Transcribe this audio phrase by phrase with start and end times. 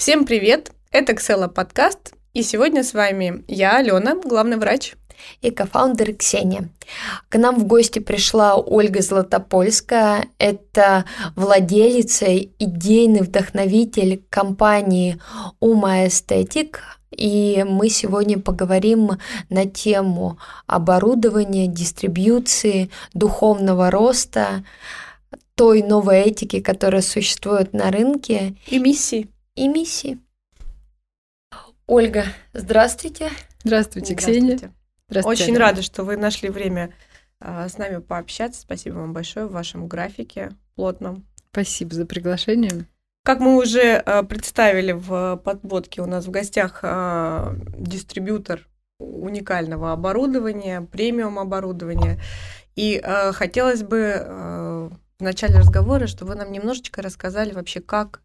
[0.00, 0.72] Всем привет!
[0.90, 4.94] Это Ксела подкаст, и сегодня с вами я, Алена, главный врач.
[5.42, 6.70] И кофаундер Ксения.
[7.28, 10.28] К нам в гости пришла Ольга Златопольская.
[10.38, 11.04] Это
[11.36, 15.20] владелица, идейный вдохновитель компании
[15.60, 16.80] Ума Эстетик.
[17.14, 19.18] И мы сегодня поговорим
[19.50, 24.64] на тему оборудования, дистрибьюции, духовного роста,
[25.56, 28.56] той новой этики, которая существует на рынке.
[28.66, 30.18] И миссии и миссии.
[31.86, 33.30] Ольга, здравствуйте.
[33.64, 34.72] Здравствуйте, Ксения.
[35.08, 35.42] Здравствуйте.
[35.42, 36.94] Очень рада, что вы нашли время
[37.40, 38.60] а, с нами пообщаться.
[38.60, 41.26] Спасибо вам большое в вашем графике плотном.
[41.50, 42.86] Спасибо за приглашение.
[43.24, 48.68] Как мы уже а, представили в подводке, у нас в гостях а, дистрибьютор
[49.00, 52.20] уникального оборудования, премиум оборудования.
[52.76, 58.22] И хотелось бы в начале разговора, чтобы вы нам немножечко рассказали вообще, как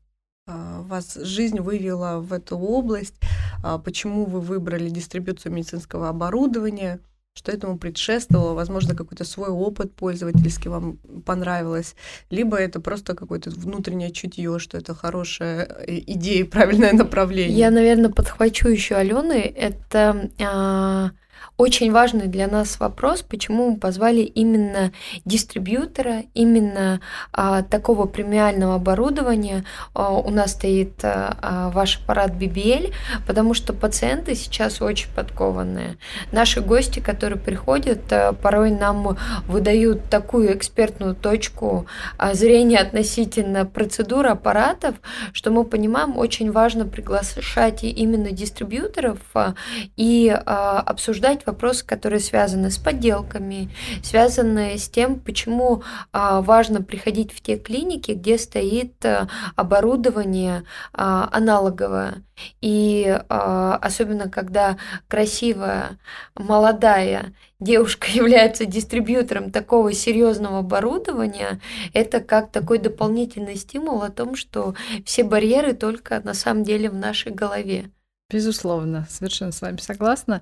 [0.48, 3.16] вас жизнь вывела в эту область,
[3.64, 7.00] а, почему вы выбрали дистрибьюцию медицинского оборудования,
[7.34, 11.96] что этому предшествовало, возможно, какой-то свой опыт пользовательский вам понравилось,
[12.30, 17.58] либо это просто какое-то внутреннее чутье, что это хорошая э, идея, правильное направление.
[17.58, 19.42] Я, наверное, подхвачу еще Алены.
[19.42, 21.12] Это а,
[21.58, 24.92] очень важный для нас вопрос, почему мы позвали именно
[25.24, 27.00] дистрибьютора, именно
[27.32, 29.64] а, такого премиального оборудования.
[29.94, 32.94] А, у нас стоит а, а ваш аппарат BBL,
[33.28, 35.98] потому что пациенты сейчас очень подкованные.
[36.32, 41.86] Наши гости, которые приходят, а, порой нам выдают такую экспертную точку
[42.18, 44.96] а, зрения относительно процедур аппаратов,
[45.32, 49.54] что мы понимаем, очень важно приглашать именно дистрибьюторов а,
[49.96, 53.70] и а, обсуждать вопросы, которые связаны с подделками,
[54.04, 61.30] связаны с тем, почему а, важно приходить в те клиники, где стоит а, оборудование а,
[61.32, 62.24] аналоговое.
[62.60, 64.78] И особенно когда
[65.08, 65.98] красивая,
[66.36, 71.62] молодая девушка является дистрибьютором такого серьезного оборудования,
[71.94, 76.96] это как такой дополнительный стимул о том, что все барьеры только на самом деле в
[76.96, 77.90] нашей голове.
[78.30, 80.42] Безусловно, совершенно с вами согласна.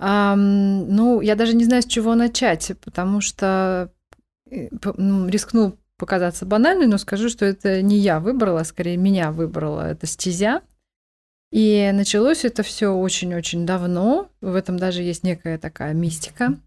[0.00, 3.92] Um, ну, я даже не знаю, с чего начать, потому что
[4.50, 9.32] э, ну, рискну показаться банальной, но скажу, что это не я выбрала, а скорее меня
[9.32, 10.62] выбрала эта стезя.
[11.50, 14.30] И началось это все очень-очень давно.
[14.40, 16.60] В этом даже есть некая такая мистика.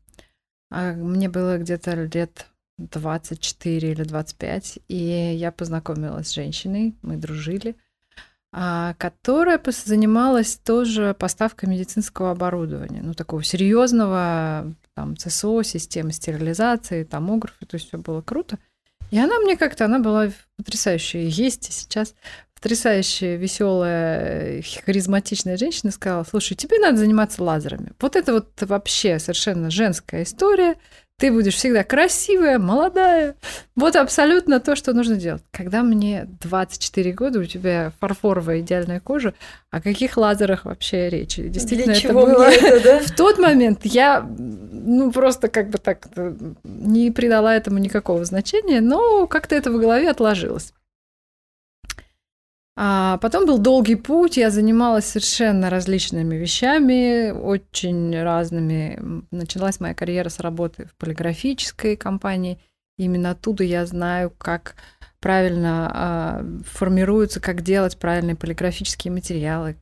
[0.70, 7.76] А мне было где-то лет 24 или 25, и я познакомилась с женщиной, мы дружили–
[8.52, 17.76] которая занималась тоже поставкой медицинского оборудования, ну, такого серьезного, там, ЦСО, системы стерилизации, томографы, то
[17.76, 18.60] есть все было круто.
[19.10, 22.14] И она мне как-то, она была потрясающая, есть и сейчас
[22.56, 27.94] потрясающая, веселая, харизматичная женщина сказала, слушай, тебе надо заниматься лазерами.
[28.00, 30.76] Вот это вот вообще совершенно женская история,
[31.22, 33.36] ты будешь всегда красивая, молодая.
[33.76, 35.44] Вот абсолютно то, что нужно делать.
[35.52, 39.36] Когда мне 24 года, у тебя фарфоровая идеальная кожа,
[39.70, 41.48] о каких лазерах вообще речи?
[41.48, 42.44] Действительно, Для это было...
[42.50, 43.00] Это, да?
[43.06, 46.34] В тот момент я ну, просто как бы так э,
[46.64, 50.74] не придала этому никакого значения, но как-то это в голове отложилось.
[52.78, 59.24] А потом был долгий путь, я занималась совершенно различными вещами, очень разными.
[59.30, 62.60] Началась моя карьера с работы в полиграфической компании.
[62.98, 64.76] Именно оттуда я знаю, как
[65.20, 69.76] правильно а, формируются, как делать правильные полиграфические материалы,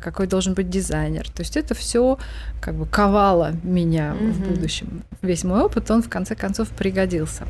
[0.00, 1.30] какой должен быть дизайнер.
[1.30, 2.18] То есть это все
[2.60, 4.32] как бы ковало меня mm-hmm.
[4.32, 5.04] в будущем.
[5.22, 7.46] Весь мой опыт, он в конце концов пригодился.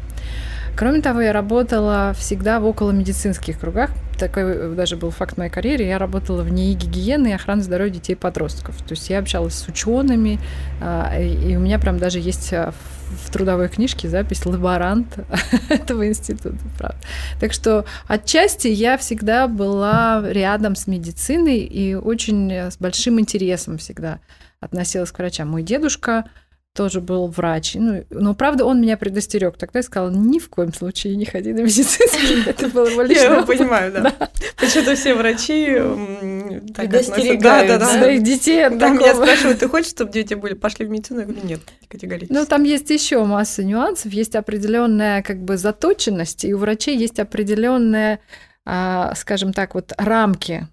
[0.76, 3.90] Кроме того, я работала всегда в около медицинских кругах.
[4.18, 5.84] Такой даже был факт моей карьеры.
[5.84, 8.76] Я работала в НИИ гигиены и охраны здоровья детей и подростков.
[8.82, 10.40] То есть я общалась с учеными,
[10.80, 12.72] а, и у меня прям даже есть а,
[13.24, 15.18] в трудовой книжке запись лаборант
[15.68, 16.98] этого института, правда.
[17.38, 24.20] Так что отчасти я всегда была рядом с медициной и очень с большим интересом всегда
[24.60, 25.48] относилась к врачам.
[25.48, 26.24] Мой дедушка
[26.74, 27.74] тоже был врач.
[27.74, 29.56] Ну, но, правда, он меня предостерег.
[29.58, 32.42] Тогда я сказала, ни в коем случае не ходи на медицинский.
[32.48, 34.30] Это было его Я его понимаю, да.
[34.56, 35.66] Почему-то все врачи
[36.74, 38.98] предостерегают своих детей от такого.
[38.98, 41.20] Меня спрашивают, ты хочешь, чтобы дети были пошли в медицину?
[41.20, 42.32] Я говорю, нет, категорически.
[42.32, 44.12] Ну, там есть еще масса нюансов.
[44.12, 48.20] Есть определенная как бы заточенность, и у врачей есть определенная,
[48.64, 50.68] а, скажем так, вот рамки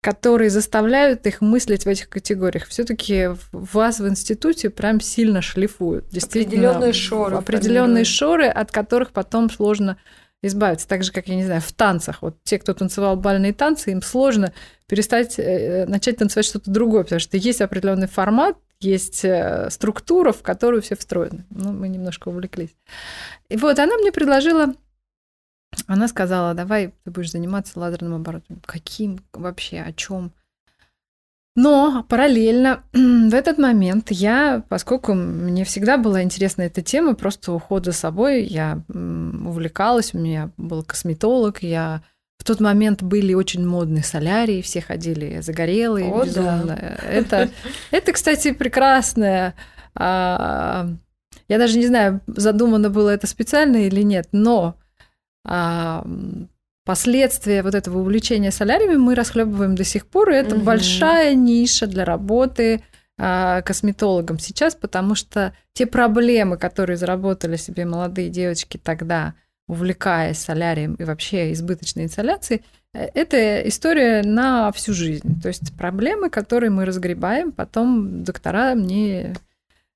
[0.00, 2.66] которые заставляют их мыслить в этих категориях.
[2.66, 6.08] Все-таки вас в институте прям сильно шлифуют.
[6.08, 7.36] Действительно, определенные шоры.
[7.36, 9.98] Определенные шоры, от которых потом сложно
[10.42, 10.88] избавиться.
[10.88, 12.22] Так же, как, я не знаю, в танцах.
[12.22, 14.54] Вот те, кто танцевал бальные танцы, им сложно
[14.86, 20.42] перестать, э, начать танцевать что-то другое, потому что есть определенный формат, есть э, структура, в
[20.42, 21.44] которую все встроены.
[21.50, 22.74] Ну, мы немножко увлеклись.
[23.50, 24.72] И вот она мне предложила
[25.86, 28.62] она сказала, давай ты будешь заниматься лазерным оборудованием.
[28.66, 30.32] Каким вообще, о чем?
[31.56, 37.84] Но параллельно в этот момент я, поскольку мне всегда была интересна эта тема, просто уход
[37.84, 42.02] за собой, я увлекалась, у меня был косметолог, я
[42.38, 46.78] в тот момент были очень модные солярии, все ходили загорелые, О, безумно.
[46.80, 47.06] Да.
[47.06, 47.50] Это,
[47.90, 49.54] это, кстати, прекрасное.
[49.94, 50.88] А,
[51.48, 54.76] я даже не знаю, задумано было это специально или нет, но
[56.84, 60.64] последствия вот этого увлечения соляриями мы расхлебываем до сих пор, и это угу.
[60.64, 62.82] большая ниша для работы
[63.22, 69.34] а, косметологом сейчас, потому что те проблемы, которые заработали себе молодые девочки тогда,
[69.68, 72.62] увлекаясь солярием и вообще избыточной инсоляцией,
[72.94, 75.40] э, это история на всю жизнь.
[75.40, 79.34] То есть проблемы, которые мы разгребаем, потом доктора мне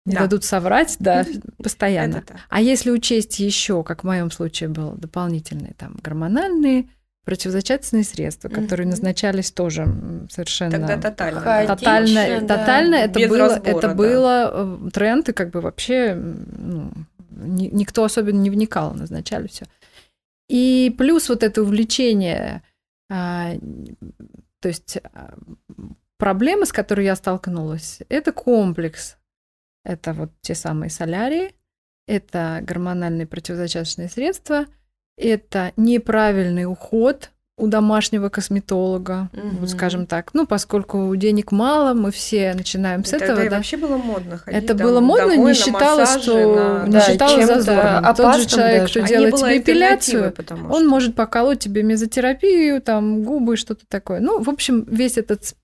[0.07, 0.21] не да.
[0.21, 1.25] дадут соврать, да,
[1.63, 2.25] постоянно.
[2.49, 6.89] А если учесть еще, как в моем случае было, дополнительные там гормональные
[7.25, 8.91] противозачаточные средства, которые mm-hmm.
[8.91, 9.87] назначались тоже
[10.31, 12.59] совершенно Тогда тотально, тотально, да.
[12.59, 12.95] тотально.
[12.97, 13.95] Это Без было, разбора, это да.
[13.95, 16.93] было э, тренд и как бы вообще ну,
[17.31, 19.65] никто особенно не вникал, назначали все.
[20.49, 22.63] И плюс вот это увлечение,
[23.11, 23.53] а,
[24.61, 25.35] то есть а,
[26.19, 29.17] проблемы, с которой я столкнулась, это комплекс
[29.85, 31.55] это вот те самые солярии,
[32.07, 34.67] это гормональные противозачаточные средства,
[35.17, 39.59] это неправильный уход у домашнего косметолога, угу.
[39.61, 40.35] вот скажем так.
[40.35, 43.39] Ну, поскольку денег мало, мы все начинаем с и этого.
[43.39, 43.57] Это да.
[43.57, 44.65] вообще было модно ходить.
[44.65, 46.87] Это было модно, не считалось, что на...
[46.87, 48.15] не да, считалось зазорным.
[48.17, 50.35] Тот же человек, кто делает тебе эпиляцию,
[50.69, 54.19] он может поколоть тебе мезотерапию, там губы, что-то такое.
[54.19, 55.55] Ну, в общем, весь этот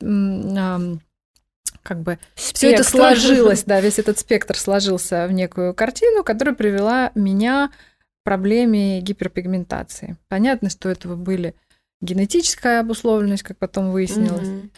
[1.90, 7.10] как бы все это сложилось, да, весь этот спектр сложился в некую картину, которая привела
[7.16, 7.72] меня к
[8.22, 10.16] проблеме гиперпигментации.
[10.28, 11.56] Понятно, что этого были
[12.00, 14.46] генетическая обусловленность, как потом выяснилось.
[14.46, 14.70] Mm-hmm.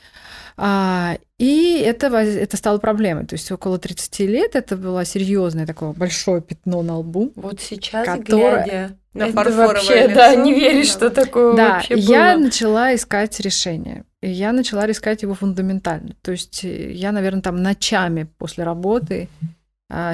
[0.56, 3.26] А, и это, это стало проблемой.
[3.26, 7.32] То есть около 30 лет это было серьезное такое большое пятно на лбу.
[7.34, 8.64] Вот сейчас, которое...
[8.64, 10.92] глядя на это вообще, лицо, да, не веришь, да.
[10.92, 12.02] что такое да, вообще было.
[12.02, 14.04] я начала искать решение.
[14.20, 16.14] И я начала искать его фундаментально.
[16.22, 19.28] То есть я, наверное, там ночами после работы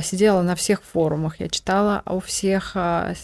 [0.02, 3.14] сидела на всех форумах, я читала о всех а,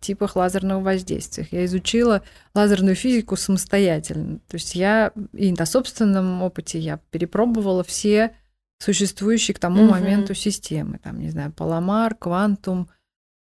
[0.00, 1.48] типах лазерного воздействия.
[1.50, 2.22] Я изучила
[2.54, 4.38] лазерную физику самостоятельно.
[4.48, 8.36] То есть я и на собственном опыте я перепробовала все
[8.78, 9.92] существующие к тому угу.
[9.92, 10.98] моменту системы.
[11.02, 12.88] Там, не знаю, Паламар, Квантум,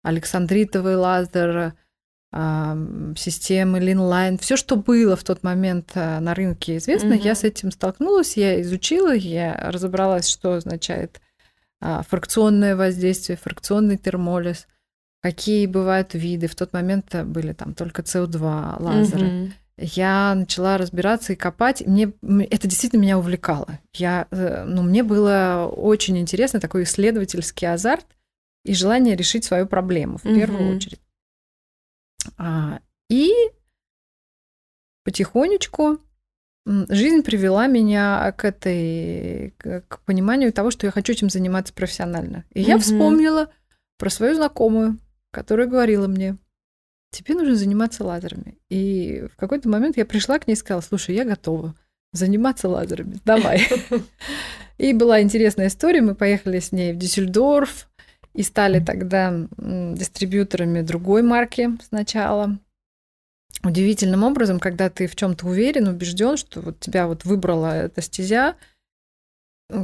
[0.03, 1.73] Александритовый лазер,
[2.31, 7.23] системы Linline, все, что было в тот момент на рынке известно, угу.
[7.23, 11.28] я с этим столкнулась, я изучила, я разобралась, что означает а,
[11.81, 14.67] фракционное воздействие, фракционный термолиз,
[15.21, 16.47] какие бывают виды.
[16.47, 19.27] В тот момент были там только СО2 лазеры.
[19.27, 19.51] Угу.
[19.81, 21.85] Я начала разбираться и копать.
[21.87, 23.79] Мне это действительно меня увлекало.
[23.93, 28.05] Я, э, ну, мне было очень интересно такой исследовательский азарт
[28.65, 30.99] и желание решить свою проблему в первую очередь.
[32.37, 33.31] А, и
[35.05, 35.99] потихонечку
[36.89, 42.45] жизнь привела меня к этой, к пониманию того, что я хочу этим заниматься профессионально.
[42.53, 43.49] И я вспомнила
[43.97, 44.97] про свою знакомую,
[45.31, 46.37] которая говорила мне,
[47.11, 48.57] тебе нужно заниматься лазерами.
[48.69, 51.75] И в какой-то момент я пришла к ней и сказала, слушай, я готова
[52.13, 53.67] заниматься лазерами, давай.
[54.77, 57.89] И была интересная история, мы поехали с ней в Дюссельдорф,
[58.33, 62.57] и стали тогда дистрибьюторами другой марки сначала.
[63.63, 68.55] Удивительным образом, когда ты в чем-то уверен, убежден, что вот тебя вот выбрала эта стезя,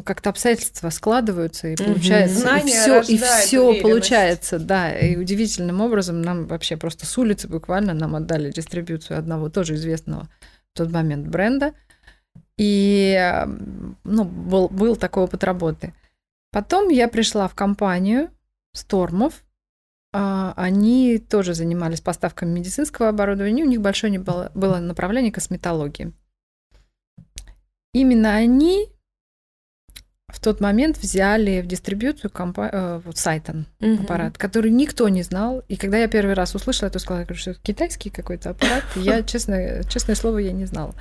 [0.04, 6.22] как-то обстоятельства складываются и получается Знания и все и все получается, да, и удивительным образом
[6.22, 10.28] нам вообще просто с улицы буквально нам отдали дистрибьюцию одного тоже известного
[10.74, 11.74] в тот момент бренда,
[12.58, 13.46] и
[14.04, 15.94] ну был был такой опыт работы.
[16.52, 18.30] Потом я пришла в компанию,
[18.74, 19.45] Стормов.
[20.18, 23.64] А, они тоже занимались поставками медицинского оборудования.
[23.64, 26.14] У них большое было, было направление косметологии.
[27.94, 28.88] Именно они
[30.30, 34.04] в тот момент взяли в дистрибьюцию компа- э, вот Сайтон угу.
[34.04, 35.64] аппарат, который никто не знал.
[35.68, 38.86] И когда я первый раз услышала, то сказала, что это китайский какой-то аппарат.
[38.96, 40.96] Я, честно, честное слово, я не знала.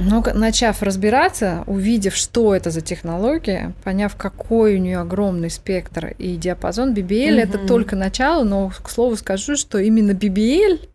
[0.00, 6.36] Но начав разбираться, увидев, что это за технология, поняв, какой у нее огромный спектр и
[6.36, 7.40] диапазон, BBL угу.
[7.40, 10.88] это только начало, но, к слову, скажу, что именно BBL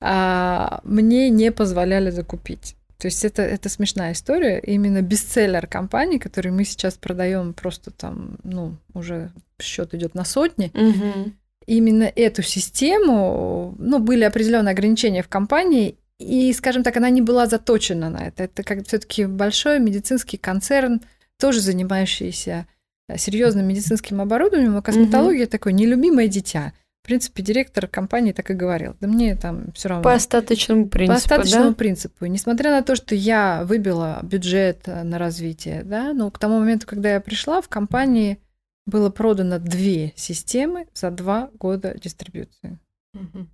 [0.00, 2.76] а, мне не позволяли закупить.
[2.98, 4.60] То есть это, это смешная история.
[4.60, 10.70] Именно бестселлер компании, который мы сейчас продаем просто там, ну, уже счет идет на сотни.
[10.72, 11.32] Угу.
[11.66, 17.46] Именно эту систему, ну, были определенные ограничения в компании, и, скажем так, она не была
[17.46, 18.44] заточена на это.
[18.44, 21.02] Это как все-таки большой медицинский концерн,
[21.38, 22.66] тоже занимающийся
[23.08, 25.50] э, серьезным медицинским оборудованием, а косметология угу.
[25.50, 26.72] такое нелюбимое дитя.
[27.02, 28.94] В принципе, директор компании так и говорил.
[29.00, 30.04] Да мне там все равно.
[30.04, 31.14] По остаточному принципу.
[31.14, 31.74] По остаточному да?
[31.74, 32.24] принципу.
[32.24, 36.60] И несмотря на то, что я выбила бюджет э, на развитие, да, но к тому
[36.60, 38.38] моменту, когда я пришла, в компании
[38.86, 42.78] было продано две системы за два года дистрибуции.
[43.14, 43.46] Угу.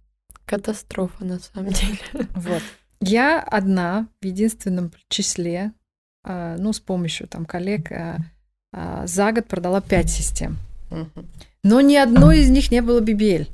[0.48, 2.26] Катастрофа, на самом деле.
[2.34, 2.62] Вот.
[3.00, 5.72] Я одна в единственном числе,
[6.24, 8.18] а, ну, с помощью там коллег, а,
[8.72, 10.56] а, за год продала пять систем.
[11.62, 13.48] Но ни одной из них не было BBL.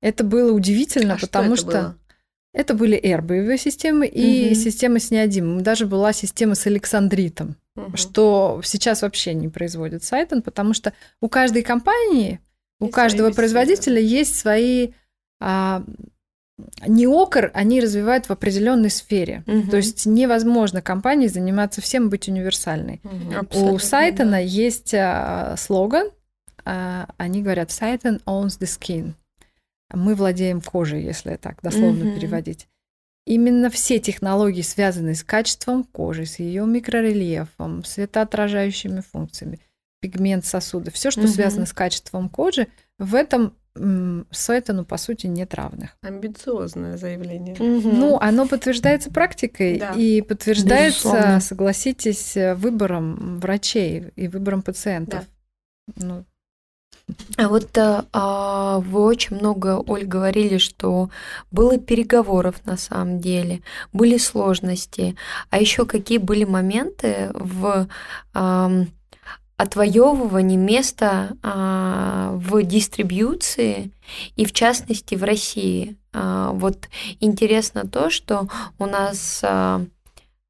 [0.00, 1.96] Это было удивительно, а потому что, это, что
[2.52, 4.54] это были R-боевые системы и угу.
[4.54, 5.62] система с неодимом.
[5.62, 7.96] Даже была система с Александритом, угу.
[7.96, 10.92] что сейчас вообще не производит Сайтон, потому что
[11.22, 12.40] у каждой компании
[12.84, 14.92] у каждого производителя есть свои
[15.40, 15.84] а,
[16.86, 19.42] не окр, они развивают в определенной сфере.
[19.46, 19.70] Угу.
[19.70, 23.00] То есть невозможно компании заниматься всем, быть универсальной.
[23.04, 23.72] Угу.
[23.72, 24.38] У Сайтона да.
[24.38, 26.10] есть а, слоган,
[26.64, 29.14] а, они говорят Сайтон owns the skin.
[29.92, 32.16] Мы владеем кожей, если так дословно угу.
[32.16, 32.68] переводить.
[33.26, 39.60] Именно все технологии, связанные с качеством кожи, с ее микрорельефом, светоотражающими функциями,
[40.04, 41.28] пигмент сосуда, все, что угу.
[41.28, 42.66] связано с качеством кожи,
[42.98, 43.54] в этом
[44.30, 45.96] Сайтону, по сути, нет равных.
[46.02, 47.54] Амбициозное заявление.
[47.54, 47.88] Угу.
[47.88, 49.92] Ну, оно подтверждается практикой да.
[49.92, 51.40] и подтверждается, Безусловно.
[51.40, 55.24] согласитесь, выбором врачей и выбором пациентов.
[55.88, 56.06] Да.
[56.06, 56.24] Ну,
[57.36, 61.10] а вот а, вы очень много, Оль, говорили, что
[61.50, 65.16] было переговоров на самом деле, были сложности.
[65.50, 67.88] А еще какие были моменты в
[68.32, 68.70] а,
[69.56, 73.92] отвоевывании места а, в дистрибьюции
[74.36, 75.96] и в частности в России.
[76.12, 76.88] А, вот
[77.20, 79.84] интересно то, что у нас а,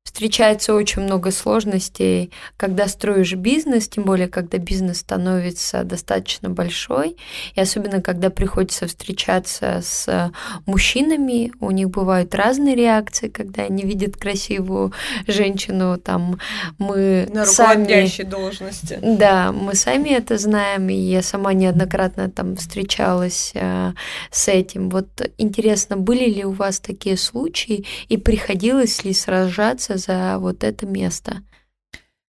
[0.04, 7.16] встречается очень много сложностей, когда строишь бизнес, тем более, когда бизнес становится достаточно большой,
[7.54, 10.30] и особенно, когда приходится встречаться с
[10.66, 14.92] мужчинами, у них бывают разные реакции, когда они видят красивую
[15.26, 16.38] женщину, там,
[16.78, 18.30] мы На руководящей сами...
[18.30, 18.98] должности.
[19.02, 23.92] Да, мы сами это знаем, и я сама неоднократно там встречалась э,
[24.30, 24.90] с этим.
[24.90, 25.08] Вот
[25.38, 31.42] интересно, были ли у вас такие случаи, и приходилось ли сражаться за вот это место?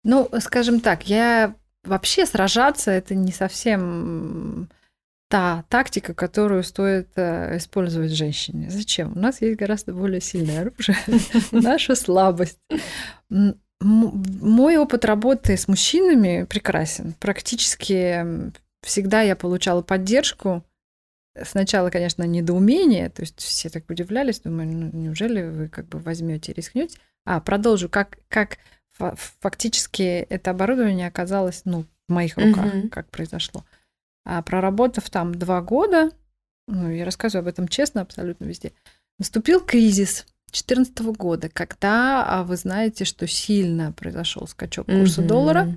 [0.05, 4.69] Ну, скажем так, я вообще сражаться это не совсем
[5.29, 8.71] та тактика, которую стоит э, использовать женщине.
[8.71, 9.12] Зачем?
[9.15, 10.97] У нас есть гораздо более сильное оружие,
[11.53, 12.59] наша слабость.
[13.81, 17.15] Мой опыт работы с мужчинами прекрасен.
[17.21, 18.50] Практически
[18.83, 20.65] всегда я получала поддержку.
[21.45, 26.53] Сначала, конечно, недоумение, то есть все так удивлялись, думаю, ну, неужели вы как бы возьмете
[26.53, 26.99] рискнете?
[27.28, 28.56] А, продолжу, как, как
[29.40, 32.88] фактически это оборудование оказалось ну, в моих руках, угу.
[32.88, 33.66] как произошло.
[34.25, 36.11] А проработав там два года,
[36.68, 38.73] ну, я рассказываю об этом честно абсолютно везде,
[39.18, 45.28] наступил кризис 2014 года, когда а, вы знаете, что сильно произошел скачок курса угу.
[45.28, 45.76] доллара.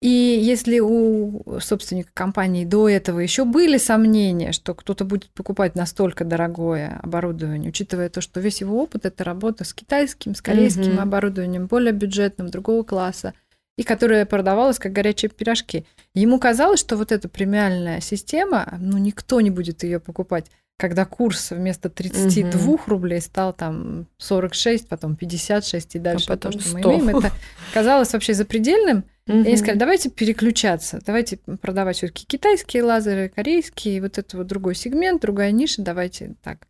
[0.00, 6.24] И если у собственника компании до этого еще были сомнения, что кто-то будет покупать настолько
[6.24, 11.02] дорогое оборудование, учитывая то, что весь его опыт это работа с китайским, с корейским угу.
[11.02, 13.34] оборудованием, более бюджетным, другого класса,
[13.76, 15.84] и которое продавалось как горячие пирожки.
[16.14, 20.46] Ему казалось, что вот эта премиальная система, ну никто не будет ее покупать
[20.78, 22.80] когда курс вместо 32 угу.
[22.86, 26.78] рублей стал там 46, потом 56 и дальше а потом то, что 100.
[26.78, 27.32] мы имеем, это
[27.74, 29.04] казалось вообще запредельным.
[29.26, 29.38] Угу.
[29.38, 34.46] И они сказали, давайте переключаться, давайте продавать все таки китайские лазеры, корейские, вот это вот
[34.46, 36.68] другой сегмент, другая ниша, давайте так.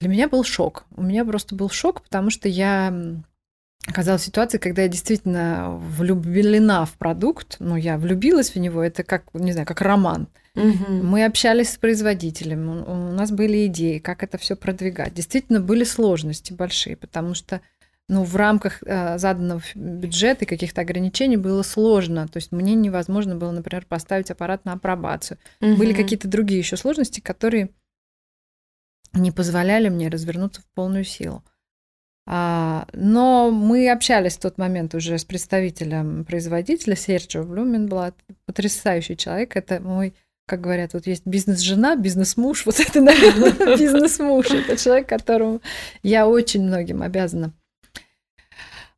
[0.00, 0.84] Для меня был шок.
[0.96, 2.92] У меня просто был шок, потому что я
[3.86, 9.04] оказалась в ситуации, когда я действительно влюблена в продукт, ну, я влюбилась в него, это
[9.04, 10.22] как, не знаю, как роман.
[10.22, 10.28] Угу.
[10.58, 15.14] Мы общались с производителем, у нас были идеи, как это все продвигать.
[15.14, 17.60] Действительно, были сложности большие, потому что
[18.08, 22.26] ну, в рамках э, заданного бюджета и каких-то ограничений было сложно.
[22.26, 25.38] То есть мне невозможно было, например, поставить аппарат на апробацию.
[25.60, 25.76] Угу.
[25.76, 27.68] Были какие-то другие еще сложности, которые
[29.12, 31.44] не позволяли мне развернуться в полную силу.
[32.26, 39.56] А, но мы общались в тот момент уже с представителем производителя Серджио Блюменблат, потрясающий человек.
[39.56, 40.14] Это мой,
[40.48, 42.62] как говорят, вот есть бизнес-жена, бизнес-муж.
[42.66, 44.50] Вот это, наверное, бизнес-муж.
[44.50, 45.60] Это человек, которому
[46.02, 47.52] я очень многим обязана.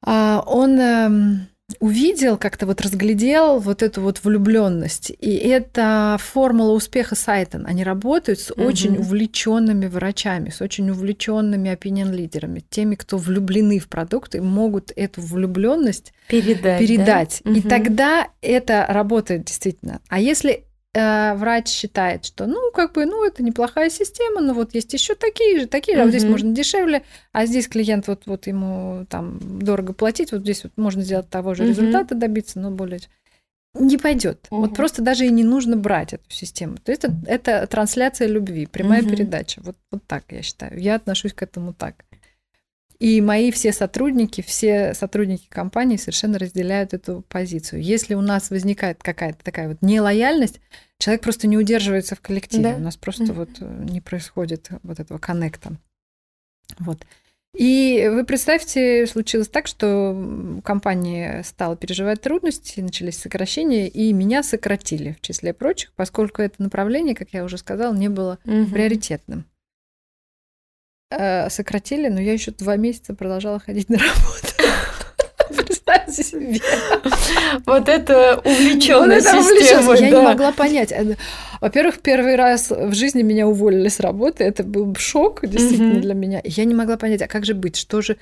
[0.02, 5.10] А, он эм, увидел, как-то вот разглядел вот эту вот влюбленность.
[5.10, 7.66] И это формула успеха Сайтон.
[7.66, 8.62] Они работают с угу.
[8.62, 15.20] очень увлеченными врачами, с очень увлеченными опинион-лидерами, теми, кто влюблены в продукт и могут эту
[15.20, 16.80] влюбленность передать.
[16.80, 17.42] передать.
[17.44, 17.50] Да?
[17.50, 17.68] И угу.
[17.68, 20.00] тогда это работает действительно.
[20.08, 24.74] А если э, врач считает, что, ну, как бы, ну, это неплохая система, но вот
[24.74, 28.22] есть еще такие же, такие же, а вот здесь можно дешевле, а здесь клиент вот,
[28.26, 32.70] вот ему там дорого платить, вот здесь вот можно сделать того же результата добиться, но
[32.70, 33.00] более
[33.74, 34.46] не пойдет.
[34.50, 34.60] Угу.
[34.60, 36.76] Вот просто даже и не нужно брать эту систему.
[36.78, 39.10] То есть это, это трансляция любви, прямая угу.
[39.10, 39.60] передача.
[39.62, 40.78] Вот, вот так я считаю.
[40.80, 42.04] Я отношусь к этому так.
[43.00, 47.82] И мои все сотрудники, все сотрудники компании совершенно разделяют эту позицию.
[47.82, 50.60] Если у нас возникает какая-то такая вот нелояльность,
[50.98, 52.62] человек просто не удерживается в коллективе.
[52.62, 52.76] Да?
[52.76, 53.32] У нас просто mm-hmm.
[53.32, 55.72] вот э, не происходит вот этого коннекта.
[56.78, 56.98] Вот.
[57.56, 65.12] И вы представьте, случилось так, что компания стала переживать трудности, начались сокращения, и меня сократили
[65.12, 68.66] в числе прочих, поскольку это направление, как я уже сказала, не было угу.
[68.66, 69.46] приоритетным.
[71.10, 74.54] Э, сократили, но я еще два месяца продолжала ходить на работу.
[75.66, 76.60] Представьте себе.
[77.66, 79.96] Вот это увлеченная система.
[79.96, 80.92] Я не могла понять.
[80.92, 81.16] Э,
[81.60, 84.44] во-первых, первый раз в жизни меня уволили с работы.
[84.44, 86.40] Это был шок действительно для меня.
[86.44, 87.76] Я не могла понять, а как же быть?
[87.76, 88.16] Что же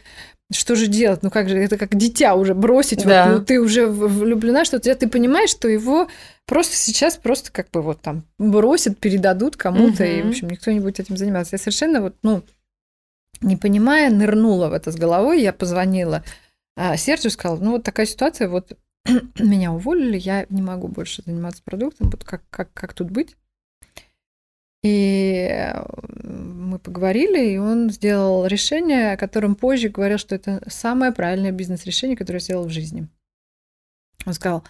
[0.50, 1.22] что же делать?
[1.22, 3.26] Ну как же, это как дитя уже бросить, да.
[3.26, 6.08] вот, ну ты уже влюблена, что ты, ты понимаешь, что его
[6.46, 10.10] просто сейчас просто как бы вот там бросят, передадут кому-то, угу.
[10.10, 11.56] и, в общем, никто не будет этим заниматься.
[11.56, 12.42] Я совершенно вот, ну,
[13.40, 15.42] не понимая, нырнула в это с головой.
[15.42, 16.24] Я позвонила
[16.76, 18.78] а, Сержу, сказала, ну вот такая ситуация, вот
[19.38, 23.36] меня уволили, я не могу больше заниматься продуктом, вот как, как, как тут быть?
[24.84, 25.84] И э,
[26.22, 32.16] мы поговорили, и он сделал решение, о котором позже говорил, что это самое правильное бизнес-решение,
[32.16, 33.08] которое я сделал в жизни.
[34.24, 34.64] Он сказал,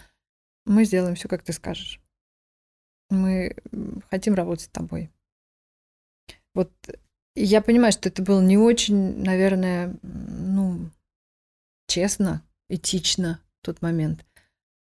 [0.64, 2.00] мы сделаем все, как ты скажешь.
[3.10, 3.54] Мы
[4.10, 5.10] хотим работать с тобой.
[6.54, 6.72] Вот
[7.44, 10.90] я понимаю, что это было не очень, наверное, ну,
[11.86, 14.24] честно, этично в тот момент.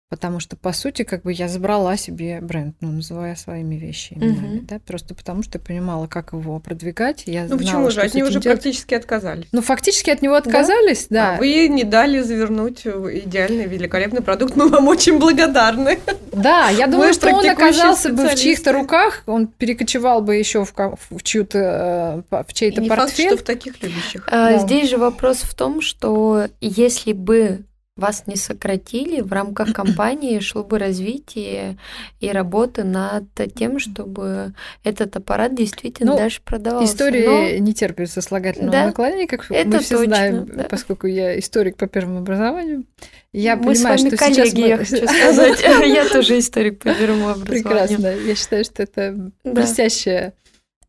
[0.09, 4.61] Потому что, по сути, как бы я забрала себе бренд, ну, называя своими вещами, угу.
[4.63, 7.25] да, просто потому что я понимала, как его продвигать.
[7.27, 8.01] Я ну, знала, почему же?
[8.01, 8.59] От него уже делать.
[8.59, 9.49] практически отказались.
[9.53, 11.33] Ну, фактически от него отказались, да.
[11.33, 11.35] да.
[11.35, 15.99] А вы не дали завернуть идеальный, великолепный продукт, мы вам очень благодарны.
[16.33, 20.73] Да, я думаю, что он оказался бы в чьих-то руках, он перекочевал бы еще в,
[20.75, 23.31] в чью-то, э, в чей-то портфель.
[23.31, 24.27] Факт, что в таких любящих.
[24.31, 24.59] А, да.
[24.59, 27.65] Здесь же вопрос в том, что если бы
[27.99, 31.77] вас не сократили, в рамках компании шло бы развитие
[32.21, 36.93] и работа над тем, чтобы этот аппарат действительно ну, дальше продавался.
[36.93, 37.59] История Но...
[37.59, 40.65] не терпит сослагательного да, наклонения, как это мы все точно, знаем, да.
[40.71, 42.85] поскольку я историк по первому образованию.
[43.33, 44.69] Я мы понимаю, с вами что коллеги, сейчас мы...
[44.69, 45.63] я хочу сказать.
[45.89, 47.63] Я тоже историк по первому образованию.
[47.65, 48.07] Прекрасно.
[48.07, 50.33] Я считаю, что это блестящее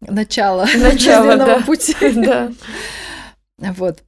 [0.02, 1.96] начало начало пути.
[2.16, 2.52] Да.
[3.58, 4.04] Вот.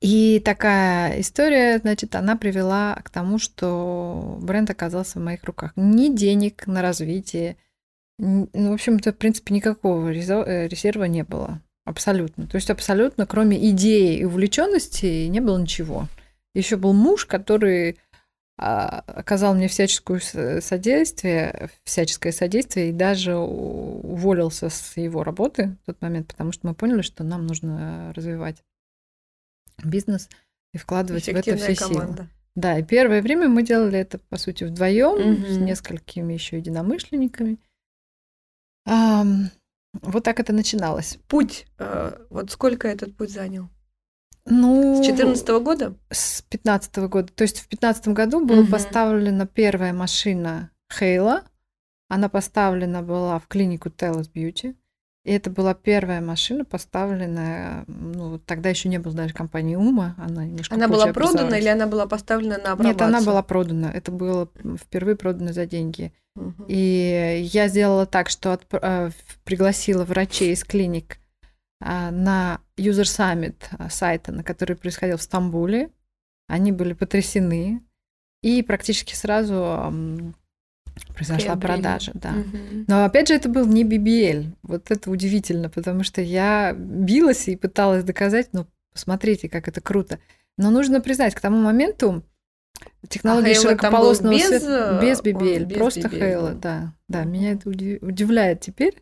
[0.00, 5.72] И такая история, значит, она привела к тому, что бренд оказался в моих руках.
[5.74, 7.56] Ни денег на развитие,
[8.18, 11.60] ну, в общем-то, в принципе, никакого э, резерва не было.
[11.84, 12.46] Абсолютно.
[12.46, 16.06] То есть абсолютно, кроме идеи и увлеченности, не было ничего.
[16.54, 17.98] Еще был муж, который
[18.58, 26.02] а, оказал мне всяческую содействие, всяческое содействие и даже уволился с его работы в тот
[26.02, 28.62] момент, потому что мы поняли, что нам нужно развивать
[29.84, 30.28] бизнес
[30.72, 32.16] и вкладывать в это все команда.
[32.16, 32.28] силы.
[32.54, 35.46] Да, и первое время мы делали это, по сути, вдвоем угу.
[35.46, 37.58] с несколькими еще единомышленниками.
[38.86, 39.24] А,
[40.02, 41.18] вот так это начиналось.
[41.28, 43.68] Путь, э, вот сколько этот путь занял?
[44.44, 45.94] Ну, с 14 года?
[46.10, 47.32] С 15 года.
[47.32, 48.72] То есть в 15 году была угу.
[48.72, 51.44] поставлена первая машина Хейла.
[52.08, 54.74] Она поставлена была в клинику Telus Beauty.
[55.28, 60.46] И это была первая машина, поставленная, ну, тогда еще не было даже компании Ума, она
[60.46, 62.92] немножко Она была продана или она была поставлена на апробацию?
[62.94, 64.48] Нет, она была продана, это было
[64.80, 66.14] впервые продано за деньги.
[66.34, 66.64] Угу.
[66.68, 69.10] И я сделала так, что от, э,
[69.44, 71.18] пригласила врачей из клиник
[71.82, 75.90] э, на User Summit э, сайта, на который происходил в Стамбуле.
[76.46, 77.82] Они были потрясены.
[78.42, 80.32] И практически сразу
[81.14, 81.82] произошла Приобрели.
[81.82, 82.30] продажа, да.
[82.32, 82.84] Мгм.
[82.88, 84.52] Но опять же, это был не BBL.
[84.62, 90.18] Вот это удивительно, потому что я билась и пыталась доказать, ну, посмотрите, как это круто.
[90.56, 92.22] Но нужно признать, к тому моменту
[93.08, 96.58] технологии А широкополосного без, света без э, BBL, он без просто BBL был.
[96.60, 98.94] да, да, меня это уди- удивляет теперь.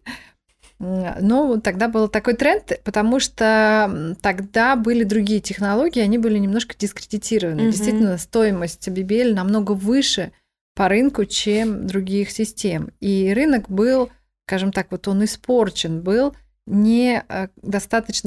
[0.79, 7.63] Вот тогда был такой тренд, потому что тогда были другие технологии, они были немножко дискредитированы.
[7.63, 7.71] Мгм.
[7.71, 10.33] Действительно, стоимость BBL намного выше
[10.77, 12.91] по рынку, чем других систем.
[13.01, 14.11] И рынок был,
[14.47, 16.37] скажем так, вот он испорчен был
[16.67, 17.49] не э,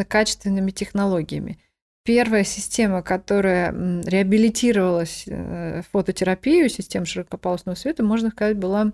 [0.07, 1.59] качественными технологиями.
[2.03, 3.71] Первая система, которая
[4.03, 8.93] реабилитировалась э, фототерапию, система широкополосного света, можно сказать, была,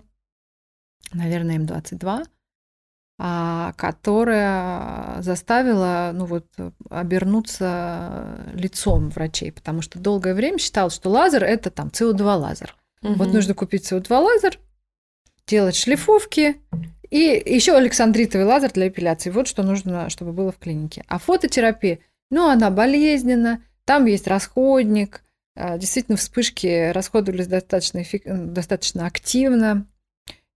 [1.14, 2.26] наверное, М22,
[3.18, 6.46] а, которая заставила ну вот,
[6.90, 12.76] обернуться лицом врачей, потому что долгое время считалось, что лазер– это там СО2 лазер.
[13.14, 13.34] Вот Мгм.
[13.36, 14.58] нужно купить СО2 лазер,
[15.46, 16.56] делать шлифовки
[17.10, 19.30] и еще александритовый лазер для эпиляции.
[19.30, 21.04] Вот что нужно, чтобы было в клинике.
[21.06, 25.22] А фототерапия, ну, она болезненна, там есть расходник,
[25.54, 29.86] а, действительно вспышки расходовались достаточно, эффек- достаточно активно,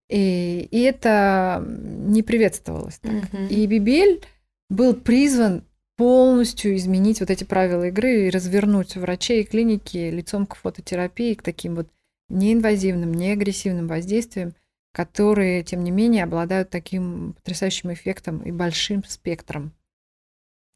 [0.08, 3.12] и, и это не приветствовалось так.
[3.32, 3.46] Мгм.
[3.46, 4.24] И BBL
[4.68, 5.62] был призван
[5.96, 11.42] полностью изменить вот эти правила игры и развернуть врачей и клиники лицом к фототерапии, к
[11.42, 11.88] таким вот
[12.30, 14.54] неинвазивным, неагрессивным воздействиям,
[14.92, 19.72] которые, тем не менее, обладают таким потрясающим эффектом и большим спектром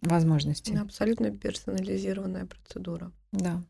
[0.00, 0.76] возможностей.
[0.76, 3.10] Абсолютно персонализированная процедура.
[3.32, 3.62] Да.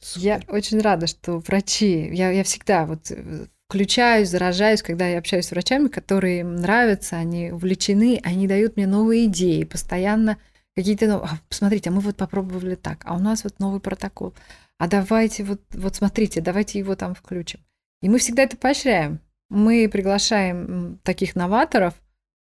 [0.00, 0.24] Супер.
[0.24, 5.46] Я очень рада, что врачи, я, я всегда вот э, включаюсь, заражаюсь, когда я общаюсь
[5.46, 10.38] с врачами, которые им нравятся, они увлечены, они дают мне новые идеи, постоянно
[10.74, 14.34] какие-то, ну, «А, посмотрите, а мы вот попробовали так, а у нас вот новый протокол,
[14.80, 17.60] а давайте вот, вот смотрите, давайте его там включим.
[18.00, 19.20] И мы всегда это поощряем.
[19.50, 21.92] Мы приглашаем таких новаторов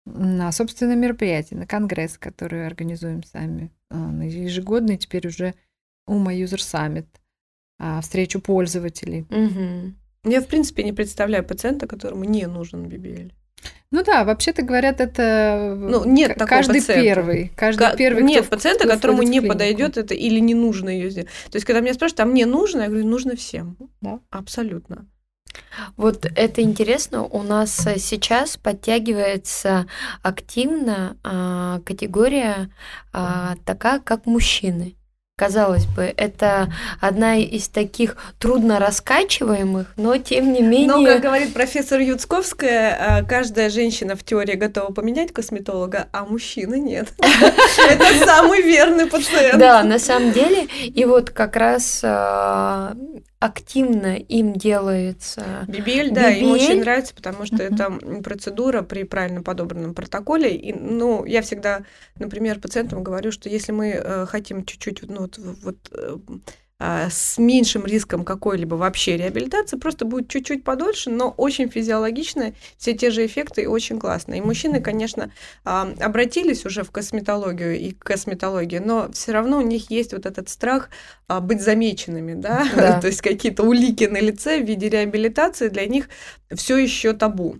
[0.05, 5.53] на собственное мероприятие, на конгресс, который организуем сами, на ежегодный теперь уже
[6.07, 7.07] Ума Summit,
[7.77, 9.25] а, встречу пользователей.
[9.29, 9.97] Мгм.
[10.23, 13.33] Я, в принципе, не представляю пациента, которому не нужен BBL.
[13.93, 17.03] Ну да, вообще-то говорят, это Ну, нет к- такого каждый пациента.
[17.03, 20.89] первый, каждый Ка- первый, Нет кто пациента, кто которому не подойдет это или не нужно
[20.89, 21.29] ее сделать.
[21.51, 23.77] То есть, когда меня спрашивают, а мне нужно, я говорю, нужно всем.
[24.01, 24.19] Да.
[24.31, 25.05] Абсолютно.
[25.95, 27.23] Вот это интересно.
[27.23, 29.85] У нас э, сейчас подтягивается
[30.23, 32.71] активно а, категория
[33.11, 34.95] а, такая, как мужчины.
[35.35, 40.87] Казалось бы, это одна из таких трудно раскачиваемых, но тем не менее.
[40.87, 46.75] Но, как говорит профессор Юцковская, а, каждая женщина в теории готова поменять косметолога, а мужчина
[46.75, 47.07] нет.
[47.17, 49.57] Это самый верный пациент.
[49.57, 52.95] Да, на самом деле, и вот как раз а,
[53.43, 55.65] активно им делается.
[55.67, 57.91] BBL, да, им очень нравится, потому что это
[58.23, 60.55] процедура при правильно подобранном протоколе.
[60.55, 61.81] И, ну, я всегда,
[62.17, 66.17] например, пациентам говорю, что если мы э, хотим чуть-чуть, ну, вот, вот, э,
[66.85, 72.93] а, с меньшим риском какой-либо вообще реабилитации, просто будет чуть-чуть подольше, но очень физиологично, все
[72.93, 74.33] те же эффекты и очень классно.
[74.33, 75.31] И мужчины, конечно,
[75.63, 80.49] обратились уже в косметологию и к косметологии, но все равно у них есть вот этот
[80.49, 80.89] страх
[81.27, 82.99] а, быть замеченными, да, Да.
[83.01, 86.09] то есть какие-то улики на лице в виде реабилитации для них
[86.53, 87.59] все еще табу.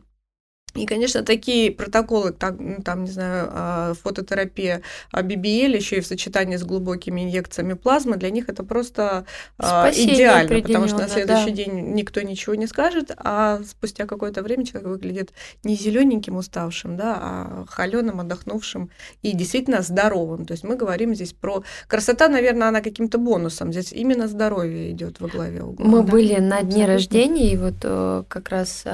[0.75, 4.81] И, конечно, такие протоколы, так, ну, там, не знаю, а, фототерапия
[5.11, 9.25] а, BBL, еще и в сочетании с глубокими инъекциями плазмы, для них это просто
[9.59, 11.55] а, Спасение идеально, потому что на следующий да.
[11.55, 15.33] день никто ничего не скажет, а спустя какое-то время человек выглядит
[15.63, 18.89] не зелененьким уставшим, да, а холеным, отдохнувшим
[19.21, 20.45] и действительно здоровым.
[20.45, 23.71] То есть мы говорим здесь про красота, наверное, она каким-то бонусом.
[23.71, 25.85] Здесь именно здоровье идет во главе угла.
[25.85, 26.87] Мы да, были на дне абсолютно.
[26.87, 28.85] рождения, и вот э, как раз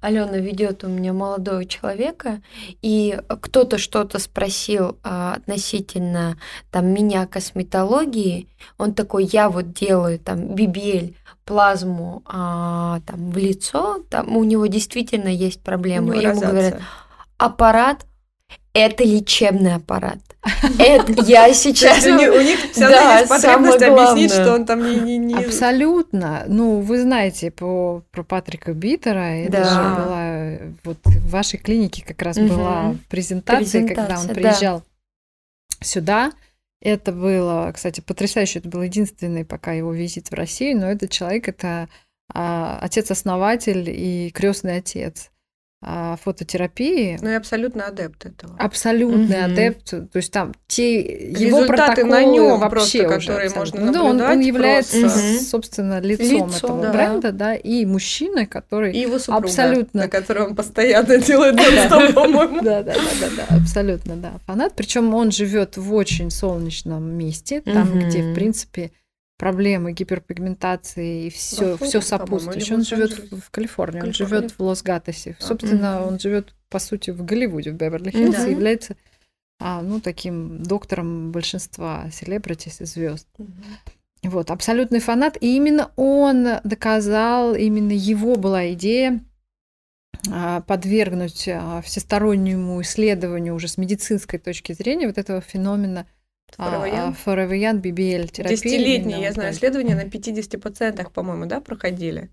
[0.00, 2.40] Алена ведет у меня молодого человека,
[2.82, 6.38] и кто-то что-то спросил а, относительно
[6.70, 14.02] там меня косметологии, он такой, я вот делаю там BBL, плазму а, там в лицо,
[14.08, 16.16] там у него действительно есть проблемы.
[16.16, 16.80] И ему говорят,
[17.36, 18.06] аппарат
[18.72, 20.18] это лечебный аппарат.
[20.78, 22.04] Это я сейчас...
[22.06, 24.96] у них, у них всё равно Да, есть потребность объяснить, что он там не...
[25.00, 25.34] не, не...
[25.34, 26.44] Абсолютно.
[26.46, 29.64] Ну, вы знаете по, про Патрика Биттера, это Да.
[29.64, 34.34] же была вот в вашей клинике как раз была презентация, когда он да.
[34.34, 34.82] приезжал
[35.80, 36.32] сюда.
[36.82, 38.60] Это было, кстати, потрясающе.
[38.60, 41.88] Это был единственный пока его визит в Россию, но этот человек это
[42.32, 45.30] а, отец-основатель и крестный отец
[45.82, 47.18] фототерапии.
[47.22, 48.54] Ну и абсолютно адепт этого.
[48.58, 49.52] Абсолютный угу.
[49.52, 49.90] адепт.
[49.90, 54.02] То есть там те его Результаты на нем вообще, просто, которые можно наблюдать.
[54.02, 55.40] Да, он, он является, просто...
[55.40, 56.92] собственно, лицом Лицо, этого да.
[56.92, 61.56] бренда, да, и мужчина, который и его супруга, абсолютно, на которого он постоянно делает
[62.14, 62.60] по-моему.
[62.70, 64.74] Да, да, да, да, абсолютно, да, фанат.
[64.76, 68.92] Причем он живет в очень солнечном месте, там, где, в принципе,
[69.40, 72.76] проблемы гиперпигментации и все, все сопутствующее.
[72.76, 75.34] Он живет в, в Калифорнии, он живет в Лос-Гатосе.
[75.40, 78.46] А, Собственно, он живет, по сути, в Голливуде, в Беверли-Хиллз, да.
[78.46, 78.96] и является
[79.58, 83.26] а, ну, таким доктором большинства селебритис и звезд.
[84.22, 85.38] Вот, абсолютный фанат.
[85.40, 89.24] И именно он доказал, именно его была идея
[90.30, 96.06] а, подвергнуть а, всестороннему исследованию уже с медицинской точки зрения вот этого феномена–
[97.14, 98.56] Форовиян, BBL терапия.
[98.56, 102.30] Десятилетние, я знаю, исследования на 50%, по-моему, да, проходили?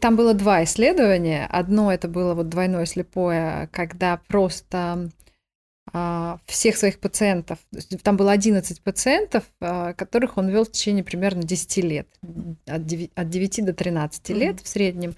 [0.00, 1.46] Там было два исследования.
[1.50, 5.10] Одно это было вот двойное слепое, когда просто
[5.92, 7.58] а, всех своих пациентов,
[8.02, 12.08] там было 11 пациентов, а, которых он вел в течение примерно 10 лет,
[12.66, 14.34] от 9, от 9 до 13 mm-hmm.
[14.34, 15.16] лет в среднем.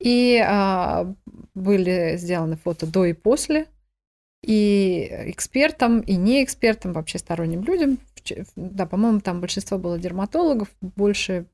[0.00, 1.12] И а,
[1.54, 3.66] были сделаны фото до и после
[4.46, 7.98] и экспертам, и не экспертам, вообще сторонним людям.
[8.54, 11.46] Да, по-моему, там большинство было дерматологов, больше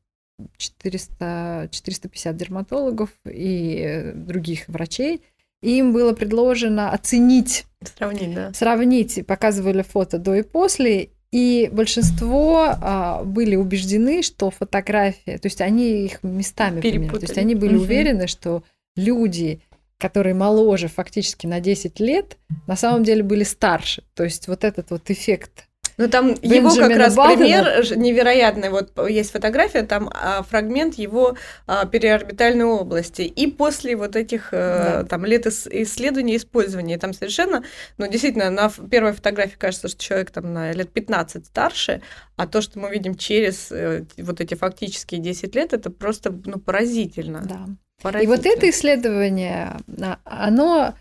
[0.59, 5.23] 400, 450 дерматологов и других врачей.
[5.63, 7.65] И им было предложено оценить,
[7.97, 8.53] сравнить, да.
[8.53, 15.61] сравнить, показывали фото до и после, и большинство а, были убеждены, что фотография, то есть
[15.61, 17.85] они их местами поменяли, то есть они были угу.
[17.85, 18.65] уверены, что
[18.97, 19.63] люди
[20.03, 22.37] которые моложе фактически на 10 лет,
[22.67, 24.03] на самом деле были старше.
[24.15, 27.37] То есть вот этот вот эффект ну там Бенджамина его как раз Бадена.
[27.37, 28.71] пример невероятный.
[28.71, 31.37] Вот есть фотография, там а, фрагмент его
[31.67, 33.23] а, переорбитальной области.
[33.23, 35.05] И после вот этих а, да.
[35.05, 37.63] там лет исследований использования, там совершенно,
[37.99, 42.01] ну действительно, на первой фотографии кажется, что человек там на лет 15 старше,
[42.37, 46.59] а то, что мы видим через э, вот эти фактические 10 лет, это просто ну,
[46.59, 47.43] поразительно.
[47.45, 47.67] Да.
[48.05, 50.95] И вот это исследование, а, оно,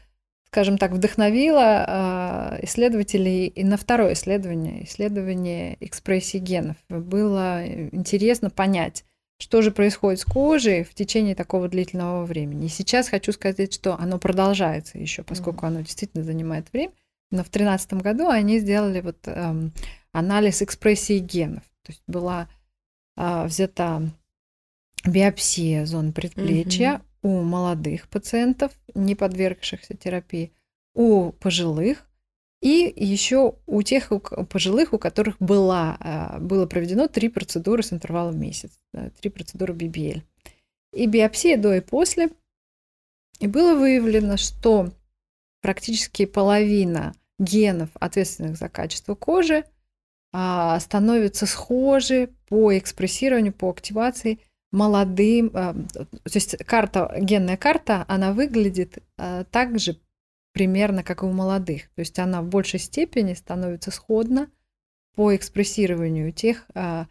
[0.47, 6.77] скажем так, вдохновило а, исследователей и на второе исследование, исследование экспрессии генов.
[6.89, 9.03] Было интересно понять,
[9.39, 12.67] что же происходит с кожей в течение такого длительного времени.
[12.67, 16.93] И сейчас хочу сказать, что оно продолжается еще, поскольку оно действительно занимает время.
[17.31, 19.73] Но в 2013 году они сделали вот эм,
[20.11, 21.63] анализ экспрессии генов.
[21.83, 22.49] То есть была
[23.17, 24.03] э, взята
[25.05, 27.39] биопсия зон предплечья угу.
[27.39, 30.51] у молодых пациентов, не подвергшихся терапии,
[30.93, 32.07] у пожилых
[32.61, 37.91] и еще у тех у пожилых, у которых была, а, было проведено три процедуры с
[37.91, 38.71] интервалом в месяц,
[39.19, 40.21] три процедуры BBL.
[40.93, 42.29] И биопсия до и после.
[43.39, 44.91] И было выявлено, что
[45.61, 49.63] практически половина генов, ответственных за качество кожи,
[50.31, 54.39] а, становятся схожи по экспрессированию, по активации–
[54.71, 59.99] молодым, э, то есть карта, генная карта, она выглядит э, так же
[60.53, 61.89] примерно, как и у молодых.
[61.95, 64.49] То есть она в большей степени становится сходна
[65.15, 67.05] по экспрессированию тех э,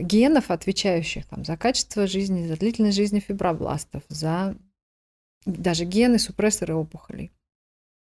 [0.00, 4.56] генов, отвечающих там, за качество жизни, за длительность жизни фибробластов, за
[5.44, 7.32] даже гены супрессоры опухолей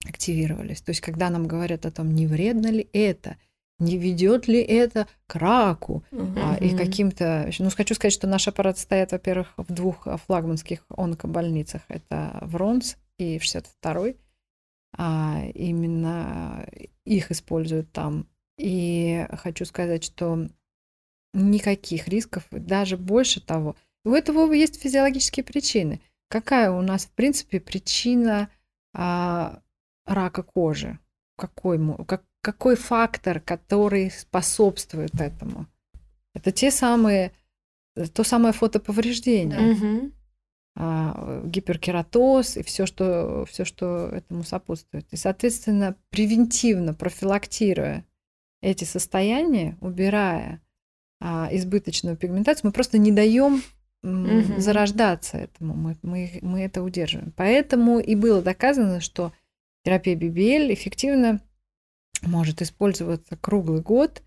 [0.07, 0.83] активировались.
[0.83, 3.39] То есть когда нам говорят о том, не вредно ли это–
[3.79, 6.33] не ведет ли это к раку угу.
[6.37, 7.51] а, и каким-то...
[7.59, 11.83] Ну, хочу сказать, что наш аппарат стоит, во-первых, в двух флагманских онкобольницах.
[11.89, 14.17] Это в Ронс и в 62-й.
[14.97, 16.67] А, именно
[17.05, 18.29] их используют там.
[18.59, 20.47] И хочу сказать, что
[21.33, 23.77] никаких рисков, даже больше того.
[24.05, 26.01] У этого есть физиологические причины.
[26.29, 28.49] Какая у нас, в принципе, причина
[28.95, 29.61] а,
[30.07, 30.99] рака кожи?
[31.37, 35.67] Какой, как, какой фактор, который способствует этому?
[36.35, 37.33] Это те самые,
[38.13, 39.73] то самое фотоповреждение.
[39.73, 40.13] Угу.
[40.77, 45.07] А, гиперкератоз и все, что, все, что этому сопутствует.
[45.11, 48.05] И, соответственно, превентивно, профилактируя
[48.61, 50.61] эти состояния, убирая
[51.21, 53.63] а, избыточную пигментацию, мы просто не даем
[54.03, 54.61] угу.
[54.61, 57.33] зарождаться этому, мы, мы, мы это удерживаем.
[57.37, 59.33] Поэтому и было доказано, что
[59.83, 61.41] терапия BBL эффективно
[62.23, 64.23] может использоваться круглый год,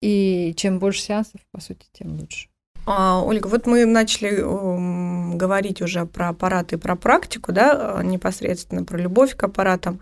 [0.00, 2.48] и чем больше сеансов, по сути, тем лучше.
[2.86, 8.98] А, Ольга, вот мы начали um, говорить уже про аппараты, про практику, да, непосредственно про
[8.98, 10.00] любовь к аппаратам.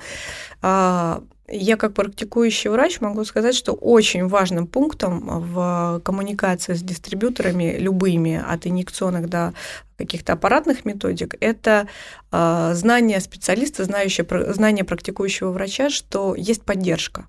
[0.63, 5.21] А, я как практикующий врач могу сказать, что очень важным пунктом
[5.53, 9.53] в коммуникации с дистрибьюторами любыми, от инъекционных до
[9.99, 11.89] каких-то аппаратных методик, это
[12.33, 17.27] э, знание специалиста, знающее, знание практикующего врача, что есть поддержка.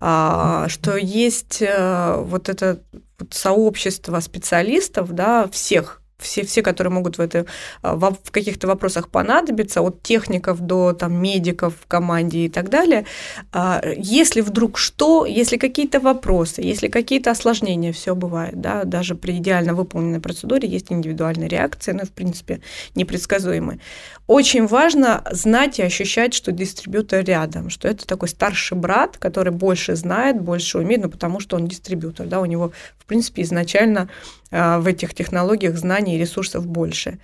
[0.00, 2.80] А, что есть э, вот это
[3.18, 7.46] вот сообщество специалистов, да, всех все, все, которые могут в, это,
[7.82, 13.04] а, в каких-то вопросах понадобиться, от техников до там, медиков в команде и так далее.
[13.52, 19.36] А, если вдруг что, если какие-то вопросы, если какие-то осложнения, все бывает, да, даже при
[19.36, 22.60] идеально выполненной процедуре есть индивидуальные реакции, но, в принципе,
[22.94, 23.80] непредсказуемые.
[24.26, 29.94] Очень важно знать и ощущать, что дистрибьютор рядом, что это такой старший брат, который больше
[29.94, 34.08] знает, больше умеет, ну, потому что он дистрибьютор, да, у него, в принципе, изначально
[34.50, 37.18] в этих технологиях знаний и ресурсов больше.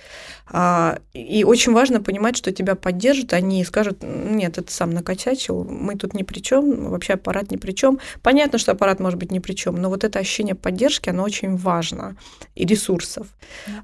[0.48, 5.96] А, и очень важно понимать, что тебя поддержат, они скажут, нет, это сам накосячил, мы
[5.96, 8.00] тут ни при чем, вообще аппарат ни при чем.
[8.22, 11.56] Понятно, что аппарат может быть ни при чем, но вот это ощущение поддержки, оно очень
[11.56, 12.16] важно,
[12.54, 13.28] и ресурсов.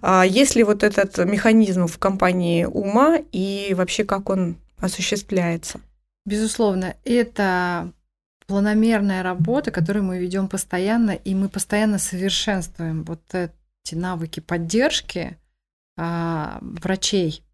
[0.03, 5.81] А если вот этот механизм в компании ума и вообще как он осуществляется?
[6.27, 7.93] Безусловно, это
[8.49, 15.39] планомерная работа, которую мы ведем постоянно, и мы постоянно совершенствуем вот эти навыки поддержки
[15.97, 17.45] а, врачей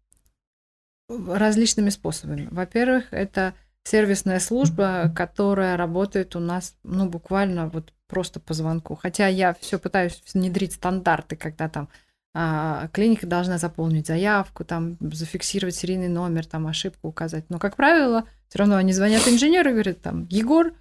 [1.09, 2.47] различными способами.
[2.49, 3.53] Во-первых, это
[3.83, 8.95] сервисная служба, которая работает у нас, ну, буквально вот просто по звонку.
[8.95, 11.89] Хотя я все пытаюсь внедрить стандарты, когда там
[12.33, 17.45] а, клиника должна заполнить заявку, там зафиксировать серийный номер, там ошибку указать.
[17.49, 20.73] Но, как правило, все равно они звонят инженеру и говорят, там, Егор,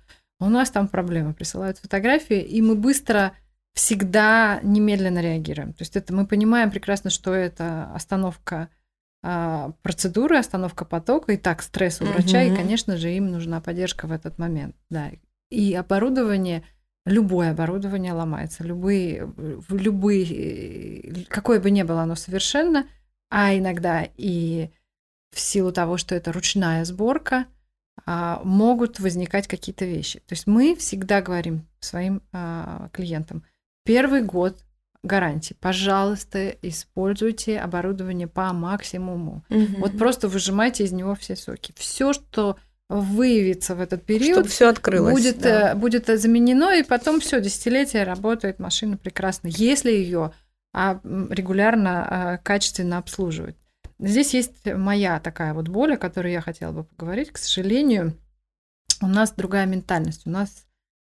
[0.44, 3.32] у нас там проблема, присылают фотографии, и мы быстро
[3.74, 5.72] всегда немедленно реагируем.
[5.72, 8.68] То есть это мы понимаем прекрасно, что это остановка
[9.22, 12.52] а, процедуры, остановка потока, и так стресс у врача, угу.
[12.52, 14.76] и, конечно же, им нужна поддержка в этот момент.
[14.90, 15.10] Да.
[15.50, 16.62] И оборудование,
[17.06, 19.32] любое оборудование ломается, любые,
[19.70, 22.86] любые, какое бы ни было оно совершенно,
[23.30, 24.70] а иногда и
[25.32, 27.46] в силу того, что это ручная сборка,
[28.06, 30.18] могут возникать какие-то вещи.
[30.20, 33.44] То есть мы всегда говорим своим а, клиентам,
[33.84, 34.64] первый год
[35.04, 39.44] гарантии, пожалуйста, используйте оборудование по максимуму.
[39.50, 39.76] Угу.
[39.78, 41.72] Вот просто выжимайте из него все соки.
[41.76, 42.56] Все, что
[42.88, 45.72] выявится в этот период, Чтобы все открылось, будет, да.
[45.72, 50.32] Э, будет заменено, и потом все десятилетие работает машина прекрасно, если ее
[50.72, 53.56] а, регулярно, качественно обслуживать.
[54.06, 57.30] Здесь есть моя такая вот боль, о которой я хотела бы поговорить.
[57.30, 58.16] К сожалению,
[59.00, 60.26] у нас другая ментальность.
[60.26, 60.66] У нас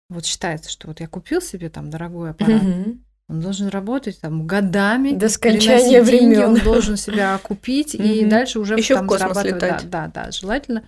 [0.09, 2.98] вот считается, что вот я купил себе там дорогой аппарат, угу.
[3.29, 5.12] он должен работать там годами.
[5.12, 6.42] До скончания времен.
[6.42, 9.88] Он должен себя купить и дальше уже Еще там в космос летать.
[9.90, 10.85] Да, да, да, желательно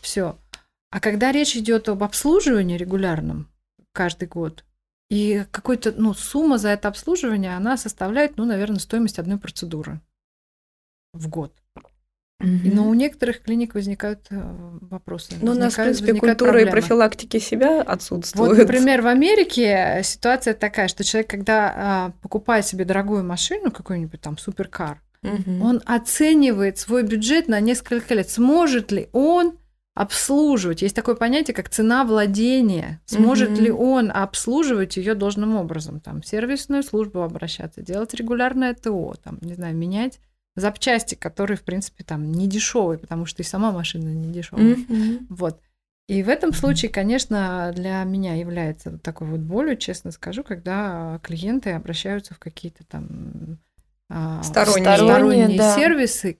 [0.00, 0.38] все.
[0.90, 3.48] А когда речь идет об обслуживании регулярном
[3.92, 4.64] каждый год,
[5.10, 10.00] и какой-то, ну, сумма за это обслуживание, она составляет, ну, наверное, стоимость одной процедуры
[11.14, 11.54] в год.
[12.40, 14.40] Но у некоторых клиник возникают э,
[14.82, 15.34] вопросы.
[15.40, 16.68] Но у нас, в принципе, культура проблемы.
[16.68, 18.50] и профилактики себя отсутствует.
[18.50, 24.20] Вот, например, в Америке ситуация такая, что человек, когда а, покупает себе дорогую машину, какой-нибудь
[24.20, 25.62] там суперкар, mm-hmm.
[25.62, 28.28] он оценивает свой бюджет на несколько лет.
[28.28, 29.56] Сможет ли он
[29.94, 30.82] обслуживать?
[30.82, 33.00] Есть такое понятие, как цена владения.
[33.06, 33.62] Сможет mm-hmm.
[33.62, 36.00] ли он обслуживать ее должным образом?
[36.00, 40.18] Там, в сервисную службу обращаться, делать регулярное ТО, там, не знаю, менять
[40.56, 44.76] запчасти, которые, в принципе, там не дешевые, потому что и сама машина не дешевая.
[44.76, 45.26] Mm-hmm.
[45.30, 45.60] Вот.
[46.06, 51.70] И в этом случае, конечно, для меня является такой вот болью, честно скажу, когда клиенты
[51.70, 53.58] обращаются в какие-то там
[54.10, 55.74] а, сторонние, сторонние да.
[55.74, 56.38] сервисы,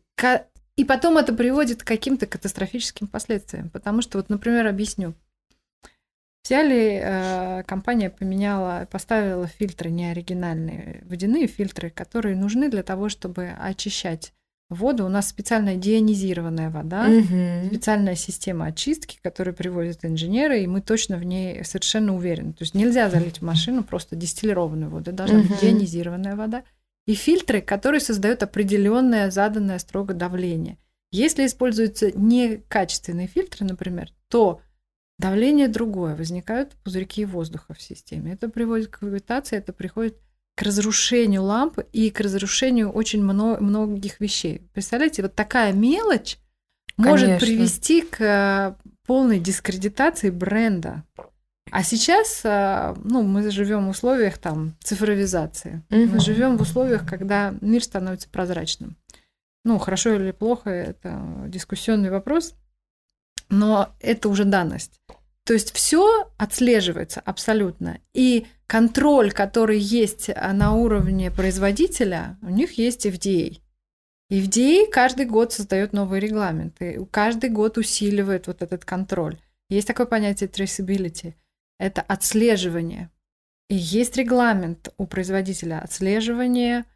[0.76, 3.70] и потом это приводит к каким-то катастрофическим последствиям.
[3.70, 5.14] Потому что, вот, например, объясню.
[6.44, 14.34] Взяли, э, компания поменяла, поставила фильтры неоригинальные, водяные фильтры, которые нужны для того, чтобы очищать
[14.68, 15.06] воду.
[15.06, 17.66] У нас специальная деионизированная вода, угу.
[17.68, 22.52] специальная система очистки, которую привозят инженеры, и мы точно в ней совершенно уверены.
[22.52, 25.48] То есть нельзя залить в машину просто дистиллированную воду, должна угу.
[25.48, 26.62] быть деионизированная вода.
[27.06, 30.76] И фильтры, которые создают определенное заданное строго давление.
[31.10, 34.60] Если используются некачественные фильтры, например, то
[35.18, 38.32] Давление другое, возникают пузырьки воздуха в системе.
[38.32, 40.18] Это приводит к гравитации, это приходит
[40.56, 44.62] к разрушению лампы и к разрушению очень много, многих вещей.
[44.72, 46.38] Представляете, вот такая мелочь
[46.96, 47.28] Конечно.
[47.28, 48.74] может привести к э,
[49.06, 51.04] полной дискредитации бренда.
[51.70, 55.82] А сейчас, э, ну, мы живем в условиях там цифровизации.
[55.90, 56.06] Угу.
[56.06, 58.96] Мы живем в условиях, когда мир становится прозрачным.
[59.64, 62.54] Ну, хорошо или плохо, это дискуссионный вопрос.
[63.54, 65.00] Но это уже данность.
[65.44, 67.98] То есть все отслеживается абсолютно.
[68.14, 73.58] И контроль, который есть а, на уровне производителя, у них есть FDA.
[74.32, 79.38] FDA каждый год создает новые регламенты, каждый год усиливает вот этот контроль.
[79.68, 81.34] Есть такое понятие traceability.
[81.78, 83.10] Это отслеживание.
[83.68, 86.86] И есть регламент у производителя отслеживания,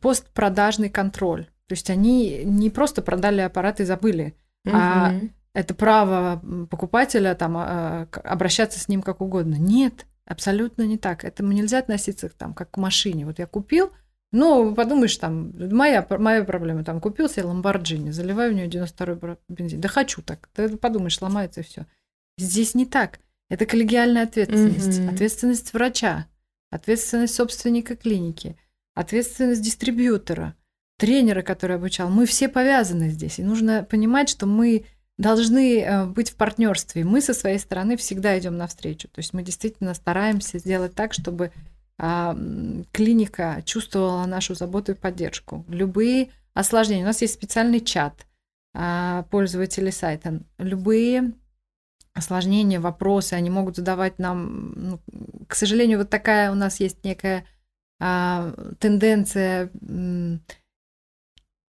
[0.00, 1.48] постпродажный контроль.
[1.68, 4.74] То есть они не просто продали аппарат и забыли, угу.
[4.74, 5.14] а
[5.52, 9.54] это право покупателя там а, обращаться с ним как угодно.
[9.54, 11.24] Нет, абсолютно не так.
[11.24, 13.24] Этому нельзя относиться там как к машине.
[13.24, 13.90] Вот я купил,
[14.32, 19.80] ну, подумаешь, там, моя, моя проблема, там, купил себе Ламборджини, заливаю в нее 92-й бензин.
[19.80, 20.48] Да хочу так.
[20.52, 21.86] Ты подумаешь, сломается и все.
[22.36, 23.20] Здесь не так.
[23.48, 25.14] Это коллегиальная ответственность, mm-hmm.
[25.14, 26.26] ответственность врача,
[26.70, 28.58] ответственность собственника клиники,
[28.94, 30.54] ответственность дистрибьютора,
[30.96, 32.08] тренера, который обучал.
[32.08, 33.38] Мы все повязаны здесь.
[33.38, 34.86] И нужно понимать, что мы
[35.18, 37.04] должны э, быть в партнерстве.
[37.04, 39.08] Мы со своей стороны всегда идем навстречу.
[39.08, 41.52] То есть мы действительно стараемся сделать так, чтобы
[41.98, 42.36] а,
[42.92, 45.64] клиника чувствовала нашу заботу и поддержку.
[45.68, 47.04] Любые осложнения.
[47.04, 48.26] У нас есть специальный чат
[48.74, 50.40] а, пользователей сайта.
[50.58, 51.32] Любые
[52.12, 54.72] осложнения, вопросы, они могут задавать нам.
[54.76, 55.00] Ну,
[55.48, 57.46] к сожалению, вот такая у нас есть некая
[57.98, 59.70] а, тенденция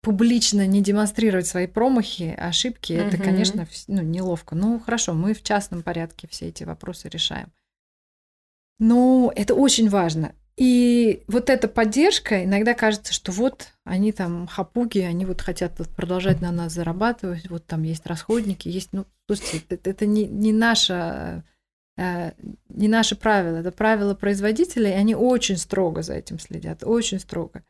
[0.04, 3.02] публично не демонстрировать свои промахи, ошибки, угу.
[3.02, 4.54] это, конечно, ну, неловко.
[4.54, 7.52] Ну, хорошо, мы в частном порядке все эти вопросы решаем.
[8.80, 10.36] Но это очень важно.
[10.58, 15.88] И вот эта поддержка, иногда кажется, что вот они там хапуги, они вот хотят вот
[15.88, 20.52] продолжать на нас зарабатывать, вот там есть расходники, есть, ну, слушайте, это, это не, не
[20.52, 21.44] наше
[21.98, 22.32] э,
[22.68, 27.64] не наши правила, это правила производителей, и они очень строго за этим следят, очень строго.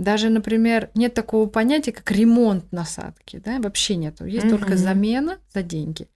[0.00, 4.24] Даже, например, нет такого понятия, как ремонт насадки, да, вообще нету.
[4.24, 4.56] Есть угу.
[4.56, 6.08] только замена за деньги.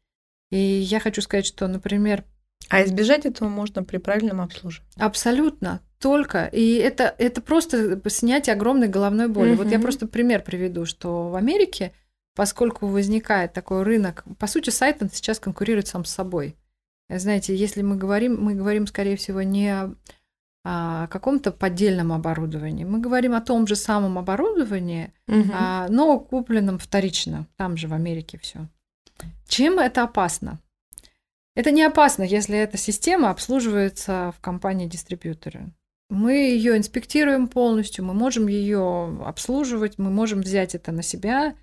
[0.51, 2.24] И я хочу сказать, что, например...
[2.70, 4.91] А избежать этого можно при правильном обслуживании.
[4.97, 5.82] Абсолютно.
[6.01, 6.47] Только.
[6.47, 9.51] И это, это просто снятие огромной головной боли.
[9.51, 9.64] Угу.
[9.64, 11.93] Вот я просто пример приведу, что в Америке,
[12.35, 16.57] поскольку возникает такой рынок, по сути, Сайтон сейчас конкурирует сам с собой.
[17.11, 19.95] Знаете, если мы говорим, мы говорим, скорее всего, не о
[20.64, 22.84] о каком-то поддельном оборудовании.
[22.84, 25.52] Мы говорим о том же самом оборудовании, угу.
[25.90, 28.66] но купленном вторично, там же в Америке все.
[29.46, 30.58] Чем это опасно?
[31.54, 35.70] Это не опасно, если эта система обслуживается в компании дистрибьютора.
[36.10, 41.54] Мы ее инспектируем полностью, мы можем ее обслуживать, мы можем взять это на себя,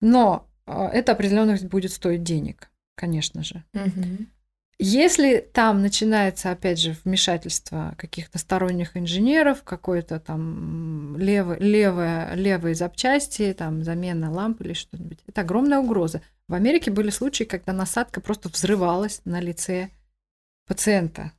[0.00, 3.64] но а, это определенно будет стоить денег, конечно же.
[3.74, 4.26] Угу.
[4.80, 13.52] Если там начинается, опять же, вмешательство каких-то сторонних инженеров, какой-то там левый, левые, левые запчасти,
[13.58, 16.22] там замена ламп или что-нибудь, это огромная угроза.
[16.46, 19.90] В Америке были случаи, когда насадка просто взрывалась на лице
[20.68, 21.32] пациента.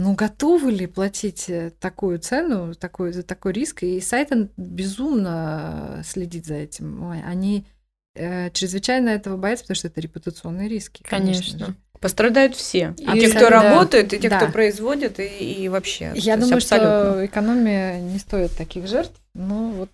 [0.00, 3.84] Ну, готовы ли платить э, такую цену, такой, за такой риск?
[3.84, 7.08] И Сайтон безумно следит за этим.
[7.24, 7.64] Они
[8.16, 11.04] э, чрезвычайно этого боятся, потому что это репутационные риски.
[11.04, 11.52] Конечно.
[11.58, 11.76] конечно.
[12.04, 12.94] Пострадают все.
[12.98, 14.36] И те, кто работает, и те, да.
[14.36, 16.12] кто производит, и, и вообще.
[16.14, 19.18] Я думаю, что экономия не стоит таких жертв.
[19.32, 19.88] Ну, вот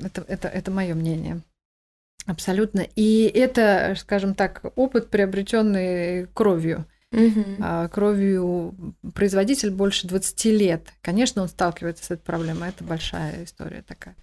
[0.00, 1.40] это, это, это мое мнение.
[2.24, 2.86] Абсолютно.
[2.94, 6.86] И это, скажем так, опыт, приобретенный кровью.
[7.10, 7.44] Угу.
[7.60, 8.72] А, кровью
[9.12, 10.82] производитель больше 20 лет.
[11.02, 12.68] Конечно, он сталкивается с этой проблемой.
[12.68, 14.14] Это большая история такая.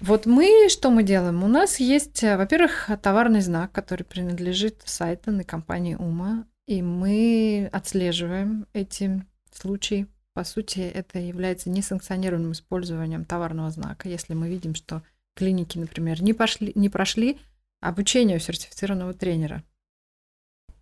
[0.00, 1.42] Вот мы, что мы делаем?
[1.42, 7.68] У нас есть, э, во-первых, товарный знак, который принадлежит сайту и компании Ума, и мы
[7.72, 10.06] отслеживаем эти случаи.
[10.34, 14.08] По сути, это является несанкционированным использованием товарного знака.
[14.08, 15.02] Если мы видим, что
[15.34, 17.38] клиники, например, не, пошли, не прошли
[17.80, 19.64] обучение у сертифицированного тренера.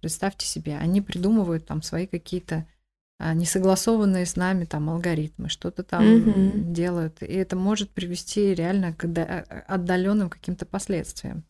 [0.00, 2.66] Представьте себе, они придумывают там свои какие-то
[3.18, 6.50] несогласованные с нами там алгоритмы, что-то там угу.
[6.54, 7.22] делают.
[7.22, 11.44] И это может привести реально к а, отдаленным каким-то последствиям.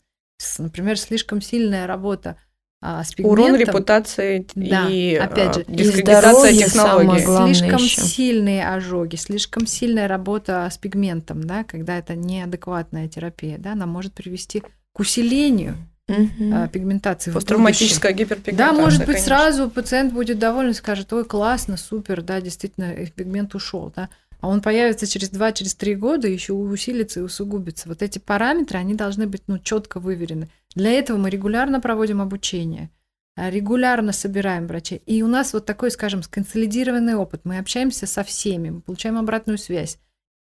[0.59, 2.37] Например, слишком сильная работа
[2.81, 3.45] а, с пигментом.
[3.45, 7.21] Урон репутации да, и опять же, дискредитация технологий.
[7.53, 8.01] Слишком еще.
[8.01, 14.13] сильные ожоги, слишком сильная работа с пигментом, да, когда это неадекватная терапия, да, она может
[14.13, 14.61] привести
[14.93, 15.75] к усилению
[16.07, 16.69] угу.
[16.71, 17.31] пигментации.
[17.31, 18.73] Посттравматическая гиперпигментация.
[18.73, 19.25] Да, может быть, конечно.
[19.25, 24.09] сразу пациент будет доволен и скажет, ой, классно, супер, да, действительно, пигмент ушел, да.
[24.39, 27.89] А он появится через 2-3 через года, еще усилится и усугубится.
[27.89, 30.49] Вот эти параметры, они должны быть ну, четко выверены.
[30.75, 32.91] Для этого мы регулярно проводим обучение,
[33.35, 35.01] а, регулярно собираем врачей.
[35.07, 37.41] И у нас вот такой, скажем, сконсолидированный опыт.
[37.45, 39.97] Мы общаемся со всеми, мы получаем обратную связь.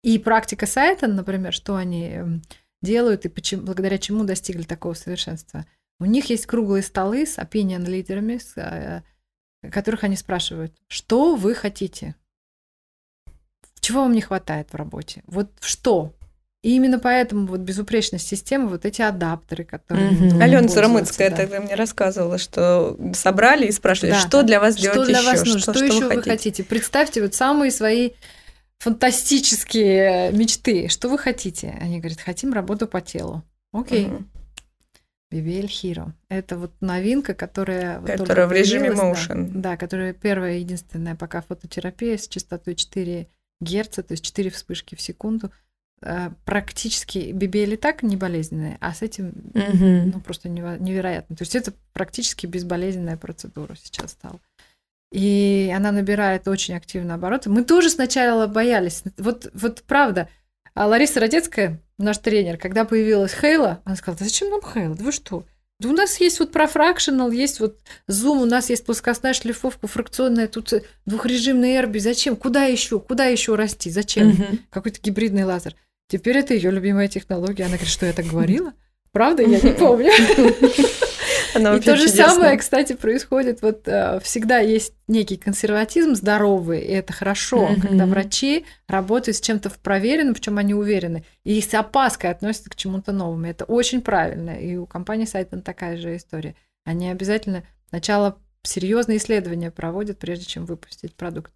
[0.04, 2.42] И практика сайта, например, что они эм,
[2.84, 5.66] делают и почему, благодаря чему достигли такого совершенства.
[6.00, 9.02] У них есть круглые столы с opinion лидерами, с, э,
[9.72, 12.16] которых они спрашивают, что вы хотите,
[13.80, 16.14] чего вам не хватает в работе, вот что,
[16.64, 20.12] и именно поэтому вот безупречность системы, вот эти адаптеры, которые...
[20.12, 20.42] Mm-hmm.
[20.42, 21.36] Алена Сурамыцкая да.
[21.36, 25.30] тогда мне рассказывала, что собрали и спрашивали, да, что для вас делать что для еще?
[25.30, 26.32] Вас нужно, что, что, что еще вы хотите?
[26.32, 26.64] хотите?
[26.64, 28.12] Представьте вот самые свои
[28.80, 30.88] фантастические мечты.
[30.90, 31.78] Что вы хотите?
[31.80, 33.44] Они говорят, хотим работу по телу.
[33.72, 34.06] Окей.
[34.06, 34.26] Mm-hmm.
[35.32, 36.12] BBL Hero.
[36.30, 38.02] Это вот новинка, которая...
[38.02, 39.50] Которая в режиме motion.
[39.52, 43.28] Да, да, которая первая и единственная пока фототерапия с частотой 4
[43.62, 45.52] Гц, то есть 4 вспышки в секунду–
[46.06, 50.12] Э, практически BBL и так не болезненная, а с этим угу.
[50.14, 51.36] ну, просто невероятно.
[51.36, 54.40] То есть это практически безболезненная процедура сейчас стала.
[55.14, 57.48] И она набирает очень активно обороты.
[57.52, 59.04] Мы тоже сначала боялись.
[59.20, 60.28] Вот, вот правда.
[60.74, 64.96] А Лариса Родецкая, наш тренер, когда появилась Хейла, она сказала, да зачем нам Хейла?
[64.96, 65.44] Да вы что?
[65.80, 70.48] Да у нас есть вот профракшнл, есть вот зум, у нас есть плоскостная шлифовка, фракционная,
[70.48, 70.74] тут
[71.06, 72.00] двухрежимный эрби.
[72.00, 72.36] Зачем?
[72.36, 73.00] Куда еще?
[73.00, 73.92] Куда еще расти?
[73.92, 74.30] Зачем?
[74.30, 74.46] Угу.
[74.72, 75.76] Какой-то гибридный лазер.
[76.08, 77.66] Теперь это ее любимая технология.
[77.66, 78.74] Она говорит, что я так говорила?
[79.12, 80.12] Правда, я не помню.
[81.56, 82.30] Она и то же чудесная.
[82.30, 83.62] самое, кстати, происходит.
[83.62, 87.82] Вот э, всегда есть некий консерватизм здоровый, и это хорошо, mm-hmm.
[87.82, 92.70] когда врачи работают с чем-то в проверенном, в чем они уверены, и с опаской относятся
[92.70, 93.46] к чему-то новому.
[93.46, 94.52] Это очень правильно.
[94.52, 96.56] И у компании Сайтон такая же история.
[96.86, 101.52] Они обязательно сначала серьезные исследования проводят, прежде чем выпустить продукт.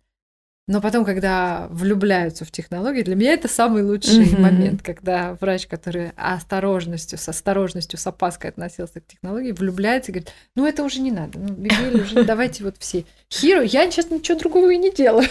[0.67, 4.39] Но потом, когда влюбляются в технологии, для меня это самый лучший mm-hmm.
[4.41, 10.33] момент, когда врач, который осторожностью, с осторожностью, с опаской относился к технологии, влюбляется и говорит,
[10.55, 13.05] ну это уже не надо, ну Бигели уже давайте вот все.
[13.31, 15.29] Хиру, я сейчас ничего другого и не делаю.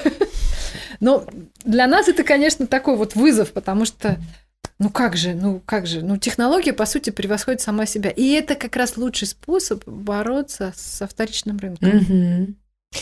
[1.01, 1.26] Но
[1.64, 4.18] для нас это, конечно, такой вот вызов, потому что
[4.78, 8.09] ну как же, ну как же, ну технология, по сути, превосходит сама себя.
[8.09, 11.91] И это как раз лучший способ бороться со вторичным рынком.
[11.91, 12.55] Mm-hmm.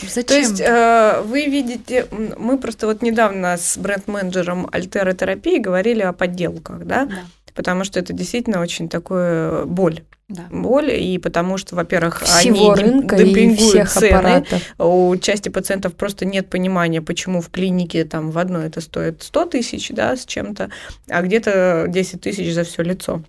[0.02, 0.24] Зачем?
[0.24, 6.84] То есть э, вы видите, мы просто вот недавно с бренд-менеджером Альтеротерапии говорили о подделках,
[6.84, 7.06] да?
[7.06, 7.24] да?
[7.54, 10.02] Потому что это действительно очень такое боль.
[10.28, 10.46] Да.
[10.50, 14.08] Боль, и потому что, во-первых, Всего они рынка демпингуют цены.
[14.08, 14.62] Аппаратов.
[14.78, 19.46] У части пациентов просто нет понимания, почему в клинике там в одной это стоит 100
[19.46, 20.70] тысяч, да, с чем-то,
[21.08, 23.22] а где-то 10 тысяч за все лицо.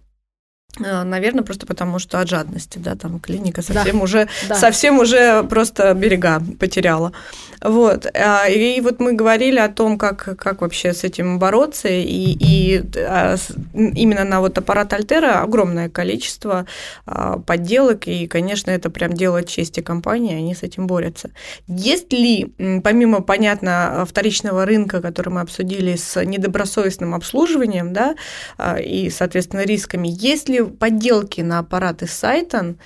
[0.80, 4.04] Э, Наверное, просто потому что от жадности, да, там клиника совсем да.
[4.04, 4.56] уже, да.
[4.56, 7.14] совсем уже просто берега потеряла.
[7.62, 8.06] Вот.
[8.14, 12.84] А, и вот мы говорили о том, как, как вообще с этим бороться, и, и
[12.98, 13.36] а,
[13.74, 16.66] именно на вот аппарат Альтера огромное количество
[17.06, 21.32] а, подделок, и, конечно, это прям делает чести компании, они с этим борются.
[21.68, 22.54] Есть ли,
[22.84, 28.16] помимо, понятно, вторичного рынка, который мы обсудили с недобросовестным обслуживанием, да,
[28.80, 32.78] и, соответственно, рисками, есть ли подделки на аппараты Сайтон,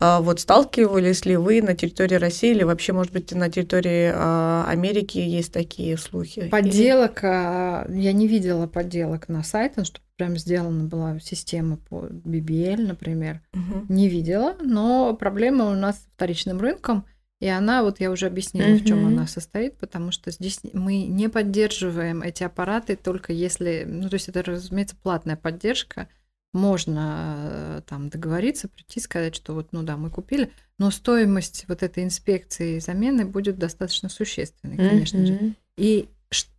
[0.00, 4.64] а вот сталкивались ли вы на территории России или вообще, может быть, на территории а,
[4.68, 6.48] Америки есть такие слухи?
[6.48, 12.86] Подделок, а, я не видела подделок на сайтах, чтобы прям сделана была система по BBL,
[12.86, 13.40] например.
[13.54, 13.86] Угу.
[13.88, 17.04] Не видела, но проблема у нас с вторичным рынком,
[17.40, 18.78] и она, вот я уже объяснила, угу.
[18.78, 24.08] в чем она состоит, потому что здесь мы не поддерживаем эти аппараты только если, ну
[24.08, 26.08] то есть это, разумеется, платная поддержка,
[26.52, 31.82] можно э, там договориться, прийти, сказать, что вот, ну да, мы купили, но стоимость вот
[31.82, 35.26] этой инспекции и замены будет достаточно существенной, конечно mm-hmm.
[35.26, 35.54] же.
[35.76, 36.08] И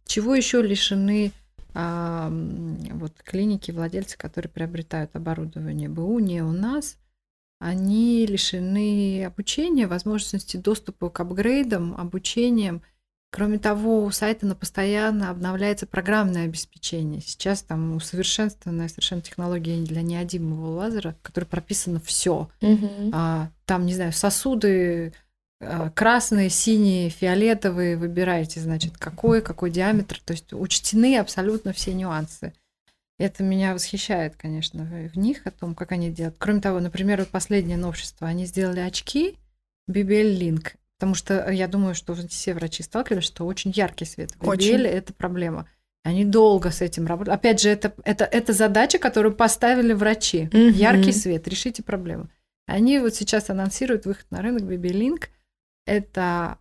[0.06, 1.32] чего еще лишены
[1.74, 6.98] а, вот клиники, владельцы, которые приобретают оборудование БУ, не у нас,
[7.60, 12.82] они лишены обучения, возможности доступа к апгрейдам, обучением–
[13.32, 17.22] Кроме того, у сайта на постоянно обновляется программное обеспечение.
[17.22, 22.50] Сейчас там усовершенствованная совершенно технология для неодимового лазера, в которой прописано все.
[22.62, 23.12] Угу.
[23.14, 25.14] А, там, не знаю, сосуды
[25.62, 30.20] а, красные, синие, фиолетовые, выбираете, значит, какой, какой диаметр.
[30.26, 32.54] То есть учтены абсолютно все нюансы.
[33.20, 36.38] Это меня восхищает, конечно, в них, о том, как они делают.
[36.40, 38.28] Кроме того, например, вот последнее новшество.
[38.28, 39.38] Они сделали очки
[39.90, 40.72] BBL Link.
[41.00, 44.34] Потому что я думаю, что все врачи сталкивались, что очень яркий свет.
[44.42, 44.82] Очень.
[44.82, 45.66] это проблема.
[46.04, 47.40] Они долго с этим работают.
[47.40, 50.50] Опять же, это, это, это задача, которую поставили врачи.
[50.52, 50.58] Угу.
[50.58, 52.30] Яркий свет, решите проблему.
[52.66, 55.28] Они вот сейчас анонсируют выход на рынок BB-Link.
[55.86, 56.58] Это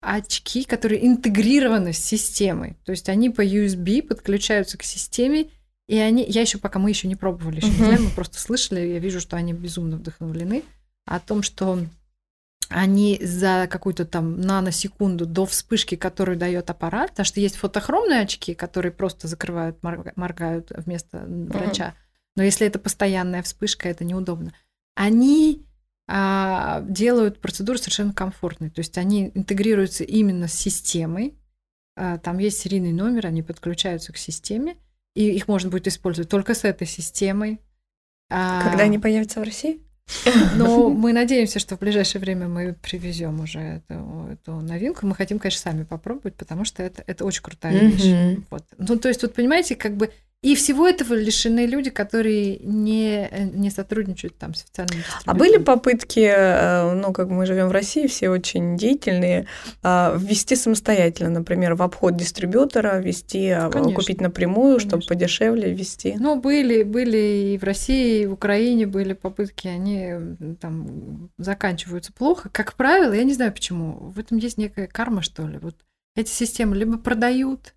[0.00, 2.78] очки, которые интегрированы с системой.
[2.86, 5.50] То есть они по USB подключаются к системе,
[5.86, 7.70] и они, я еще пока мы еще не пробовали, еще uh-huh.
[7.70, 10.62] не знаем, мы просто слышали, я вижу, что они безумно вдохновлены
[11.04, 11.78] о том, что
[12.68, 18.54] они за какую-то там наносекунду до вспышки, которую дает аппарат, потому что есть фотохромные очки,
[18.54, 21.94] которые просто закрывают, моргают вместо врача.
[22.36, 24.52] Но если это постоянная вспышка, это неудобно.
[24.94, 25.66] Они
[26.08, 28.70] а, делают процедуру совершенно комфортной.
[28.70, 31.34] То есть они интегрируются именно с системой.
[31.96, 34.76] А, там есть серийный номер, они подключаются к системе,
[35.14, 37.60] и их можно будет использовать только с этой системой.
[38.30, 39.82] А, Когда они появятся в России?
[40.56, 45.06] Но мы надеемся, что в ближайшее время мы привезем уже эту, эту новинку.
[45.06, 48.44] Мы хотим, конечно, сами попробовать, потому что это, это очень крутая вещь.
[48.50, 48.64] Вот.
[48.78, 50.10] Ну, то есть, вот понимаете, как бы
[50.42, 56.18] и всего этого лишены люди, которые не, не сотрудничают там с официальными А были попытки,
[56.18, 59.46] э, ну, как мы живем в России, все очень деятельные,
[59.84, 64.88] а, ввести самостоятельно, например, в обход дистрибьютора, ввести, а, конечно, купить напрямую, конечно.
[64.88, 66.16] чтобы подешевле ввести?
[66.18, 72.48] Ну, были, были и в России, и в Украине были попытки, они там заканчиваются плохо.
[72.50, 75.58] Как правило, я не знаю почему, в этом есть некая карма, что ли.
[75.58, 75.76] Вот
[76.16, 77.74] эти системы либо продают,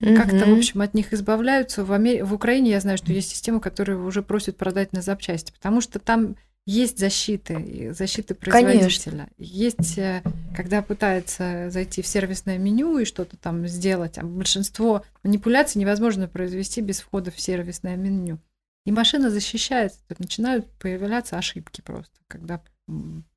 [0.00, 0.14] Угу.
[0.14, 1.84] Как-то, в общем, от них избавляются.
[1.84, 2.24] В, Амер...
[2.24, 5.98] в Украине я знаю, что есть системы, которые уже просят продать на запчасти, потому что
[5.98, 6.36] там
[6.66, 9.10] есть защиты, защиты производителя.
[9.10, 9.28] Конечно.
[9.38, 10.22] Есть, э,
[10.54, 16.82] когда пытается зайти в сервисное меню и что-то там сделать, а большинство манипуляций невозможно произвести
[16.82, 18.38] без входа в сервисное меню.
[18.84, 22.62] И машина защищается, тут начинают появляться ошибки просто, когда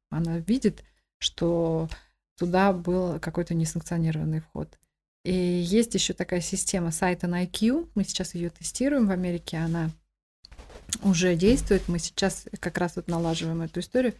[0.09, 0.83] она видит,
[1.17, 1.87] что
[2.37, 4.77] туда был какой-то несанкционированный вход.
[5.23, 7.89] И есть еще такая система сайта IQ.
[7.95, 9.57] Мы сейчас ее тестируем в Америке.
[9.57, 9.91] Она
[11.03, 11.87] уже действует.
[11.87, 14.13] Мы сейчас как раз вот налаживаем эту историю.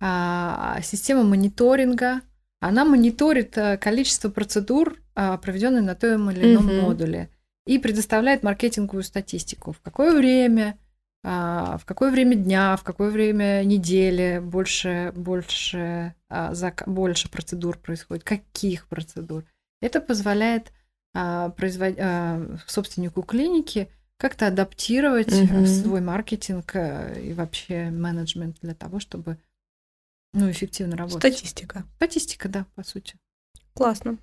[0.00, 2.20] А, система мониторинга.
[2.60, 6.80] Она мониторит э, количество процедур, а, проведенных на том или ином mm-hmm.
[6.80, 7.28] модуле,
[7.66, 9.72] и предоставляет маркетинговую статистику.
[9.72, 10.78] В какое время,
[11.22, 16.14] а, в какое время дня, в какое время недели больше, больше,
[16.86, 19.44] больше процедур происходит, каких процедур.
[19.84, 20.72] Это позволяет
[21.14, 21.94] а, производ...
[21.98, 25.66] а, собственнику клиники как-то адаптировать угу.
[25.66, 29.36] свой маркетинг э, и вообще менеджмент для того, чтобы
[30.32, 31.34] ну, эффективно работать.
[31.34, 31.84] Статистика.
[31.96, 33.16] Статистика, да, по сути.
[33.74, 34.16] Классно.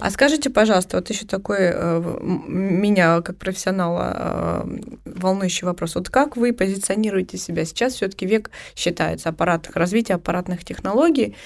[0.00, 4.66] А скажите, пожалуйста, вот еще такой э, меня как профессионала
[5.04, 5.94] волнующий вопрос.
[5.94, 7.64] Вот как вы позиционируете себя?
[7.64, 11.36] Сейчас все-таки век считается аппаратных, развития аппаратных технологий.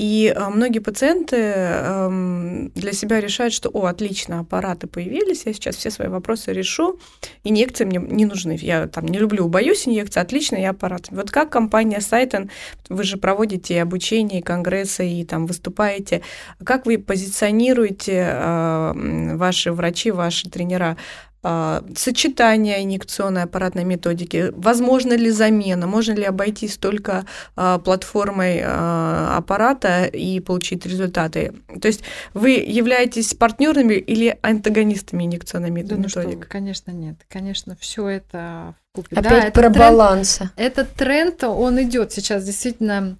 [0.00, 5.76] И э, многие пациенты эм, для себя решают, что, о, отлично, аппараты появились, я сейчас
[5.76, 6.98] все свои вопросы решу,
[7.44, 8.56] инъекции мне не нужны.
[8.62, 11.08] Я там не люблю, боюсь инъекций, отлично, я аппарат.
[11.10, 12.48] Вот как компания Сайтон,
[12.88, 16.22] вы же проводите обучение, конгрессы, и там выступаете,
[16.64, 25.30] как вы позиционируете э, ваши врачи, ваши тренера а, сочетание инъекционной аппаратной методики, возможно ли
[25.30, 27.24] замена, можно ли обойтись только
[27.56, 31.54] а, платформой а, аппарата и получить результаты.
[31.80, 32.02] То есть
[32.34, 36.14] вы являетесь партнерами или антагонистами инъекционной методики?
[36.14, 37.16] Да, ну что, конечно, нет.
[37.28, 39.16] Конечно, все это в купе.
[39.16, 40.40] Опять да, про баланс.
[40.56, 43.16] Этот тренд, он идет сейчас действительно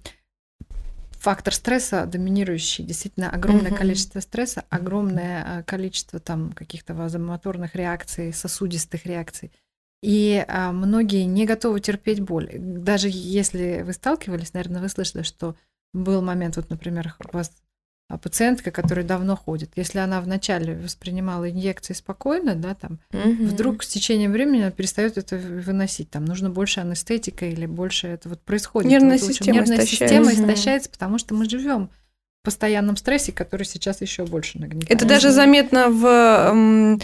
[1.21, 2.83] фактор стресса доминирующий.
[2.83, 3.77] Действительно, огромное mm-hmm.
[3.77, 9.51] количество стресса, огромное э, количество там каких-то вазомоторных реакций, сосудистых реакций.
[10.01, 12.49] И а, многие не готовы терпеть боль.
[12.57, 15.55] Даже если вы сталкивались, наверное, вы слышали, что
[15.93, 17.70] был момент, вот, например, у вас а
[18.17, 23.45] пациентка, которая давно ходит, если она вначале воспринимала инъекции спокойно, да, там, угу.
[23.45, 28.29] вдруг с течением времени она перестает это выносить, там нужно больше анестетика или больше это
[28.29, 28.89] вот происходит.
[28.89, 30.15] Нервная вот, система, нервная истощается.
[30.15, 31.89] система истощается, потому что мы живем
[32.43, 34.91] постоянном стрессе, который сейчас еще больше нагнетает.
[34.91, 36.99] Это даже заметно в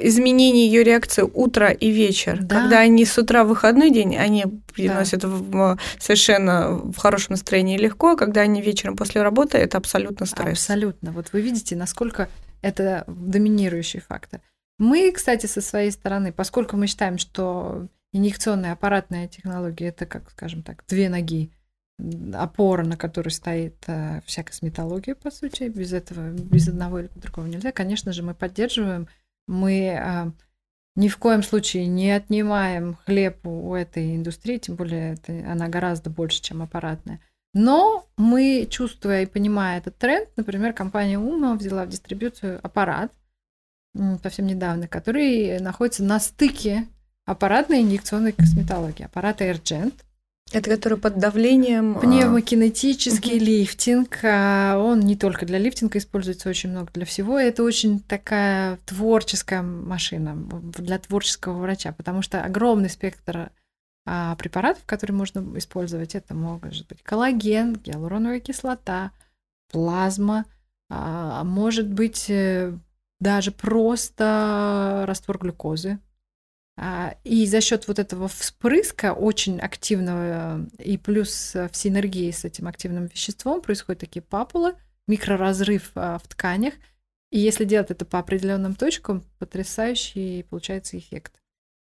[0.00, 2.38] изменении ее реакции утро и вечер.
[2.42, 2.60] Да.
[2.60, 5.28] Когда они с утра в выходной день, они приносят да.
[5.28, 10.58] в, совершенно в хорошем настроении легко, а когда они вечером после работы, это абсолютно стресс.
[10.58, 11.12] Абсолютно.
[11.12, 12.28] Вот вы видите, насколько
[12.60, 14.40] это доминирующий фактор.
[14.78, 20.62] Мы, кстати, со своей стороны, поскольку мы считаем, что инъекционная аппаратная технология это, как скажем
[20.62, 21.50] так, две ноги
[22.34, 25.64] опора, на которой стоит э, вся косметология, по сути.
[25.64, 27.72] Без этого, без одного или другого нельзя.
[27.72, 29.08] Конечно же, мы поддерживаем,
[29.46, 30.30] мы э,
[30.96, 36.10] ни в коем случае не отнимаем хлеб у этой индустрии, тем более это, она гораздо
[36.10, 37.20] больше, чем аппаратная.
[37.54, 43.12] Но мы, чувствуя и понимая этот тренд, например, компания Ума взяла в дистрибуцию аппарат
[44.22, 46.86] совсем недавно, который находится на стыке
[47.26, 49.04] аппаратной инъекционной косметологии.
[49.04, 49.94] Аппарат AirGent–
[50.52, 51.96] это который под давлением...
[51.96, 53.44] А, Пневмокинетический угу.
[53.44, 54.18] лифтинг.
[54.22, 57.38] А, он не только для лифтинга используется очень много для всего.
[57.38, 60.36] Это очень такая творческая машина
[60.76, 63.50] для творческого врача, потому что огромный спектр
[64.06, 66.14] а, препаратов, которые можно использовать.
[66.14, 69.12] Это может быть коллаген, гиалуроновая кислота,
[69.70, 70.44] плазма,
[70.90, 72.76] может быть э,
[73.18, 75.98] даже просто раствор глюкозы,
[77.24, 83.06] и за счет вот этого вспрыска очень активного и плюс в синергии с этим активным
[83.06, 84.74] веществом происходят такие папулы,
[85.06, 86.74] микроразрыв а, в тканях.
[87.30, 91.34] И если делать это по определенным точкам, потрясающий получается эффект.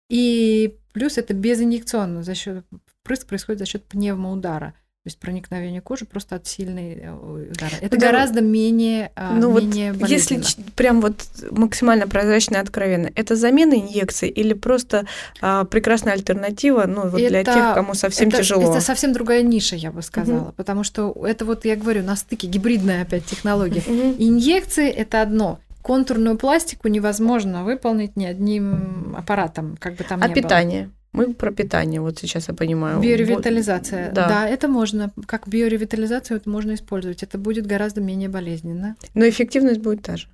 [0.09, 4.73] И плюс это безинъекционно, за счет впрыск происходит за счет пневмоудара.
[5.07, 7.71] То есть проникновение кожи просто от сильной э, удара.
[7.79, 8.07] Это да.
[8.07, 10.41] гораздо менее, а, ну менее вот Если
[10.75, 15.05] прям вот максимально прозрачно и откровенно, это замена инъекций или просто
[15.39, 18.69] а, прекрасная альтернатива ну, вот это, для тех, кому совсем это, тяжело?
[18.69, 20.53] Это совсем другая ниша, я бы сказала, угу.
[20.57, 23.83] потому что это вот, я говорю, на стыке гибридная опять технология.
[23.87, 24.15] Угу.
[24.17, 30.33] Инъекции– это одно, контурную пластику невозможно выполнить ни одним аппаратом, как бы там а ни
[30.33, 30.83] питание?
[30.83, 30.96] было.
[31.17, 33.01] Мы про питание, вот сейчас я понимаю.
[33.01, 34.11] Биоревитализация.
[34.11, 34.27] Да.
[34.27, 35.11] да, это можно.
[35.25, 37.23] Как биоревитализацию это можно использовать.
[37.23, 38.95] Это будет гораздо менее болезненно.
[39.13, 40.27] Но эффективность будет та же.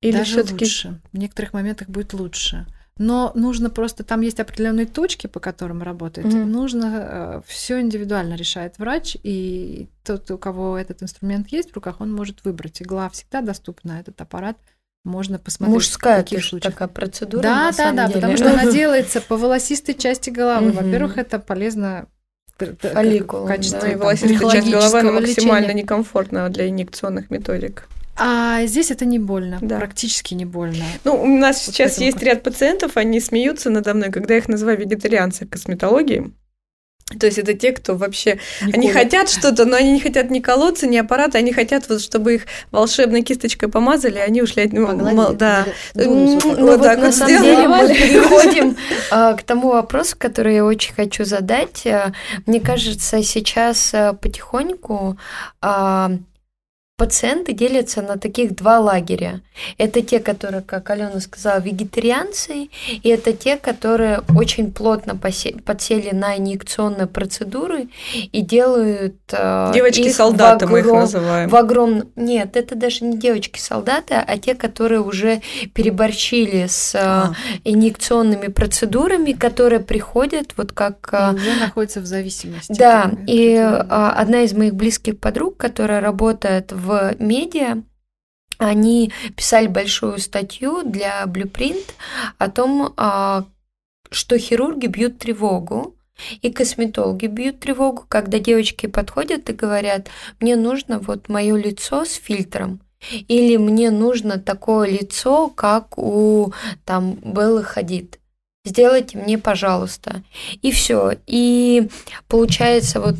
[0.00, 1.00] Или Даже все-таки лучше.
[1.12, 2.66] В некоторых моментах будет лучше.
[2.96, 6.28] Но нужно просто, там есть определенные точки, по которым работает.
[6.28, 6.44] Mm-hmm.
[6.44, 12.00] Нужно э, все индивидуально решает врач, и тот, у кого этот инструмент есть в руках,
[12.00, 12.80] он может выбрать.
[12.80, 14.56] Игла всегда доступна, этот аппарат
[15.04, 15.74] можно посмотреть.
[15.74, 16.72] Мужская в таких случаях.
[16.72, 17.42] такая процедура.
[17.42, 18.14] Да, да, да, деле.
[18.14, 20.72] потому что она делается по волосистой части головы.
[20.72, 22.06] Во-первых, это полезно
[22.58, 23.46] фолликул.
[23.46, 23.92] Качество да.
[23.92, 27.88] и волосистая часть головы она максимально некомфортна для инъекционных методик.
[28.16, 29.78] А здесь это не больно, да.
[29.78, 30.84] практически не больно.
[31.02, 34.48] Ну, у нас вот сейчас есть ряд пациентов, они смеются надо мной, когда я их
[34.48, 36.32] называю вегетарианцы косметологии.
[37.18, 38.38] То есть это те, кто вообще...
[38.62, 39.04] Не они колят.
[39.04, 42.46] хотят что-то, но они не хотят ни колоться, ни аппарата, они хотят, вот, чтобы их
[42.70, 44.92] волшебной кисточкой помазали, и они ушли от него.
[44.92, 45.66] Мол, да.
[45.94, 48.76] Ну, вот, так на вот самом деле мы переходим
[49.10, 51.86] а, к тому вопросу, который я очень хочу задать.
[51.86, 52.12] А,
[52.46, 55.18] мне кажется, сейчас а, потихоньку
[55.60, 56.10] а,
[56.96, 59.40] Пациенты делятся на таких два лагеря.
[59.78, 62.68] Это те, которые, как Алена сказала, вегетарианцы,
[63.02, 67.88] и это те, которые очень плотно подсели на инъекционные процедуры
[68.32, 71.48] и делают э, Девочки-солдаты мы их называем.
[71.48, 72.04] В огром...
[72.16, 75.40] Нет, это даже не девочки-солдаты, а те, которые уже
[75.72, 77.34] переборчили с э, а.
[77.64, 81.08] инъекционными процедурами, которые приходят вот как...
[81.12, 82.72] Э, и уже находятся в зависимости.
[82.72, 87.82] Да, и одна из моих близких подруг, которая работает в медиа
[88.58, 91.84] они писали большую статью для Blueprint
[92.38, 93.44] о том, а,
[94.10, 95.96] что хирурги бьют тревогу,
[96.42, 100.08] и косметологи бьют тревогу, когда девочки подходят и говорят,
[100.40, 102.80] мне нужно вот мое лицо с фильтром,
[103.10, 106.52] или мне нужно такое лицо, как у
[106.84, 108.18] там Беллы Хадид.
[108.64, 110.22] Сделайте мне, пожалуйста.
[110.62, 111.12] И все.
[111.26, 111.88] И
[112.28, 113.16] получается, вот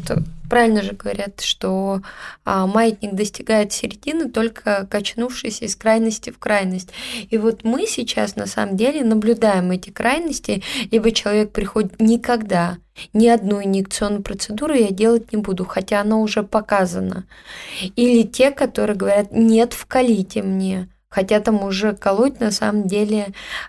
[0.55, 2.01] правильно же говорят, что
[2.45, 6.91] а, маятник достигает середины, только качнувшись из крайности в крайность.
[7.29, 12.79] И вот мы сейчас на самом деле наблюдаем эти крайности, либо человек приходит никогда,
[13.13, 17.25] ни одну инъекционную процедуру я делать не буду, хотя она уже показана.
[17.97, 20.89] Или те, которые говорят, нет, вкалите мне.
[21.15, 23.29] Хотя там уже колоть на самом деле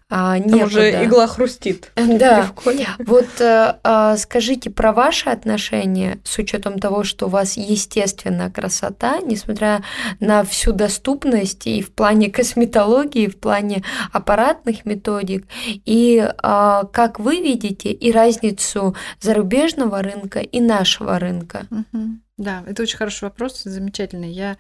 [0.10, 0.58] а, некуда.
[0.58, 1.92] Там уже игла хрустит.
[1.96, 2.52] Да.
[3.00, 9.20] Вот а, а, скажите про ваши отношения с учетом того, что у вас естественная красота,
[9.20, 9.84] несмотря
[10.20, 17.20] на всю доступность и в плане косметологии, и в плане аппаратных методик, и а, как
[17.20, 21.68] вы видите и разницу зарубежного рынка и нашего рынка?
[21.70, 22.08] Угу.
[22.38, 24.32] Да, это очень хороший вопрос, замечательный.
[24.32, 24.58] Я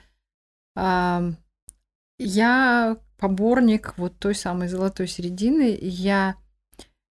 [2.17, 5.77] я поборник вот той самой золотой середины.
[5.81, 6.35] Я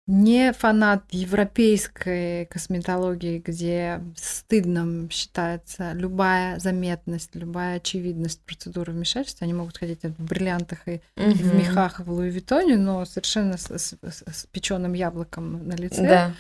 [0.08, 9.46] не фанат европейской косметологии, где стыдным считается любая заметность, любая очевидность процедуры вмешательства.
[9.46, 11.32] Они могут ходить в бриллиантах и угу.
[11.32, 16.08] в мехах в Луи Виттоне, но совершенно с, с, с печеным яблоком на лице.
[16.08, 16.34] Да.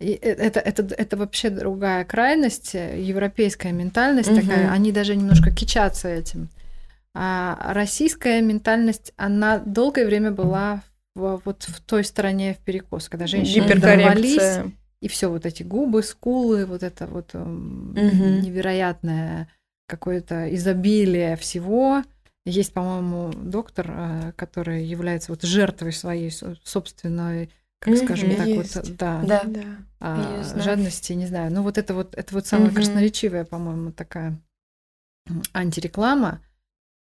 [0.00, 4.40] И э, это, это, это вообще другая крайность, европейская ментальность угу.
[4.40, 4.70] такая.
[4.70, 6.48] Они даже немножко кичатся этим.
[7.14, 10.82] А российская ментальность, она долгое время была
[11.14, 16.02] в, вот в той стороне в перекос, когда женщины дорвались, и все вот эти губы,
[16.02, 17.44] скулы, вот это вот угу.
[17.98, 19.48] невероятное
[19.88, 22.02] какое-то изобилие всего.
[22.44, 26.30] Есть, по-моему, доктор, э, который является вот жертвой своей
[26.64, 28.76] собственной, как скажем так, есть.
[28.76, 29.42] вот, да, да.
[30.00, 31.52] А, жадности, не знаю.
[31.52, 34.38] Ну вот это вот, это вот самая mm красноречивая, по-моему, такая
[35.52, 36.40] антиреклама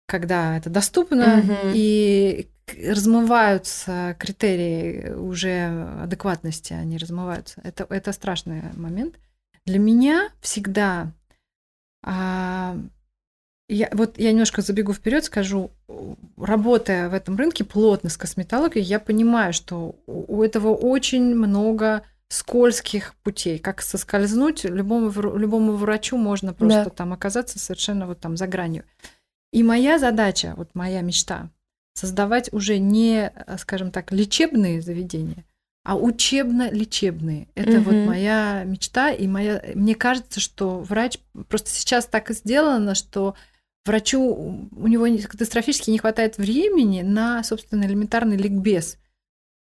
[0.08, 1.54] когда это доступно, угу.
[1.74, 2.48] и
[2.84, 7.62] размываются критерии уже адекватности, они размываются.
[7.64, 9.16] Это, это страшный момент.
[9.66, 11.12] Для меня всегда
[12.04, 12.78] а,
[13.70, 15.72] я, вот я немножко забегу вперед, скажу,
[16.38, 23.14] работая в этом рынке плотно с косметологией, я понимаю, что у этого очень много скользких
[23.24, 26.90] путей, как соскользнуть, любому, любому врачу можно просто да.
[26.90, 28.84] там оказаться совершенно вот там за гранью.
[29.58, 31.50] И моя задача, вот моя мечта,
[31.96, 35.46] создавать уже не, скажем так, лечебные заведения,
[35.84, 37.48] а учебно-лечебные.
[37.56, 37.86] Это угу.
[37.86, 39.64] вот моя мечта, и моя.
[39.74, 41.18] Мне кажется, что врач
[41.50, 43.34] просто сейчас так и сделано, что
[43.84, 49.00] врачу у него катастрофически не хватает времени на, собственно, элементарный ликбез.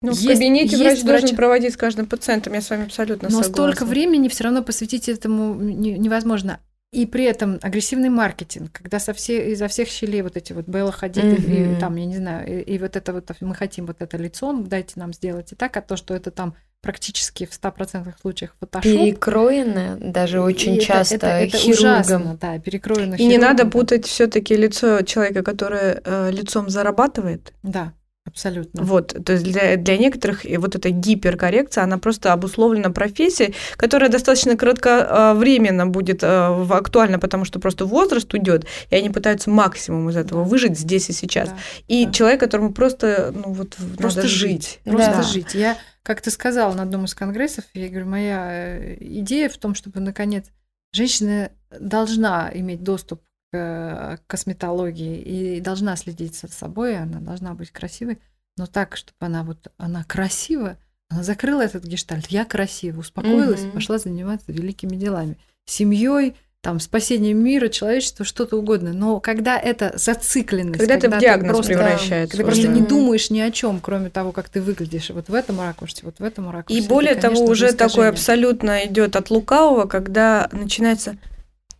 [0.00, 3.26] Ну, в кабинете есть врач, врач должен проводить с каждым пациентом, я с вами абсолютно
[3.30, 3.52] Но согласна.
[3.52, 6.60] столько времени все равно посвятить этому невозможно.
[6.92, 10.92] И при этом агрессивный маркетинг, когда со все, изо всех щелей вот эти вот Белла
[10.92, 11.76] ходит, mm-hmm.
[11.76, 14.52] и, там, я не знаю, и, и вот это вот, мы хотим вот это лицо,
[14.52, 18.82] дайте нам сделать и так, а то, что это там практически в 100% случаях фотошоп.
[18.82, 22.00] Перекроено даже очень и часто это, это, это хирургом.
[22.00, 23.30] Ужасно, да, перекроено И хирургом.
[23.30, 27.54] не надо путать все таки лицо человека, который э, лицом зарабатывает.
[27.62, 27.94] Да.
[28.24, 28.84] Абсолютно.
[28.84, 34.10] Вот, то есть для, для некоторых и вот эта гиперкоррекция, она просто обусловлена профессией, которая
[34.10, 40.16] достаточно кратковременно будет э, актуальна, потому что просто возраст уйдет, и они пытаются максимум из
[40.16, 41.48] этого выжить здесь и сейчас.
[41.48, 41.56] Да,
[41.88, 42.12] и да.
[42.12, 44.80] человек, которому просто, ну вот, просто надо жить.
[44.84, 45.22] Просто да.
[45.22, 45.54] жить.
[45.54, 49.74] Я, как ты сказала на одном из конгрессов, я говорю, моя э, идея в том,
[49.74, 50.46] чтобы, наконец,
[50.92, 53.20] женщина должна иметь доступ
[53.54, 58.18] Э, косметологии и должна следить за собой, она должна быть красивой,
[58.56, 60.78] но так, чтобы она вот она красивая,
[61.10, 63.72] она закрыла этот гештальт, я красива, успокоилась, угу.
[63.72, 65.36] пошла заниматься великими делами,
[65.66, 68.94] семьей, там, спасением мира, человечества, что-то угодно.
[68.94, 72.62] Но когда это зацикленность, когда, когда это в диагноз просто, превращается, когда уже.
[72.62, 76.00] просто не думаешь ни о чем, кроме того, как ты выглядишь, вот в этом ракурсе,
[76.04, 76.80] вот в этом ракурсе.
[76.80, 81.18] И более это, того, уже такое абсолютно идет от лукавого, когда начинается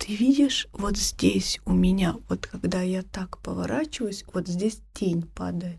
[0.03, 5.79] ты видишь, вот здесь у меня, вот когда я так поворачиваюсь, вот здесь тень падает.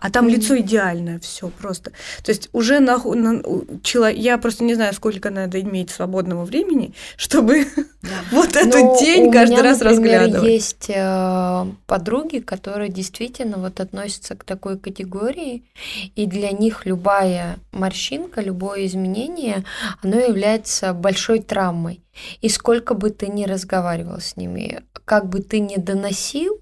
[0.00, 1.92] А там лицо идеальное, все просто.
[2.22, 3.42] То есть уже на, на,
[3.82, 7.66] чело, я просто не знаю, сколько надо иметь свободного времени, чтобы
[8.02, 8.08] да.
[8.30, 10.50] вот Но тень каждый меня, раз например, разглядывать.
[10.50, 15.64] Есть э, подруги, которые действительно вот относятся к такой категории,
[16.16, 19.64] и для них любая морщинка, любое изменение,
[20.02, 22.02] оно является большой травмой.
[22.40, 26.60] И сколько бы ты ни разговаривал с ними, как бы ты ни доносил,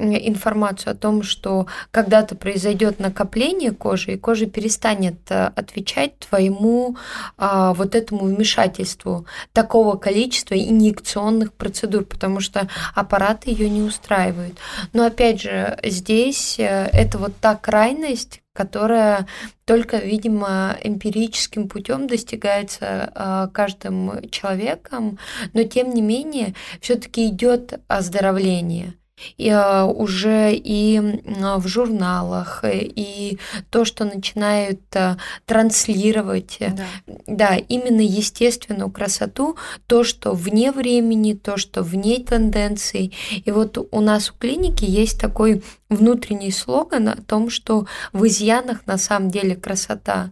[0.00, 6.96] информацию о том, что когда-то произойдет накопление кожи, и кожа перестанет э, отвечать твоему
[7.36, 14.58] а, вот этому вмешательству такого количества инъекционных процедур, потому что аппараты ее не устраивают.
[14.92, 19.26] Но опять же, здесь э, это вот та крайность, которая
[19.64, 25.18] только, видимо, эмпирическим путем достигается э, каждым человеком,
[25.52, 28.94] но тем не менее все-таки идет оздоровление
[29.36, 33.38] и, а, уже и в журналах, э, и
[33.70, 35.16] то, что начинают а,
[35.46, 37.16] транслировать, э, да.
[37.26, 39.56] да, именно естественную красоту,
[39.86, 43.12] то, что вне времени, то, что вне тенденций.
[43.44, 48.86] И вот у нас в клинике есть такой внутренний слоган о том, что в изъянах
[48.86, 50.30] на самом деле красота.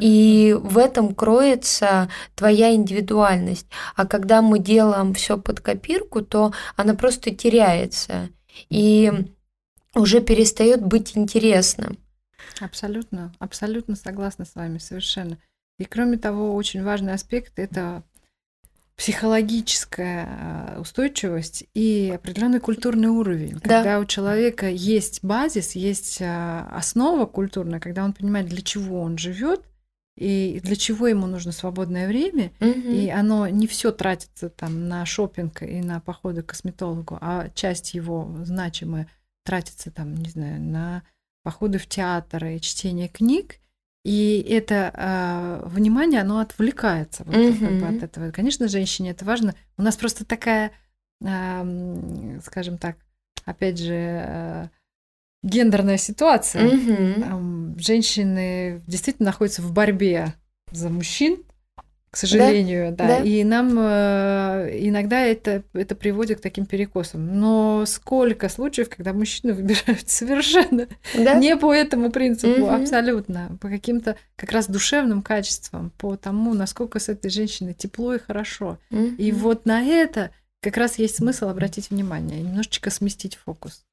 [0.00, 3.66] И в этом кроется твоя индивидуальность.
[3.96, 8.30] А когда мы делаем все под копирку, то она просто теряется
[8.68, 9.12] и
[9.94, 11.98] уже перестает быть интересным.
[12.60, 15.38] Абсолютно, абсолютно согласна с вами, совершенно.
[15.78, 18.02] И кроме того, очень важный аспект это
[18.96, 23.52] психологическая э, устойчивость и определенный культурный уровень.
[23.54, 23.60] Да.
[23.60, 29.18] Когда у человека есть базис, есть э, основа культурная, когда он понимает, для чего он
[29.18, 29.62] живет
[30.16, 32.70] и для чего ему нужно свободное время, угу.
[32.70, 37.92] и оно не все тратится там на шопинг и на походы к косметологу, а часть
[37.92, 39.08] его значимая
[39.44, 41.02] тратится там, не знаю, на
[41.42, 43.56] походы в театр и чтение книг,
[44.06, 47.58] и это э, внимание, оно отвлекается вот, mm-hmm.
[47.58, 48.30] как бы от этого.
[48.30, 49.56] Конечно, женщине это важно.
[49.76, 50.70] У нас просто такая,
[51.24, 52.98] э, скажем так,
[53.44, 54.68] опять же, э,
[55.42, 56.68] гендерная ситуация.
[56.68, 57.20] Mm-hmm.
[57.20, 60.34] Там женщины действительно находятся в борьбе
[60.70, 61.42] за мужчин,
[62.16, 63.06] к сожалению, да.
[63.06, 63.18] да.
[63.18, 63.24] да.
[63.24, 67.38] И нам э, иногда это, это приводит к таким перекосам.
[67.38, 71.34] Но сколько случаев, когда мужчины выбирают совершенно да?
[71.34, 72.70] не по этому принципу, угу.
[72.70, 78.18] абсолютно, по каким-то как раз душевным качествам, по тому, насколько с этой женщиной тепло и
[78.18, 78.78] хорошо.
[78.90, 79.04] Угу.
[79.18, 80.30] И вот на это
[80.62, 83.84] как раз есть смысл обратить внимание, немножечко сместить фокус.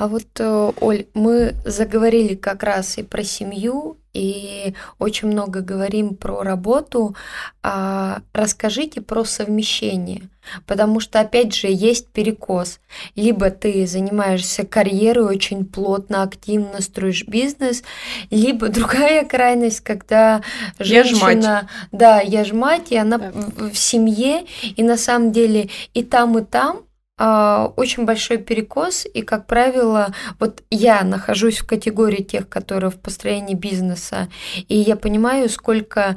[0.00, 6.16] А вот, э, Оль, мы заговорили как раз и про семью, и очень много говорим
[6.16, 7.14] про работу.
[7.62, 10.30] А расскажите про совмещение,
[10.64, 12.80] потому что, опять же, есть перекос.
[13.14, 17.82] Либо ты занимаешься карьерой очень плотно, активно строишь бизнес,
[18.30, 20.40] либо другая крайность, когда
[20.78, 21.68] женщина...
[21.92, 21.98] Я.
[21.98, 23.32] Да, я ж мать, и она да.
[23.34, 24.46] в, семье,
[24.76, 26.84] и на самом деле и там, и там
[27.76, 33.54] очень большой перекос, и, как правило, вот я нахожусь в категории тех, которые в построении
[33.54, 34.28] бизнеса,
[34.68, 36.16] и я понимаю, сколько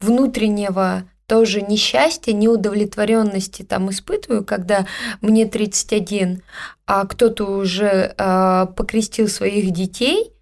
[0.00, 4.86] внутреннего тоже несчастья, неудовлетворенности там испытываю, когда
[5.20, 6.42] мне 31,
[6.86, 10.32] а кто-то уже э, покрестил своих детей,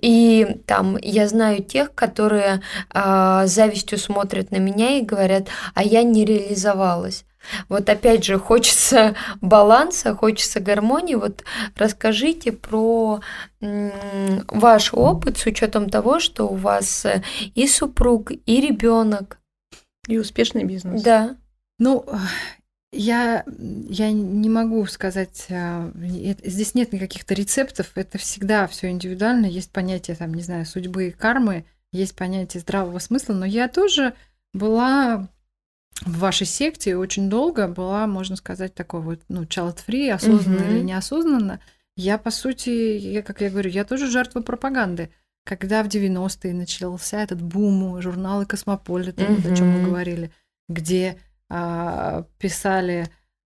[0.00, 6.02] и там я знаю тех, которые э, завистью смотрят на меня и говорят, а я
[6.02, 7.24] не реализовалась.
[7.68, 11.14] Вот опять же, хочется баланса, хочется гармонии.
[11.14, 11.44] Вот
[11.76, 13.20] расскажите про
[13.60, 17.22] ваш опыт с учетом того, что у вас э,
[17.54, 19.38] и супруг, и ребенок.
[20.08, 21.02] И успешный бизнес.
[21.02, 21.36] Да.
[21.78, 22.04] Ну,
[22.92, 23.44] я,
[23.88, 25.90] я не могу сказать, э,
[26.44, 31.10] здесь нет никаких-то рецептов, это всегда все индивидуально, есть понятие, там, не знаю, судьбы и
[31.10, 34.14] кармы, есть понятие здравого смысла, но я тоже
[34.52, 35.28] была
[36.00, 40.72] в вашей секте очень долго была, можно сказать, такой вот, ну, child-free, осознанно угу.
[40.72, 41.60] или неосознанно.
[41.96, 45.10] Я, по сути, я, как я говорю, я тоже жертва пропаганды.
[45.44, 49.42] Когда в 90-е начался этот бум, журналы «Cosmopolitan», угу.
[49.42, 50.32] вот о чем мы говорили,
[50.68, 51.18] где
[51.48, 53.10] а, писали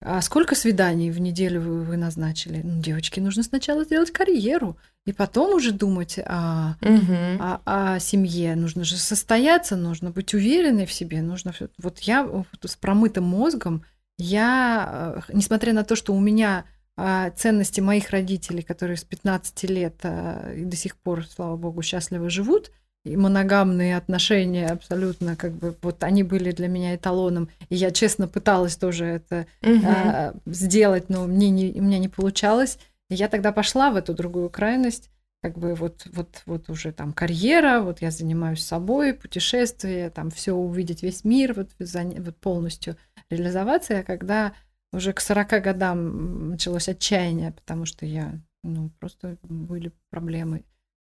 [0.06, 2.62] а сколько свиданий в неделю вы, вы назначили?
[2.62, 7.16] Ну, девочки, нужно сначала сделать карьеру, и потом уже думать о, угу.
[7.39, 8.56] о, о семье.
[8.56, 11.22] Нужно же состояться, нужно быть уверенной в себе.
[11.22, 13.84] Нужно вот я вот с промытым мозгом,
[14.18, 19.64] я, э, несмотря на то, что у меня а, ценности моих родителей, которые с 15
[19.64, 22.72] лет а, и до сих пор, слава богу, счастливо живут,
[23.04, 28.30] и моногамные отношения абсолютно как бы вот они были для меня эталоном и я честно
[28.30, 29.86] пыталась тоже это угу.
[29.86, 32.78] а, сделать но мне не у меня не получалось
[33.10, 35.10] и я тогда пошла в эту другую крайность
[35.41, 40.54] как бы вот вот вот уже там карьера вот я занимаюсь собой путешествия там все
[40.54, 42.97] увидеть весь мир вот, вот полностью
[43.30, 44.54] реализоваться а когда
[44.91, 50.64] уже к 40 годам началось отчаяние потому что я ну просто были проблемы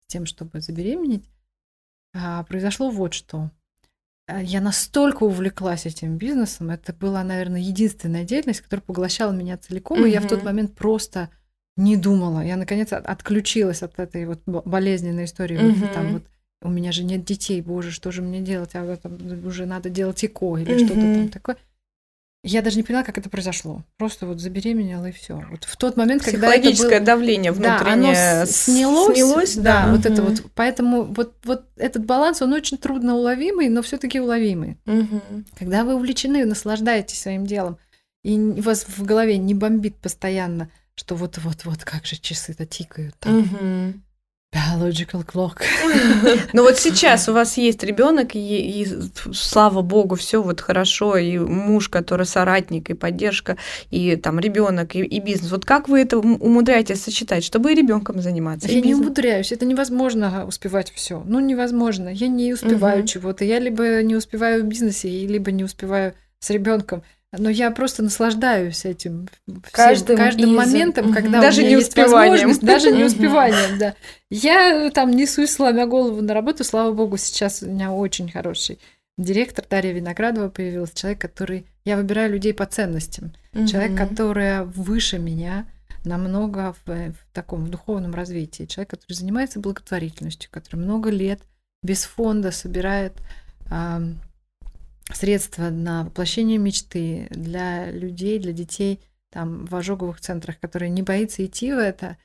[0.00, 1.28] с тем чтобы забеременеть
[2.14, 3.50] а, произошло вот что.
[4.26, 10.00] А, я настолько увлеклась этим бизнесом, это была, наверное, единственная деятельность, которая поглощала меня целиком,
[10.00, 10.06] угу.
[10.06, 11.30] и я в тот момент просто
[11.80, 12.40] не думала.
[12.40, 15.56] Я наконец отключилась от этой вот болезненной истории.
[15.56, 15.80] Угу.
[15.80, 16.22] Вот, там вот
[16.62, 18.74] у меня же нет детей, боже, что же мне делать?
[18.74, 19.10] А это
[19.44, 20.84] уже надо делать ЭКО или угу.
[20.84, 21.56] что-то там такое.
[22.42, 23.82] Я даже не поняла, как это произошло.
[23.98, 25.42] Просто вот забеременела и все.
[25.50, 27.00] Вот в тот момент, когда это было...
[27.00, 29.14] давление внутреннее да, оно снялось.
[29.14, 30.42] снялось да, да, вот это вот.
[30.54, 34.78] Поэтому вот, вот этот баланс, он очень трудно уловимый, но все таки уловимый.
[34.86, 35.20] Угу.
[35.58, 37.76] Когда вы увлечены, наслаждаетесь своим делом,
[38.22, 40.70] и у вас в голове не бомбит постоянно,
[41.00, 43.14] что вот-вот-вот, как же часы-то тикают.
[43.18, 43.38] Там.
[43.38, 43.94] Угу.
[44.52, 45.62] Biological clock.
[46.52, 48.86] Ну вот сейчас у вас есть ребенок, и, и
[49.32, 53.56] слава богу, все вот хорошо, и муж, который соратник, и поддержка,
[53.90, 55.52] и там ребенок, и, и бизнес.
[55.52, 58.68] Вот как вы это умудряетесь сочетать, чтобы и ребенком заниматься?
[58.68, 61.22] Я не умудряюсь, это невозможно успевать все.
[61.24, 62.08] Ну, невозможно.
[62.08, 63.06] Я не успеваю угу.
[63.06, 63.44] чего-то.
[63.44, 67.02] Я либо не успеваю в бизнесе, либо не успеваю с ребенком.
[67.32, 69.28] Но я просто наслаждаюсь этим
[69.70, 70.56] каждым, каждым из...
[70.56, 73.94] моментом, когда даже у меня не есть возможность, даже не успеванием, да.
[74.30, 78.80] Я там несусь, сломя голову на работу, слава богу, сейчас у меня очень хороший
[79.20, 81.66] директор Дарья Виноградова появилась, человек, который...
[81.84, 83.32] Я выбираю людей по ценностям.
[83.52, 85.66] Человек, который выше меня,
[86.04, 88.64] намного в, в таком в духовном развитии.
[88.64, 91.40] Человек, который занимается благотворительностью, который много лет
[91.82, 93.14] без фонда собирает
[95.14, 99.00] средства на воплощение мечты для людей, для детей
[99.30, 102.16] там в ожоговых центрах, которые не боится идти в это,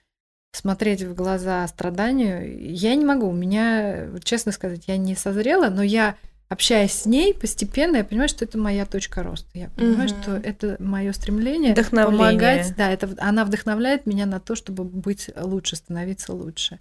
[0.51, 2.71] смотреть в глаза страданию.
[2.73, 6.15] Я не могу, у меня, честно сказать, я не созрела, но я
[6.47, 9.49] общаясь с ней постепенно, я понимаю, что это моя точка роста.
[9.53, 10.21] Я понимаю, угу.
[10.21, 12.75] что это мое стремление помогать.
[12.77, 16.79] Да, это она вдохновляет меня на то, чтобы быть лучше, становиться лучше.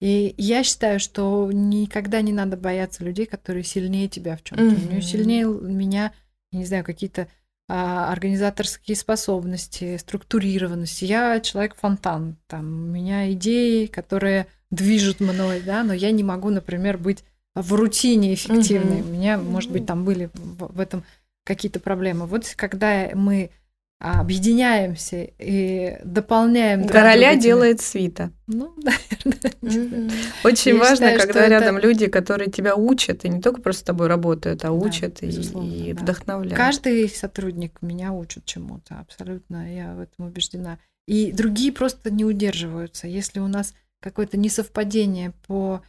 [0.00, 4.62] И я считаю, что никогда не надо бояться людей, которые сильнее тебя в чем-то.
[4.62, 5.00] Mm-hmm.
[5.00, 6.12] Сильнее меня,
[6.52, 7.28] не знаю, какие-то
[7.68, 11.02] а, организаторские способности, структурированность.
[11.02, 12.36] Я человек-фонтан.
[12.46, 17.24] Там у меня идеи, которые движут мной, да, но я не могу, например, быть
[17.54, 18.98] в рутине эффективной.
[18.98, 19.08] Mm-hmm.
[19.08, 21.04] У меня, может быть, там были в этом
[21.44, 22.26] какие-то проблемы.
[22.26, 23.50] Вот когда мы
[23.98, 26.86] объединяемся и дополняем.
[26.86, 28.30] Короля делает свита.
[28.46, 30.10] Ну, наверное.
[30.44, 31.86] Очень Я важно, считаю, когда рядом это...
[31.86, 35.90] люди, которые тебя учат, и не только просто с тобой работают, а учат да, и,
[35.90, 36.02] и да.
[36.02, 36.56] вдохновляют.
[36.56, 40.78] Каждый сотрудник меня учит чему-то, абсолютно, я в этом убеждена.
[41.06, 43.06] И другие просто не удерживаются.
[43.06, 45.82] Если у нас какое-то несовпадение по,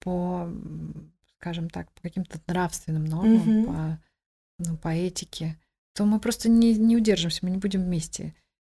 [0.00, 0.50] по
[1.36, 3.72] скажем так, по каким-то нравственным нормам, угу.
[3.72, 4.00] по,
[4.58, 5.56] ну, по этике,
[5.98, 8.32] то мы просто не, не удержимся, мы не будем вместе.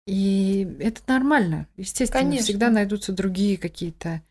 [0.06, 1.66] И это нормально.
[1.76, 2.44] Естественно, Конечно.
[2.44, 4.22] всегда найдутся другие какие-то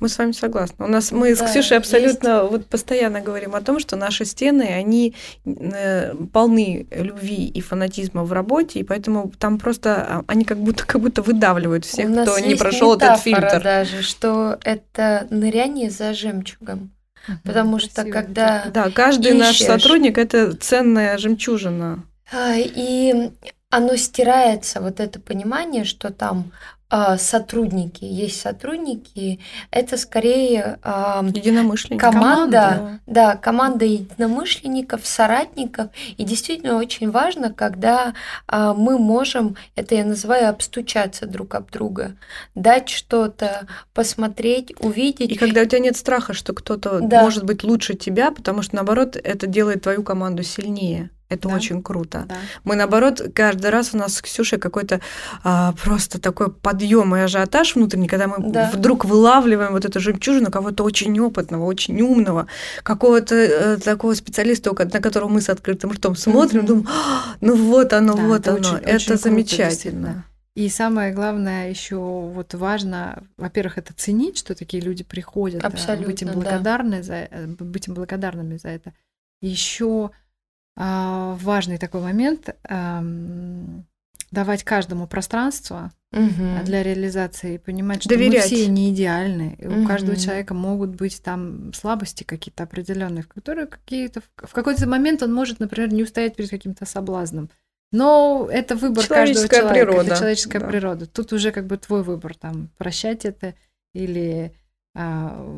[0.00, 0.86] мы с вами согласны.
[0.86, 2.50] У нас мы да, с Ксюшей абсолютно есть.
[2.50, 8.32] вот постоянно говорим о том, что наши стены, они э, полны любви и фанатизма в
[8.32, 12.54] работе, и поэтому там просто а, они как будто как будто выдавливают всех, кто не
[12.54, 13.62] прошел этот фильтр.
[13.62, 16.90] даже, что это ныряние за жемчугом.
[17.44, 22.02] Потому что когда да, каждый ищешь, наш сотрудник это ценная жемчужина.
[22.32, 23.30] А, и
[23.70, 26.52] оно стирается, вот это понимание, что там
[26.88, 32.00] а, сотрудники, есть сотрудники, это скорее а, единомышленники.
[32.00, 35.90] Команда, команда, да, команда единомышленников, соратников.
[36.16, 38.14] И действительно очень важно, когда
[38.48, 42.16] мы можем, это я называю, обстучаться друг об друга,
[42.54, 45.32] дать что-то, посмотреть, увидеть.
[45.32, 47.22] И когда у тебя нет страха, что кто-то да.
[47.22, 51.10] может быть лучше тебя, потому что наоборот это делает твою команду сильнее.
[51.28, 51.54] Это да.
[51.54, 52.24] очень круто.
[52.28, 52.36] Да.
[52.62, 55.00] Мы наоборот, каждый раз у нас с Ксюшей какой-то
[55.42, 58.70] а, просто такой подъем и ажиотаж внутренний, когда мы да.
[58.72, 62.46] вдруг вылавливаем вот эту жемчужину кого-то очень опытного, очень умного,
[62.84, 66.66] какого-то э, такого специалиста, на которого мы с открытым ртом смотрим, mm-hmm.
[66.66, 70.12] думаем, «А, ну вот оно, да, вот это оно, очень, это очень замечательно.
[70.12, 70.24] Круто,
[70.56, 76.22] и самое главное еще вот важно, во-первых, это ценить, что такие люди приходят, Абсолютно, быть
[76.22, 77.02] им благодарны да.
[77.02, 78.94] за, э, быть им благодарными за это.
[79.42, 80.12] Еще
[80.76, 82.54] важный такой момент
[84.30, 86.64] давать каждому пространство угу.
[86.64, 88.50] для реализации и понимать, что Доверять.
[88.50, 89.56] мы все не идеальны.
[89.58, 89.82] И угу.
[89.82, 95.22] у каждого человека могут быть там слабости какие-то определенные, в которые какие-то в какой-то момент
[95.22, 97.50] он может, например, не устоять перед каким-то соблазном.
[97.92, 100.06] Но это выбор каждого человека, природа.
[100.08, 100.66] это человеческая да.
[100.66, 101.06] природа.
[101.06, 103.54] Тут уже как бы твой выбор, там прощать это
[103.94, 104.65] или а,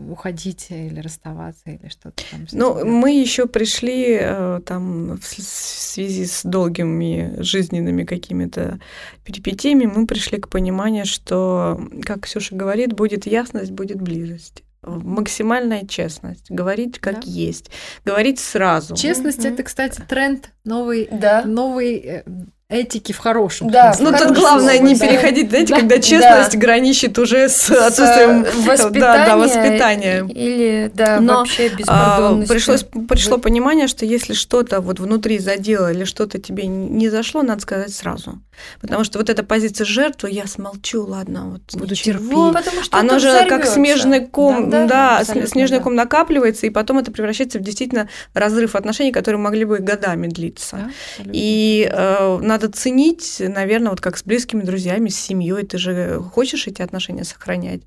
[0.08, 2.46] уходить или расставаться или что-то там.
[2.52, 8.80] Ну, мы еще пришли э, там в связи с долгими жизненными какими-то
[9.24, 16.50] перипетиями, мы пришли к пониманию, что, как Ксюша говорит, будет ясность, будет близость максимальная честность,
[16.50, 17.30] говорить как да.
[17.30, 17.70] есть,
[18.04, 18.94] говорить сразу.
[18.94, 19.54] Честность mm-hmm.
[19.54, 21.44] это, кстати, тренд новый, да.
[21.44, 22.24] новый э,
[22.70, 23.70] этики в хорошем.
[23.70, 24.18] Да, смысле.
[24.18, 25.06] ну тут главное не да.
[25.06, 25.80] переходить, знаете, да.
[25.80, 26.58] когда честность да.
[26.58, 30.26] граничит уже с, с отсутствием воспитания, да, да, воспитания.
[30.28, 36.04] Или да, Но, вообще а, пришлось пришло понимание, что если что-то вот внутри задело или
[36.04, 38.38] что-то тебе не зашло, надо сказать сразу.
[38.80, 42.28] Потому что вот эта позиция жертвы, я смолчу, ладно, вот буду терпеть.
[42.28, 43.56] Потому что Оно же взорвётся.
[43.56, 45.84] как снежный ком, да, да, да снежный да.
[45.84, 50.90] ком накапливается, и потом это превращается в действительно разрыв отношений, которые могли бы годами длиться.
[51.18, 55.64] Да, и э, надо ценить, наверное, вот как с близкими друзьями, с семьей.
[55.64, 57.82] Ты же хочешь эти отношения сохранять.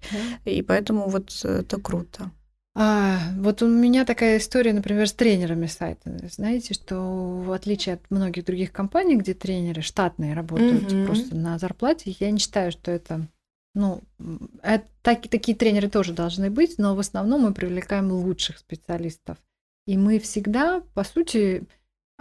[0.46, 0.52] Да.
[0.52, 2.32] И поэтому вот это круто.
[2.74, 6.18] А, вот у меня такая история, например, с тренерами сайта.
[6.32, 6.96] Знаете, что
[7.46, 11.06] в отличие от многих других компаний, где тренеры штатные работают mm-hmm.
[11.06, 13.28] просто на зарплате, я не считаю, что это
[13.74, 14.02] ну,
[14.64, 19.38] это, так, такие тренеры тоже должны быть, но в основном мы привлекаем лучших специалистов.
[19.88, 21.64] И мы всегда, по сути,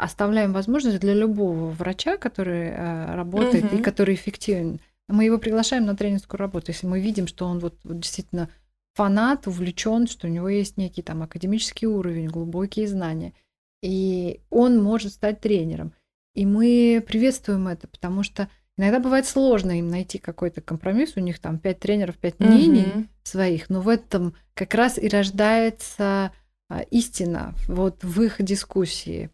[0.01, 3.76] оставляем возможность для любого врача, который э, работает угу.
[3.76, 4.80] и который эффективен.
[5.09, 8.48] Мы его приглашаем на тренерскую работу, если мы видим, что он вот, вот действительно
[8.94, 13.34] фанат, увлечен, что у него есть некий там академический уровень, глубокие знания,
[13.82, 15.92] и он может стать тренером.
[16.34, 21.12] И мы приветствуем это, потому что иногда бывает сложно им найти какой-то компромисс.
[21.16, 25.07] У них там пять тренеров, пять мнений mm своих, но в этом как раз и
[25.07, 26.32] рождается
[26.68, 29.30] а, истина вот в их дискуссии.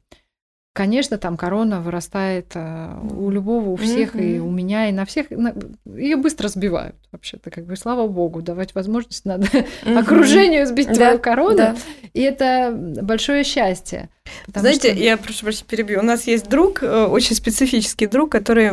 [0.77, 4.37] Конечно, там корона вырастает э, у любого, у всех, mm-hmm.
[4.37, 5.29] и у меня, и на всех.
[5.31, 9.99] Ее быстро сбивают, вообще-то, как бы, слава богу, давать возможность надо mm-hmm.
[9.99, 11.57] окружению сбить да, твою корону.
[11.57, 11.77] Да.
[12.13, 14.11] И это большое счастье.
[14.55, 14.99] Знаете, что...
[15.03, 16.01] я прошу прощения, перебью.
[16.01, 18.69] У нас есть друг, э, очень специфический друг, который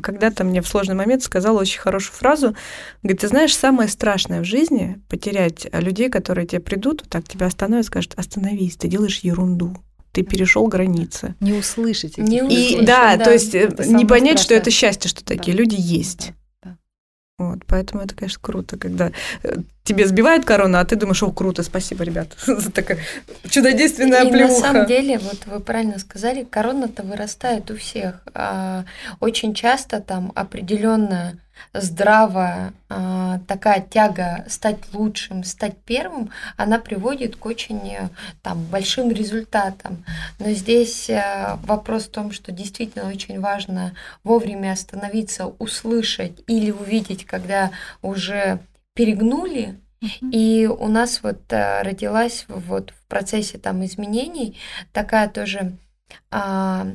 [0.00, 2.56] когда-то мне в сложный момент сказал очень хорошую фразу.
[3.04, 7.46] Говорит, ты знаешь, самое страшное в жизни потерять людей, которые тебе придут, вот так тебя
[7.46, 9.76] остановят, скажут, остановись, ты делаешь ерунду
[10.12, 11.34] ты перешел границы.
[11.40, 12.18] Не услышать.
[12.18, 14.44] Не и, да, да, то есть э, не понять, страшное.
[14.44, 15.62] что это счастье, что такие да.
[15.62, 16.32] люди есть.
[16.62, 16.78] Да, да.
[17.38, 19.10] Вот, поэтому это, конечно, круто, когда
[19.42, 22.98] э, тебе сбивает корона, а ты думаешь, о, круто, спасибо, ребят, за такая
[23.48, 24.52] чудодейственная и плюха.
[24.52, 28.22] на самом деле, вот вы правильно сказали, корона-то вырастает у всех.
[28.34, 28.84] А,
[29.20, 31.38] очень часто там определенная
[31.74, 37.96] здравая а, такая тяга стать лучшим, стать первым, она приводит к очень
[38.42, 40.04] там, большим результатам.
[40.38, 43.94] Но здесь а, вопрос в том, что действительно очень важно
[44.24, 48.60] вовремя остановиться, услышать или увидеть, когда уже
[48.94, 49.80] перегнули,
[50.32, 54.58] и у нас вот а, родилась вот в процессе там изменений
[54.92, 55.78] такая тоже
[56.30, 56.86] а,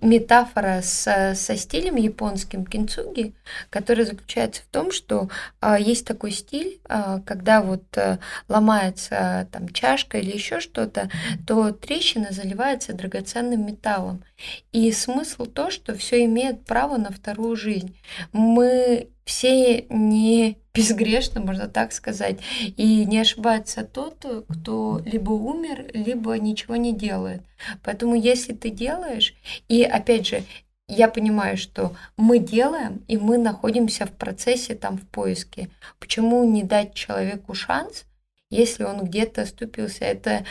[0.00, 3.34] метафора с, со стилем японским кинцуги,
[3.70, 5.28] которая заключается в том, что
[5.60, 8.18] а, есть такой стиль, а, когда вот а,
[8.48, 11.10] ломается там чашка или еще что-то,
[11.46, 14.24] то трещина заливается драгоценным металлом.
[14.72, 17.96] И смысл то, что все имеет право на вторую жизнь.
[18.32, 22.38] Мы все не безгрешны, можно так сказать,
[22.76, 27.42] и не ошибается тот, кто либо умер, либо ничего не делает.
[27.82, 29.34] Поэтому если ты делаешь,
[29.68, 30.44] и опять же,
[30.88, 35.70] я понимаю, что мы делаем, и мы находимся в процессе, там, в поиске.
[36.00, 38.04] Почему не дать человеку шанс,
[38.50, 40.44] если он где-то оступился, это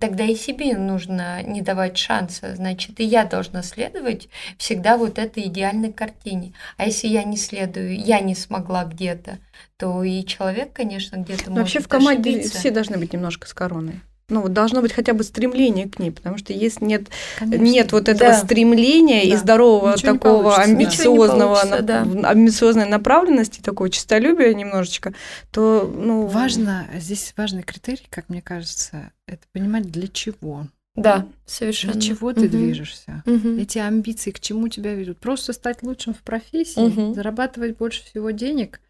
[0.00, 2.56] тогда и себе нужно не давать шанса.
[2.56, 6.54] Значит, и я должна следовать всегда вот этой идеальной картине.
[6.78, 9.38] А если я не следую, я не смогла где-то,
[9.76, 12.58] то и человек, конечно, где-то может Вообще в команде ошибиться.
[12.58, 14.00] все должны быть немножко с короной.
[14.28, 17.06] Ну, вот должно быть хотя бы стремление к ней, потому что если нет,
[17.38, 17.62] Конечно.
[17.62, 18.38] нет вот этого Да.
[18.38, 19.36] стремления и Да.
[19.36, 25.14] здорового Ничего не такого амбициозного, на- амбициозной направленности, такого честолюбия немножечко,
[25.52, 26.26] то, ну...
[26.26, 30.66] Важно, здесь важный критерий, как мне кажется, это понимать, для чего.
[30.96, 31.92] Да, совершенно.
[31.92, 32.50] Для чего ты Мгм.
[32.50, 33.22] движешься.
[33.26, 33.58] Мгм.
[33.58, 35.18] Эти амбиции к чему тебя ведут?
[35.18, 37.14] Просто стать лучшим в профессии, Мгм.
[37.14, 38.80] зарабатывать больше всего денег,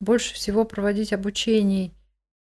[0.00, 1.92] больше всего проводить обучений,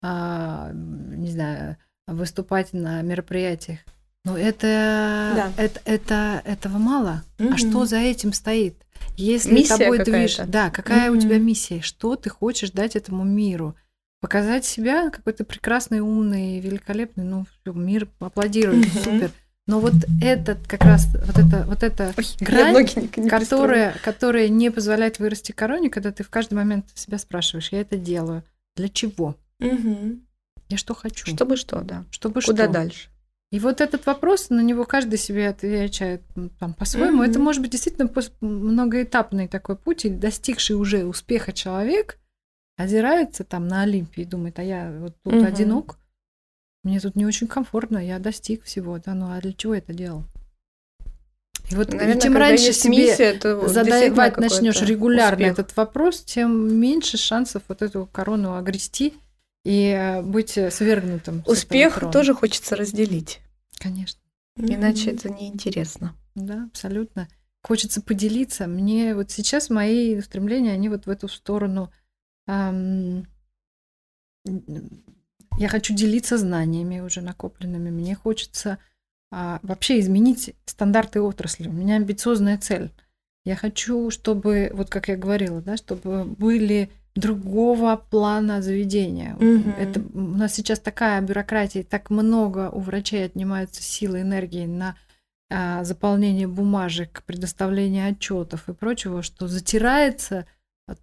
[0.02, 3.80] а, не знаю, выступать на мероприятиях.
[4.25, 5.51] Но это, Да.
[5.57, 7.23] это, это этого мало.
[7.39, 7.53] Мгм.
[7.53, 8.75] А что за этим стоит?
[9.17, 11.21] Если Миссия тобой движет, да, какая у Мгм.
[11.21, 11.81] тебя миссия?
[11.81, 13.75] Что ты хочешь дать этому миру?
[14.21, 19.03] Показать себя какой то прекрасный, умный, великолепный, ну, мир аплодирует, Мгм.
[19.03, 19.31] супер.
[19.67, 24.47] Но вот этот как раз, вот это, вот это Ой, грань, не- не которая, которая
[24.49, 28.43] не позволяет вырасти короне, когда ты в каждый момент себя спрашиваешь, я это делаю,
[28.75, 29.35] для чего?
[29.59, 30.21] Мгм.
[30.69, 31.26] Я что хочу?
[31.27, 32.06] Чтобы что, да.
[32.11, 32.73] Чтобы Куда что?
[32.73, 33.10] дальше?
[33.52, 37.18] И вот этот вопрос, на него каждый себе отвечает м, там, по-своему.
[37.22, 37.30] Мгм.
[37.30, 38.10] Это может быть действительно
[38.41, 42.18] многоэтапный такой путь, и достигший уже успеха человек
[42.77, 45.45] озирается там на Олимпе и думает, а я вот тут Мгм.
[45.45, 45.98] одинок,
[46.84, 50.23] мне тут не очень комфортно, я достиг всего, да, ну а для чего это делал?
[51.69, 55.60] И вот и Наверное, чем раньше себе миссия, то задавать начнешь регулярно успех.
[55.60, 59.14] этот вопрос, тем меньше шансов вот эту корону огрести
[59.64, 61.44] и э, быть э, свергнутым.
[61.45, 63.40] Успех тоже хочется разделить,
[63.77, 64.19] Конечно.
[64.57, 65.15] иначе Мгм.
[65.15, 66.15] это неинтересно.
[66.35, 67.27] Да, абсолютно.
[67.61, 68.68] Хочется поделиться.
[68.68, 71.91] Мне вот сейчас мои устремления, они вот в эту сторону.
[72.45, 73.26] ам,
[75.57, 77.90] я хочу делиться знаниями уже накопленными.
[77.90, 78.80] Мне хочется
[79.31, 81.68] а, вообще изменить стандарты отрасли.
[81.68, 82.91] У меня амбициозная цель.
[83.45, 89.35] Я хочу, чтобы, вот как я говорила, да, чтобы были другого плана заведения.
[89.40, 89.76] Мгм.
[89.77, 94.95] Это, у нас сейчас такая бюрократия, так много у врачей отнимается силы, энергии на
[95.49, 100.48] а, заполнение бумажек, предоставление отчетов и прочего, что затирается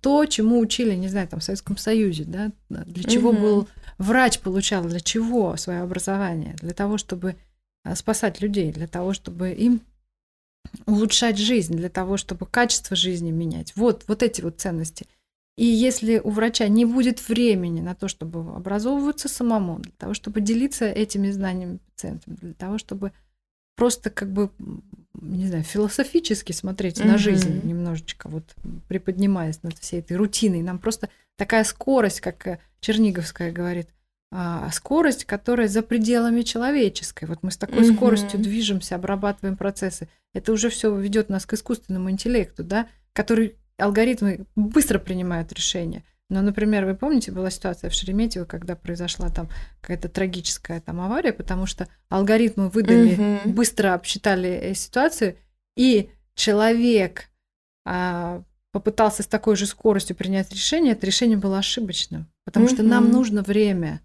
[0.00, 3.40] то, чему учили, не знаю, там в Советском Союзе, да, для чего Мгм.
[3.40, 3.68] был
[3.98, 7.36] врач получал, для чего свое образование, для того, чтобы
[7.84, 9.80] а, спасать людей, для того, чтобы им
[10.86, 13.74] улучшать жизнь, для того, чтобы качество жизни менять.
[13.76, 15.06] Вот, вот эти вот ценности.
[15.60, 20.40] И если у врача не будет времени на то, чтобы образовываться самому, для того, чтобы
[20.40, 23.12] делиться этими знаниями пациентам, для того, чтобы
[23.76, 24.48] просто как бы,
[25.20, 27.18] не знаю, философически смотреть на Мгм.
[27.18, 28.54] жизнь немножечко, вот
[28.88, 30.62] приподнимаясь над всей этой рутиной.
[30.62, 33.90] Нам просто такая скорость, как э, Черниговская говорит,
[34.32, 37.26] а, скорость, которая за пределами человеческой.
[37.26, 37.96] Вот мы с такой Мгм.
[37.96, 40.08] скоростью движемся, обрабатываем процессы.
[40.32, 46.04] Это уже все ведет нас к искусственному интеллекту, да, который алгоритмы быстро принимают решения.
[46.28, 49.48] Но, например, вы помните, была ситуация в Шереметьево, когда произошла там
[49.80, 53.52] какая-то трагическая там авария, потому что алгоритмы выдали, Мгм.
[53.52, 55.36] быстро обсчитали э, ситуацию,
[55.76, 57.30] и человек
[57.84, 63.10] а, попытался с такой же скоростью принять решение, это решение было ошибочным, потому что нам
[63.10, 64.00] нужно время.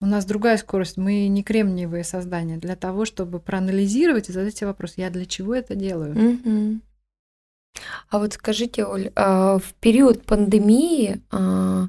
[0.00, 4.68] У нас другая скорость, мы не кремниевые создания для того, чтобы проанализировать и задать себе
[4.68, 6.14] вопрос, я для чего это делаю?
[6.18, 6.82] Мгм.
[8.10, 11.86] А вот скажите, Оль, а, в период пандемии а,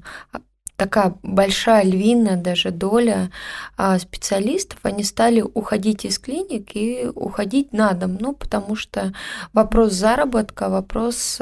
[0.76, 3.32] такая большая львиная даже доля
[3.78, 9.14] а, специалистов, они стали уходить из клиник и уходить на дом, ну, потому что
[9.54, 11.40] вопрос заработка, вопрос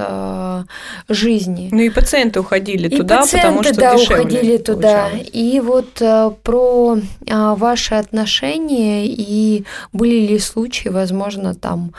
[1.07, 1.69] жизни.
[1.71, 5.03] Ну и пациенты уходили и туда, пациенты, потому что да, дешевле уходили туда.
[5.03, 5.29] получалось.
[5.33, 6.97] И вот про
[7.27, 11.93] ваши отношения и были ли случаи, возможно, там,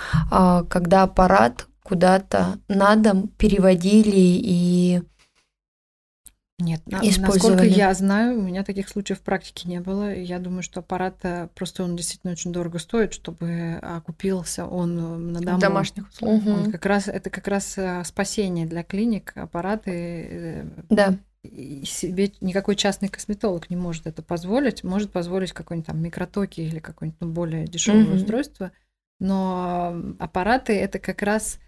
[0.68, 5.02] когда аппарат куда-то на дом переводили и
[6.60, 10.14] Нет, на- насколько я знаю, у меня таких случаев в практике не было.
[10.14, 15.16] Я думаю, что аппарат э, просто он действительно очень дорого стоит, чтобы окупился он э,
[15.32, 15.58] на В дому.
[15.58, 16.46] домашних условиях.
[16.46, 20.66] Он как раз это как раз э, спасение для клиник, аппараты.
[20.90, 21.16] да.
[21.42, 24.84] и себе никакой частный косметолог не может это позволить.
[24.84, 28.14] Может позволить какой-нибудь там микротоки или какое-нибудь ну, более дешевое Мгм.
[28.16, 28.70] устройство.
[29.18, 31.60] Но аппараты это как раз а,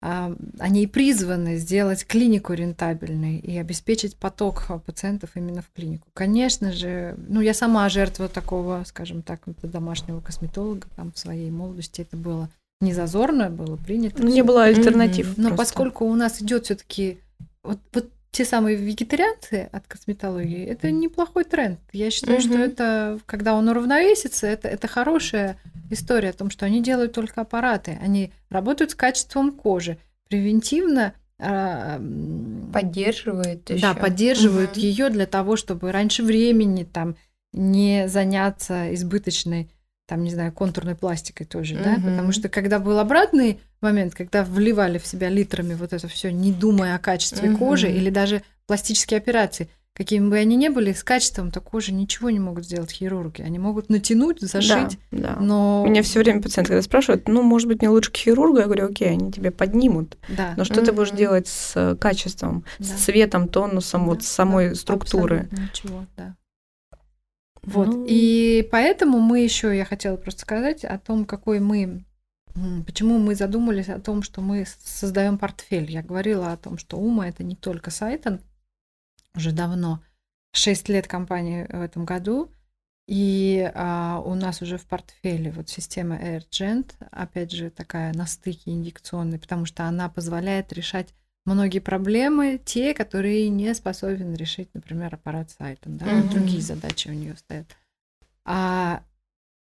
[0.00, 6.06] они и призваны сделать клинику рентабельной и обеспечить поток а, пациентов именно в клинику.
[6.12, 12.02] Конечно же, ну я сама жертва такого, скажем так, домашнего косметолога там в своей молодости
[12.02, 12.50] это было
[12.80, 14.22] не зазорно, было принято.
[14.22, 15.38] Ну, не было альтернатив.
[15.38, 15.56] Но просто.
[15.56, 17.18] поскольку у нас идет все-таки
[17.62, 21.80] вот, вот те самые вегетарианцы от косметологии, это неплохой тренд.
[21.92, 22.60] Я считаю, что Мгм.
[22.60, 25.56] это, когда он уравновесится, это, это хорошая
[25.90, 27.98] история о том, что они делают только аппараты.
[28.02, 29.98] Они работают с качеством кожи,
[30.28, 34.80] превентивно а, м, Поддерживает да, поддерживают Мгм.
[34.80, 37.16] ее для того, чтобы раньше времени там
[37.52, 39.70] не заняться избыточной,
[40.06, 42.02] там, не знаю, контурной пластикой тоже, да, Мгм.
[42.04, 46.52] потому что когда был обратный момент, когда вливали в себя литрами вот это все, не
[46.52, 47.58] думая о качестве Мгм.
[47.58, 52.38] кожи или даже пластические операции, какими бы они ни были, с качеством-то кожи ничего не
[52.38, 53.40] могут сделать хирурги.
[53.40, 55.36] Они могут натянуть, зашить, Да, да.
[55.40, 55.84] но...
[55.88, 58.58] Меня все время пациенты когда спрашивают, ну, может быть, мне лучше к хирургу?
[58.58, 60.18] Я говорю, окей, они тебе поднимут.
[60.28, 62.84] Да, Но что ты будешь делать с э, качеством, Да.
[62.84, 65.40] с цветом, тонусом, Да, вот с самой да, структуры?
[65.50, 66.36] абсолютно ничего, да.
[67.62, 67.86] Вот.
[67.88, 72.04] Ну, И поэтому мы еще, я хотела просто сказать о том, какой мы,
[72.84, 75.90] почему мы задумались о том, что мы создаем портфель.
[75.90, 78.26] Я говорила о том, что Ума это не только сайт,
[79.36, 80.02] уже давно,
[80.52, 82.50] 6 лет компании в этом году,
[83.06, 88.72] и а, у нас уже в портфеле вот система AirGent, опять же, такая на стыке
[88.72, 91.14] инъекционной, потому что она позволяет решать
[91.44, 96.30] многие проблемы, те, которые не способен решить, например, аппарат сайтом, да, Мгм.
[96.30, 97.76] другие задачи у нее стоят.
[98.44, 99.04] А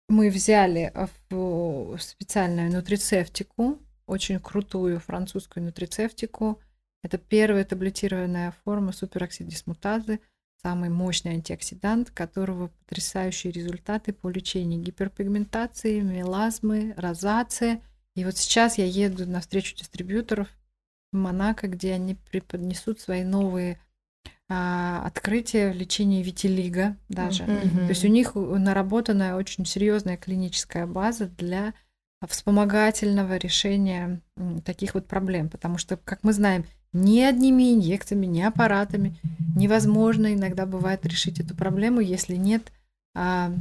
[0.07, 0.93] мы взяли
[1.29, 6.61] в специальную нутрицептику, очень крутую французскую нутрицептику.
[7.07, 10.19] Это первая таблетированная форма супероксидисмутазы,
[10.61, 17.81] самый мощный антиоксидант, которого потрясающие результаты по лечению гиперпигментации, мелазмы, розации.
[18.17, 20.49] И вот сейчас я еду на встречу дистрибьюторов
[21.13, 23.79] в Монако, где они преподнесут свои новые
[24.49, 27.43] а, открытия в лечении витилиго даже.
[27.43, 27.85] Мгм.
[27.85, 31.73] То есть у них наработанная очень серьезная клиническая база для
[32.27, 34.19] вспомогательного решения
[34.65, 35.47] таких вот проблем.
[35.47, 39.19] Потому что, как мы знаем, ни одними инъекциями, ни аппаратами
[39.55, 42.71] невозможно иногда бывает решить эту проблему, если нет
[43.15, 43.51] а,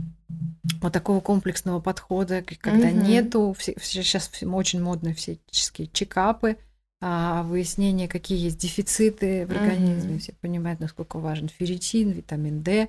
[0.80, 3.02] вот такого комплексного подхода, когда Мгм.
[3.02, 6.56] нету, все, сейчас очень модны всяческие чекапы,
[7.00, 12.88] а, выяснение, какие есть дефициты в организме, все понимают, насколько важен ферритин, витамин D.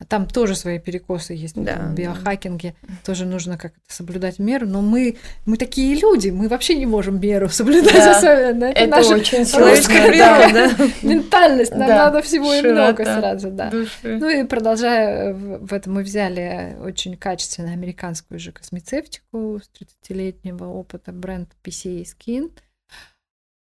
[0.00, 2.02] А Там тоже свои перекосы есть в Да, этом да.
[2.02, 5.16] биохакинге, тоже нужно как-то соблюдать меру, но мы,
[5.46, 8.16] мы такие люди, мы вообще не можем меру соблюдать Да.
[8.18, 8.64] особенно.
[8.64, 10.74] Это, Это наша очень Человеческая природа, да.
[10.76, 11.08] да?
[11.08, 11.96] ментальность, нам Да.
[12.06, 13.70] надо всего и много сразу, да.
[13.70, 14.18] души.
[14.18, 19.70] Ну и продолжая в в этом, мы взяли очень качественную американскую же космецевтику с
[20.10, 22.50] 30-летнего опыта бренд PCA Skin,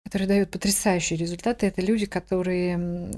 [0.07, 1.67] который дает потрясающие результаты.
[1.67, 2.77] Это люди, которые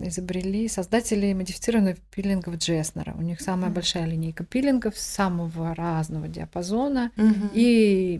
[0.09, 3.15] изобрели, создатели модифицированных пилингов Джеснера.
[3.19, 3.75] У них самая Мгм.
[3.75, 7.11] большая линейка пилингов самого разного диапазона.
[7.17, 7.51] Мгм.
[7.53, 8.15] И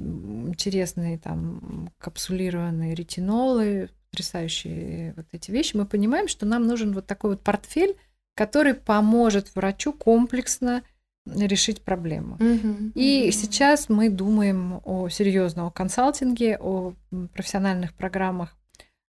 [0.49, 5.75] интересные там капсулированные ретинолы, потрясающие вот эти вещи.
[5.75, 7.97] Мы понимаем, что нам нужен вот такой вот портфель,
[8.37, 10.83] который поможет врачу комплексно
[11.25, 12.37] решить проблему.
[12.39, 12.93] Мгм.
[12.95, 13.33] И Мгм.
[13.33, 16.93] сейчас мы думаем о серьезном консалтинге, о
[17.33, 18.55] профессиональных программах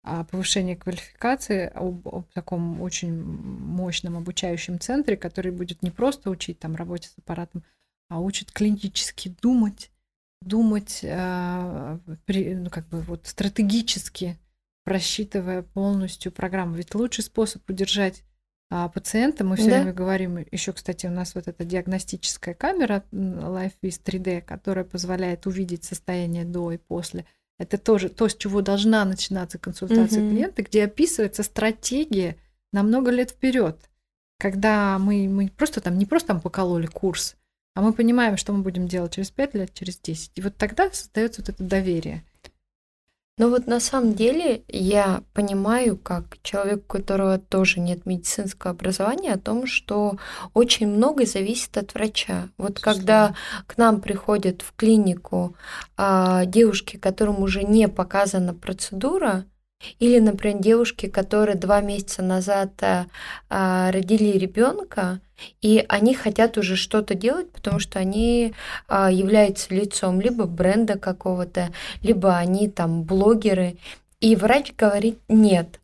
[0.03, 6.59] о повышении квалификации, об, об таком очень мощном обучающем центре, который будет не просто учить
[6.59, 7.63] там работе с аппаратом,
[8.09, 9.89] а учит клинически думать,
[10.41, 14.37] думать, э, при- ну, как бы вот стратегически
[14.83, 16.75] просчитывая полностью программу.
[16.75, 18.23] Ведь лучший способ удержать
[18.69, 19.75] а, пациента, мы все Да.
[19.77, 25.83] время говорим, еще, кстати, у нас вот эта диагностическая камера LifeVis 3D, которая позволяет увидеть
[25.83, 27.25] состояние до и после.
[27.59, 30.31] Это тоже то, с чего должна начинаться консультация Мгм.
[30.31, 32.35] клиента, где описывается стратегия
[32.71, 33.77] на много лет вперед.
[34.39, 37.35] когда мы, мы просто там, не просто там покололи курс,
[37.75, 40.31] а мы понимаем, что мы будем делать через 5 лет, через 10.
[40.35, 42.25] И вот тогда создается вот это доверие.
[43.37, 49.33] Но вот на самом деле я понимаю, как человек, у которого тоже нет медицинского образования,
[49.33, 50.17] о том, что
[50.53, 52.49] очень многое зависит от врача.
[52.57, 53.33] Вот когда
[53.65, 55.55] к нам приходят в клинику
[55.97, 59.45] а, девушки, которым уже не показана процедура,
[59.99, 63.07] или, например, девушки, которые два месяца назад а,
[63.49, 65.19] а, родили ребенка,
[65.61, 68.53] и они хотят уже что-то делать, потому что они
[68.87, 71.69] а, являются лицом либо бренда какого-то,
[72.01, 73.77] либо они там блогеры.
[74.19, 75.79] И врач говорит нет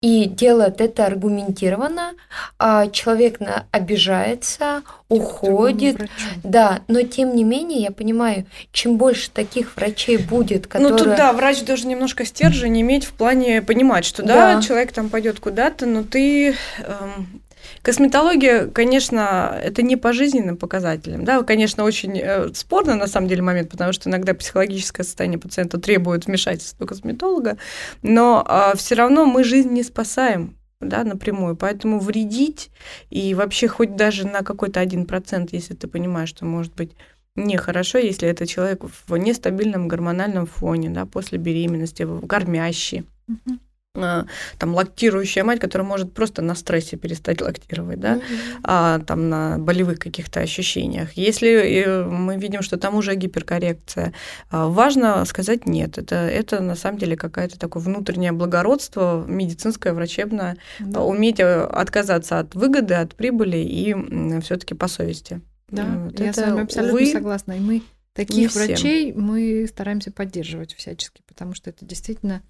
[0.00, 2.12] и делает это аргументированно,
[2.58, 6.08] а человек на, обижается, уходит.
[6.42, 10.92] Да, но тем не менее, я понимаю, чем больше таких врачей будет, которые...
[10.92, 14.92] Ну тут да, врач должен немножко стержень иметь в плане понимать, что да, да человек
[14.92, 17.42] там пойдет куда-то, но ты эм,
[17.82, 21.24] Косметология, конечно, это не по жизненным показателям.
[21.24, 25.78] Да, конечно, очень э, спорно на самом деле момент, потому что иногда психологическое состояние пациента
[25.78, 27.56] требует вмешательства косметолога,
[28.02, 31.56] но э, все равно мы жизнь не спасаем да, напрямую.
[31.56, 32.70] Поэтому вредить
[33.10, 36.92] и вообще хоть даже на какой-то один процент, если ты понимаешь, что может быть
[37.36, 43.06] нехорошо, если это человек в нестабильном гормональном фоне, да, после беременности, кормящий.
[43.28, 43.58] Угу.
[43.96, 44.26] А,
[44.56, 48.60] там лактирующая мать, которая может просто на стрессе перестать лактировать, да, mm-hmm.
[48.62, 51.14] а, там на болевых каких-то ощущениях.
[51.14, 54.12] Если мы видим, что там уже гиперкоррекция,
[54.48, 55.98] а, важно сказать нет.
[55.98, 61.00] Это, это на самом деле какое-то такое внутреннее благородство медицинское, врачебное, mm-hmm.
[61.00, 65.40] уметь э, отказаться от выгоды, от прибыли и все-таки по совести.
[65.68, 67.52] Да, вот я это, с вами абсолютно увы, согласна.
[67.54, 72.42] И мы таких врачей мы стараемся поддерживать всячески, потому что это действительно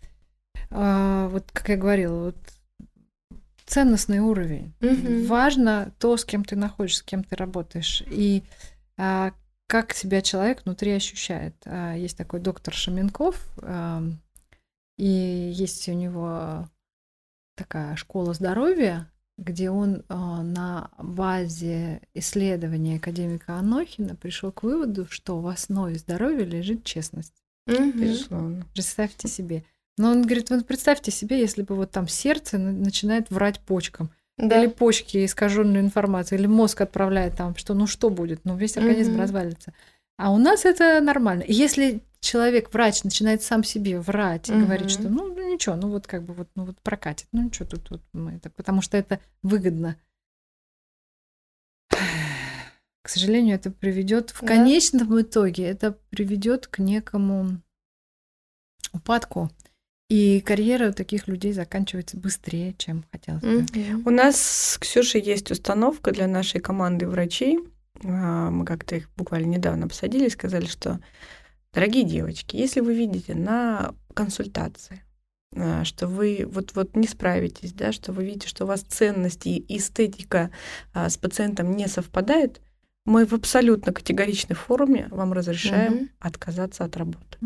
[0.71, 2.37] вот как я говорила, вот
[3.71, 4.73] ценностный уровень.
[4.81, 5.27] Угу.
[5.27, 8.03] Важно то, с кем ты находишься, с кем ты работаешь.
[8.09, 8.43] И
[8.97, 9.33] а,
[9.67, 11.55] как себя человек внутри ощущает.
[11.65, 14.03] А, есть такой доктор Шаменков, а,
[14.99, 15.07] и
[15.55, 16.69] есть у него
[17.57, 25.41] такая школа здоровья, где он а, на базе исследования академика Анохина пришел к выводу, что
[25.41, 27.35] в основе здоровья лежит честность.
[27.69, 27.93] Угу.
[27.93, 28.67] Безусловно.
[28.75, 29.65] Представьте себе.
[30.01, 34.11] Но он говорит, вот представьте себе, если бы вот там сердце начинает врать почкам.
[34.39, 34.59] Да.
[34.59, 39.13] Или почки искаженную информацию, или мозг отправляет там, что ну что будет, ну весь организм
[39.13, 39.21] угу.
[39.21, 39.75] развалится.
[40.17, 41.45] А у нас это нормально.
[41.47, 44.63] Если человек, врач, начинает сам себе врать и угу.
[44.63, 47.67] говорить, что ну, ну ничего, ну вот как бы вот, ну вот прокатит, ну ничего
[47.69, 49.97] тут вот мы это, потому что это выгодно.
[51.91, 54.47] К сожалению, это приведет в да.
[54.47, 57.61] конечном итоге, это приведет к некому
[58.95, 59.51] упадку
[60.11, 63.61] и карьера у таких людей заканчивается быстрее, чем хотелось бы.
[63.61, 64.03] Mm-hmm.
[64.05, 67.61] У нас с Ксюшей есть установка для нашей команды врачей.
[68.03, 70.99] А, мы как-то их буквально недавно посадили и сказали, что,
[71.73, 75.01] дорогие девочки, если вы видите на консультации,
[75.55, 79.49] а, что вы вот, вот не справитесь, да, что вы видите, что у вас ценности
[79.49, 80.51] и эстетика
[80.93, 82.61] а, с пациентом не совпадает,
[83.05, 86.09] мы в абсолютно категоричной форме вам разрешаем mm-hmm.
[86.19, 87.39] отказаться от работы.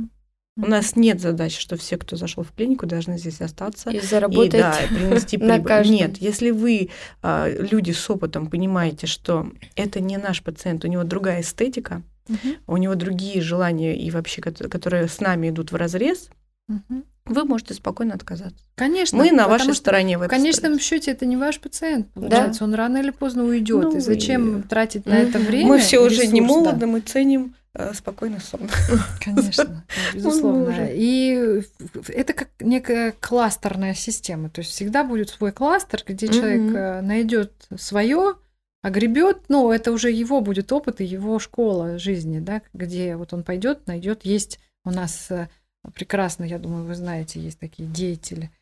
[0.57, 4.55] У нас нет задачи, что все, кто зашел в клинику, должны здесь остаться и заработать
[4.55, 5.91] и, да, принести прибыль.
[5.91, 6.91] Нет, если вы
[7.23, 12.39] а, люди с опытом понимаете, что это не наш пациент, у него другая эстетика, угу.
[12.69, 16.31] у него другие желания и вообще, которые с нами идут в разрез,
[16.69, 17.05] угу.
[17.27, 18.65] Вы можете спокойно отказаться.
[18.75, 19.19] Конечно.
[19.19, 20.19] Мы на вашей стороне.
[20.19, 22.65] В, в конечном счете это не ваш пациент, получается, да?
[22.67, 23.85] он рано или поздно уйдет.
[23.85, 24.63] Ну, и зачем и...
[24.63, 25.69] тратить на это время?
[25.69, 26.87] Мы все уже не молоды, да.
[26.87, 28.69] мы ценим Э, спокойно сон.
[29.21, 29.85] Конечно,
[30.15, 30.89] безусловно.
[30.93, 31.63] И
[32.09, 34.49] это как некая кластерная система.
[34.49, 38.37] То есть всегда будет свой кластер, где человек э, найдет свое,
[38.83, 43.43] огребет, ну, это уже его будет опыт и его школа жизни, да, где вот он
[43.43, 44.25] пойдет, найдет.
[44.25, 45.49] Есть у нас э,
[45.95, 48.51] прекрасно, я думаю, вы знаете, есть такие деятели–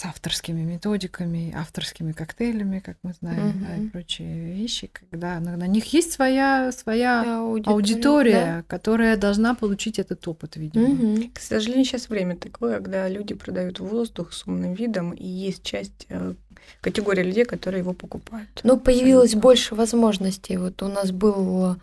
[0.00, 3.58] с авторскими методиками, авторскими коктейлями, как мы знаем, угу.
[3.60, 8.64] да, и прочие вещи, когда на, на них есть своя, своя аудитория, аудитория да.
[8.66, 10.88] которая должна получить этот опыт, видимо.
[10.88, 11.30] Угу.
[11.34, 16.06] К сожалению, сейчас время такое, когда люди продают воздух с умным видом, и есть часть
[16.08, 16.34] э,
[16.80, 18.48] категория людей, которые его покупают.
[18.62, 19.48] Ну, появилось Абсолютно.
[19.48, 20.56] больше возможностей.
[20.56, 21.76] Вот у нас был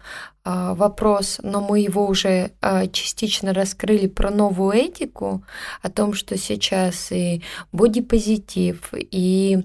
[0.73, 5.43] вопрос, но мы его уже а, частично раскрыли про новую этику,
[5.81, 9.59] о том, что сейчас и бодипозитив, и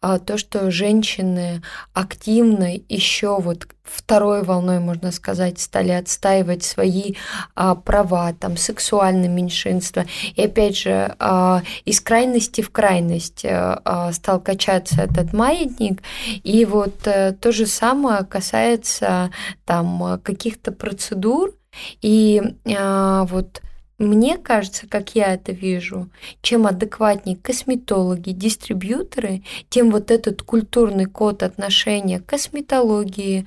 [0.00, 1.62] а, то, что женщины
[1.92, 7.14] активно еще вот второй волной, можно сказать, стали отстаивать свои
[7.54, 10.04] а, права, там, сексуальное меньшинство.
[10.34, 16.02] И опять же, а, из крайности в крайность а, а стал качаться этот маятник.
[16.42, 19.30] И вот а, то же самое касается
[19.66, 21.54] там каких-то процедур.
[22.02, 22.42] И
[22.76, 23.62] а, вот
[23.98, 26.10] мне кажется, как я это вижу,
[26.42, 33.46] чем адекватнее косметологи, дистрибьюторы, тем вот этот культурный код отношения к косметологии,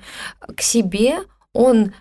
[0.56, 1.18] к себе,
[1.52, 1.92] он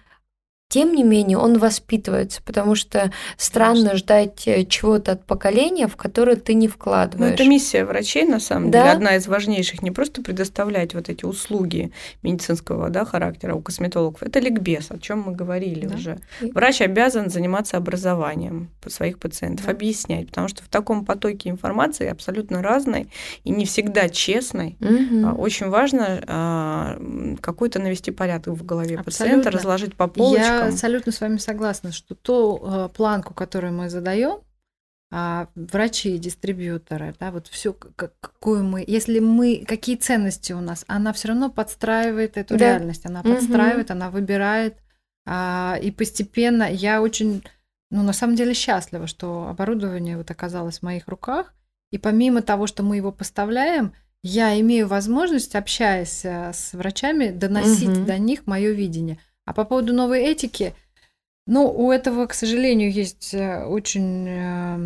[0.69, 3.97] тем не менее, он воспитывается, потому что странно Конечно.
[3.97, 7.29] ждать э, чего-то от поколения, в которое ты не вкладываешь.
[7.29, 8.79] Ну, это миссия врачей, на самом да?
[8.81, 9.81] деле, одна из важнейших.
[9.81, 14.23] Не просто предоставлять вот эти услуги медицинского да, характера у косметологов.
[14.23, 15.95] Это ликбез, о чем мы говорили да.
[15.95, 16.19] уже.
[16.41, 19.71] Врач обязан заниматься образованием своих пациентов, да.
[19.71, 23.07] объяснять, потому что в таком потоке информации абсолютно разной
[23.45, 24.75] и не всегда честной.
[24.81, 25.41] Угу.
[25.41, 29.05] Очень важно а, какой-то навести порядок в голове абсолютно.
[29.05, 30.55] пациента, разложить по полочкам.
[30.55, 34.41] Я абсолютно с вами согласна, что ту э, планку, которую мы задаем,
[35.09, 40.83] а врачи и дистрибьюторы, да, вот все, какую мы, если мы, какие ценности у нас,
[40.87, 42.71] она все равно подстраивает эту да.
[42.71, 43.93] реальность, она подстраивает, угу.
[43.93, 44.77] она выбирает,
[45.25, 47.41] а, и постепенно я очень,
[47.89, 51.53] ну, на самом деле счастлива, что оборудование вот оказалось в моих руках,
[51.91, 53.93] и помимо того, что мы его поставляем,
[54.23, 58.05] я имею возможность, общаясь э, с врачами, доносить угу.
[58.05, 59.19] до них мое видение.
[59.47, 60.75] А по поводу новой этики,
[61.47, 64.77] ну, у этого, к сожалению, есть э, очень э,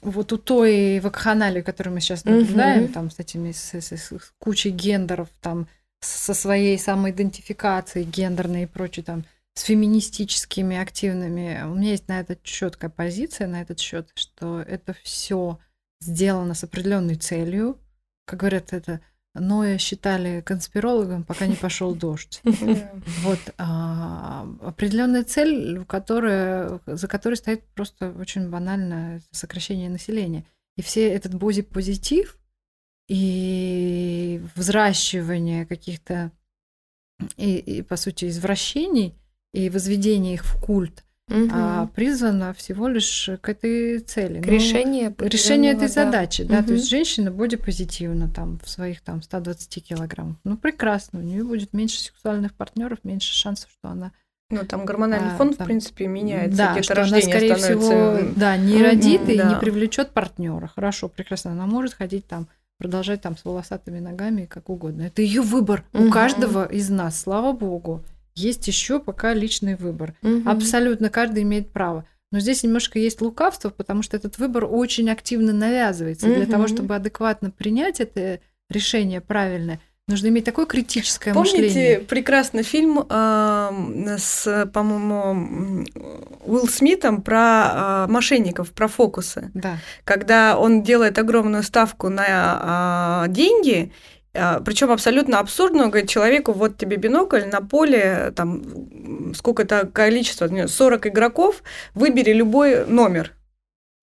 [0.00, 2.92] вот у той вакханалии, которую мы сейчас наблюдаем, угу.
[2.94, 5.68] там с этими с, с, с кучей гендеров, там
[6.00, 11.62] со своей самоидентификацией гендерной и прочей, там с феминистическими активными.
[11.66, 15.58] У меня есть на этот четкая позиция, на этот счет, что это все
[16.00, 17.78] сделано с определенной целью.
[18.24, 19.00] Как говорят, это
[19.34, 22.40] Ноя считали конспирологом, пока не пошел дождь.
[23.22, 30.44] Вот а, определенная цель, которая, за которой стоит просто очень банально сокращение населения.
[30.76, 32.38] И все этот боди-позитив
[33.08, 36.30] и взращивание каких-то
[37.36, 39.18] и, и, по сути, извращений
[39.52, 41.48] и возведение их в культ, угу.
[41.52, 44.40] а призвана всего лишь к этой цели.
[44.40, 46.04] К ну, решению, решение этой да.
[46.04, 46.68] задачи, да, угу.
[46.68, 50.36] то есть женщина будет позитивна там в своих там 120 килограммах.
[50.44, 54.12] Ну прекрасно, у нее будет меньше сексуальных партнеров, меньше шансов, что она
[54.50, 56.56] ну, там гормональный а, фон, там, в принципе, меняется.
[56.56, 57.76] Да, что она, скорее становится...
[57.76, 59.50] всего, да, не родит mm-hmm, и да.
[59.50, 60.68] не привлечет партнера.
[60.68, 61.52] Хорошо, прекрасно.
[61.52, 62.48] Она может ходить там,
[62.78, 65.02] продолжать там с волосатыми ногами, как угодно.
[65.02, 65.84] Это ее выбор.
[65.92, 66.06] Mm-hmm.
[66.06, 68.02] У каждого из нас, слава богу
[68.38, 70.14] есть еще пока личный выбор.
[70.22, 70.48] Угу.
[70.48, 72.06] Абсолютно каждый имеет право.
[72.30, 76.26] Но здесь немножко есть лукавство, потому что этот выбор очень активно навязывается.
[76.26, 76.34] Угу.
[76.34, 78.40] Для того, чтобы адекватно принять это
[78.70, 81.94] решение правильное, Нужно иметь такое критическое Помните мышление.
[81.96, 85.84] Помните прекрасный фильм э, с, по-моему,
[86.46, 89.50] Уилл Смитом про э, мошенников, про фокусы?
[89.52, 89.76] Да.
[90.04, 93.92] Когда он делает огромную ставку на э, деньги,
[94.64, 98.62] Причем абсолютно абсурдно, говорит человеку, вот тебе бинокль, на поле там
[99.34, 101.62] сколько-то количество, 40 игроков,
[101.94, 103.32] выбери любой номер.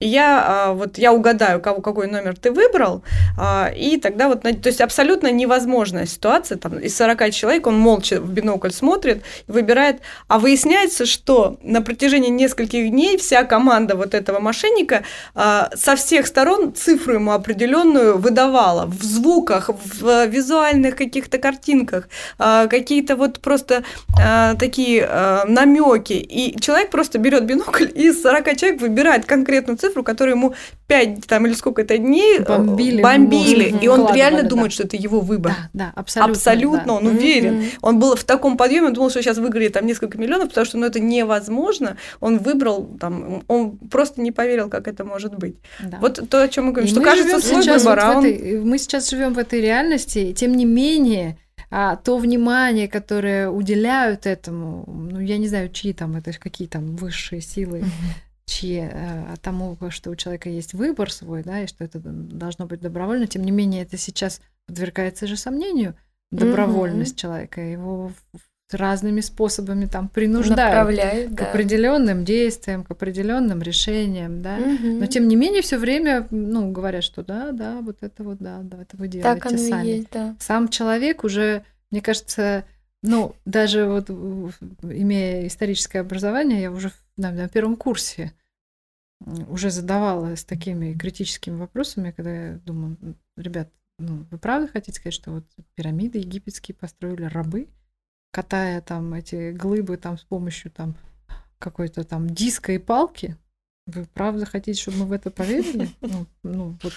[0.05, 3.03] Я а, вот я угадаю, кого, какой номер ты выбрал,
[3.37, 8.19] а, и тогда вот, то есть абсолютно невозможная ситуация, там из 40 человек он молча
[8.19, 14.39] в бинокль смотрит, выбирает, а выясняется, что на протяжении нескольких дней вся команда вот этого
[14.39, 15.03] мошенника
[15.33, 22.07] а, со всех сторон цифру ему определенную выдавала в звуках, в визуальных каких-то картинках,
[22.37, 23.83] какие-то вот просто
[24.59, 25.07] такие
[25.47, 30.53] намеки, и человек просто берет бинокль и из 40 человек выбирает конкретную цифру, которую ему
[30.87, 33.01] 5 там, или сколько-то дней э, бомбили.
[33.01, 34.49] бомбили и он реально да.
[34.49, 35.53] думает, что это его выбор.
[35.73, 36.31] Да, да абсолютно.
[36.31, 36.93] Абсолютно, да.
[36.93, 37.59] он уверен.
[37.59, 37.79] Mm-hmm.
[37.81, 40.77] Он был в таком подъеме, он думал, что сейчас выиграет там несколько миллионов, потому что
[40.77, 41.97] ну, это невозможно.
[42.19, 45.55] Он выбрал, там, он просто не поверил, как это может быть.
[45.79, 45.97] Да.
[46.01, 47.95] Вот то, о чем мы говорим, и что мы кажется свой выбор.
[47.95, 48.25] Вот а он...
[48.25, 51.37] этой, мы сейчас живем в этой реальности, и тем не менее
[51.71, 56.95] а то внимание, которое уделяют этому, ну, я не знаю, чьи там, это какие там
[56.95, 61.83] высшие силы, mm-hmm чьи, э, тому, что у человека есть выбор свой, да, и что
[61.83, 63.27] это должно быть добровольно.
[63.27, 65.95] Тем не менее, это сейчас подвергается же сомнению
[66.31, 67.19] добровольность mm-hmm.
[67.19, 68.11] человека, его
[68.71, 71.45] разными способами там принуждают к да.
[71.45, 74.57] определенным действиям, к определенным решениям, да.
[74.57, 74.87] Угу.
[74.99, 78.61] Но тем не менее все время, ну, говорят, что да, да, вот это вот, да,
[78.63, 79.87] да, это вы делаете так оно сами.
[79.87, 80.35] Есть, да.
[80.39, 82.65] Сам человек уже, мне кажется,
[83.03, 88.33] ну, даже вот имея историческое образование, я уже на, на первом курсе
[89.47, 92.97] уже задавала с такими критическими вопросами, когда я думаю,
[93.37, 97.69] ребят, ну, вы правда хотите сказать, что вот пирамиды египетские построили рабы?
[98.35, 100.95] катая там эти глыбы там с помощью там
[101.57, 103.37] какой-то там диска и палки.
[103.87, 105.89] Вы правда хотите, чтобы мы в это поверили?
[106.01, 106.93] Ну, ну вот.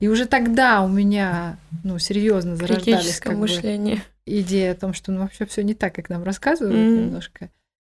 [0.00, 3.96] И уже тогда у меня, ну, серьезно зарождались как мышление.
[3.96, 4.02] Бы,
[4.40, 7.04] идея о том, что ну, вообще все не так, как нам рассказывают mm-hmm.
[7.04, 7.50] немножко.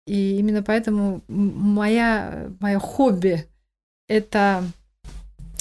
[0.08, 3.44] И именно поэтому моя, мое хобби
[4.08, 4.64] это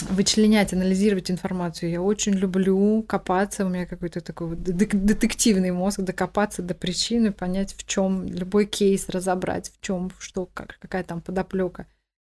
[0.09, 1.91] вычленять, анализировать информацию.
[1.91, 7.85] Я очень люблю копаться, у меня какой-то такой детективный мозг, докопаться до причины, понять, в
[7.85, 11.85] чем любой кейс разобрать, в чем, что, как, какая там подоплека.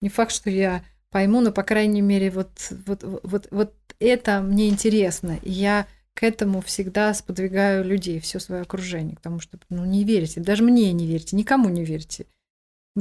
[0.01, 2.49] Не факт, что я пойму, но, по крайней мере, вот,
[2.87, 5.37] вот, вот, вот это мне интересно.
[5.43, 5.85] И я
[6.19, 10.91] к этому всегда сподвигаю людей, все свое окружение, потому что ну, не верите, даже мне
[10.91, 12.25] не верьте, никому не верьте.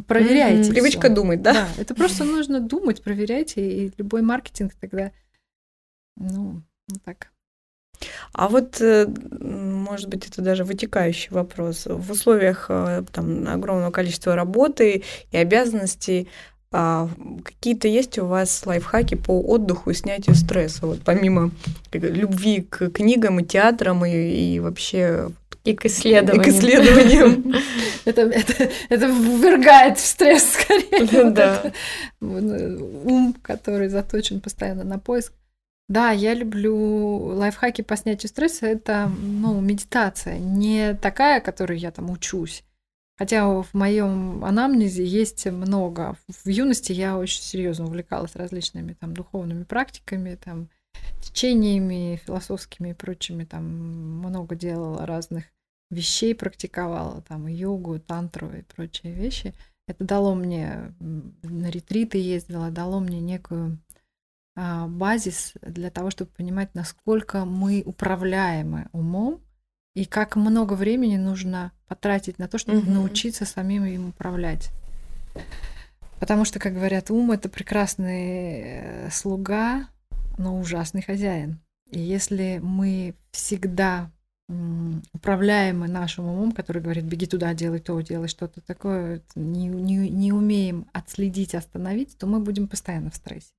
[0.06, 0.70] Проверяйте.
[0.70, 1.16] Привычка всё.
[1.16, 1.52] думать, да?
[1.52, 5.10] Да, это просто нужно думать, проверяйте, и любой маркетинг тогда,
[6.16, 7.32] ну, вот так.
[8.32, 9.08] А вот, э,
[9.40, 11.86] может быть, это даже вытекающий вопрос.
[11.86, 16.28] В условиях э, там, огромного количества работы и обязанностей
[16.70, 17.08] а
[17.44, 20.86] какие-то есть у вас лайфхаки по отдыху и снятию стресса?
[20.86, 21.50] Вот помимо
[21.92, 25.30] любви к книгам и театрам и, и вообще
[25.64, 26.40] и к исследованиям.
[26.40, 27.54] И к исследованиям.
[28.04, 31.30] это, это, это ввергает в стресс скорее.
[31.30, 31.72] Да.
[32.20, 35.32] ум, который заточен постоянно на поиск.
[35.88, 36.76] Да, я люблю
[37.36, 38.66] лайфхаки по снятию стресса.
[38.66, 40.38] Это ну, медитация.
[40.38, 42.62] Не такая, которой я там учусь.
[43.18, 46.16] Хотя в моем анамнезе есть много.
[46.28, 50.68] В юности я очень серьезно увлекалась различными там духовными практиками, там
[51.20, 55.46] течениями философскими и прочими, там много делала разных
[55.90, 59.52] вещей практиковала, там йогу, тантру и прочие вещи.
[59.88, 63.78] Это дало мне, на ретриты ездила, дало мне некую
[64.54, 69.40] а, базис для того, чтобы понимать, насколько мы управляемы умом
[69.98, 72.90] и как много времени нужно потратить на то, чтобы угу.
[72.90, 74.70] научиться самим им управлять.
[76.20, 79.88] Потому что, как говорят, ум это прекрасный э, слуга,
[80.36, 81.58] но ужасный хозяин.
[81.90, 84.12] И если мы всегда
[85.12, 90.32] управляемы нашим умом, который говорит, беги туда, делай то, делай что-то такое, не, не, не
[90.32, 93.50] умеем отследить, остановить, то мы будем постоянно в стрессе.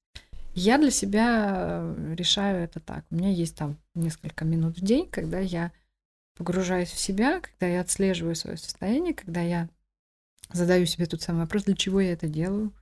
[0.55, 1.67] Я для себя
[1.97, 3.03] э, решаю это так.
[3.11, 5.71] У меня есть там несколько минут в день, когда я
[6.39, 9.67] погружаюсь в себя, когда я отслеживаю свое состояние, когда я
[10.51, 12.73] задаю себе тот самый вопрос, для чего я это делаю,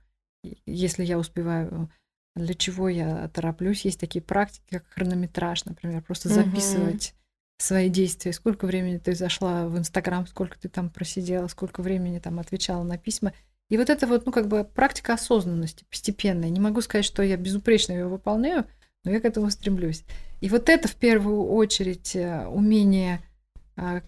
[0.64, 1.90] если я успеваю,
[2.36, 3.84] для чего я тороплюсь.
[3.84, 7.14] Есть такие практики, как хронометраж, например, просто записывать
[7.58, 12.38] свои действия, сколько времени ты зашла в Инстаграм, сколько ты там просидела, сколько времени там
[12.38, 13.32] отвечала на письма.
[13.70, 16.50] И вот это вот, ну, как бы практика осознанности постепенная.
[16.50, 18.66] Не могу сказать, что я безупречно ее выполняю,
[19.04, 20.04] но я к этому стремлюсь.
[20.40, 23.20] И вот это в первую очередь э, умение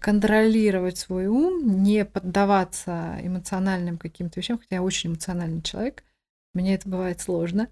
[0.01, 6.05] контролировать свой ум, не поддаваться эмоциональным каким-то вещам, хотя я очень эмоциональный человек,
[6.55, 7.69] мне это бывает сложно.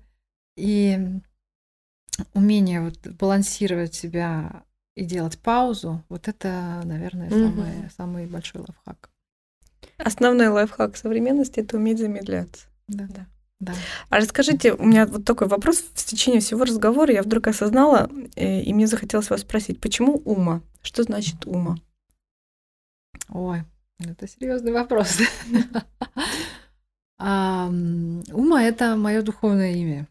[0.57, 0.99] И
[2.35, 4.63] умение вот балансировать себя
[4.95, 7.39] и делать паузу, вот это, наверное, угу.
[7.39, 9.11] самый, самый большой лайфхак.
[9.97, 12.67] Основной лайфхак современности это уметь замедляться.
[12.89, 13.07] Да.
[13.09, 13.27] да.
[13.61, 13.75] Да.
[14.09, 18.63] А расскажите, у меня вот такой вопрос в течение всего разговора я вдруг осознала, э,
[18.63, 20.63] и мне захотелось вас спросить, почему ума?
[20.81, 21.77] Что значит ума?
[23.31, 23.63] Ой,
[23.99, 25.19] это серьезный вопрос.
[27.19, 30.09] Ума это мое духовное имя.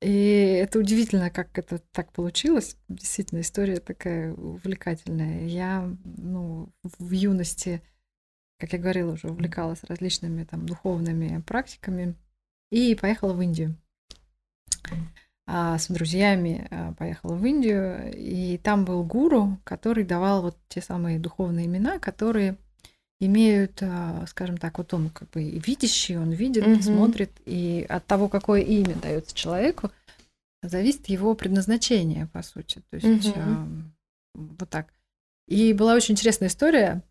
[0.00, 2.76] И это удивительно, как это так получилось.
[2.88, 5.46] Действительно, история такая увлекательная.
[5.46, 7.82] Я ну, в юности,
[8.58, 12.14] как я говорила, уже увлекалась различными там духовными практиками
[12.70, 13.76] и поехала в Индию.
[15.52, 20.80] А с друзьями а, поехала в Индию, и там был гуру, который давал вот те
[20.80, 22.56] самые духовные имена, которые
[23.18, 26.80] имеют, а, скажем так, вот он как бы видящий, он видит, угу.
[26.80, 29.90] смотрит, и от того, какое имя дается человеку,
[30.62, 32.80] зависит его предназначение, по сути.
[32.88, 33.82] То есть угу.
[34.36, 34.94] вот так.
[35.48, 37.02] И была очень интересная история.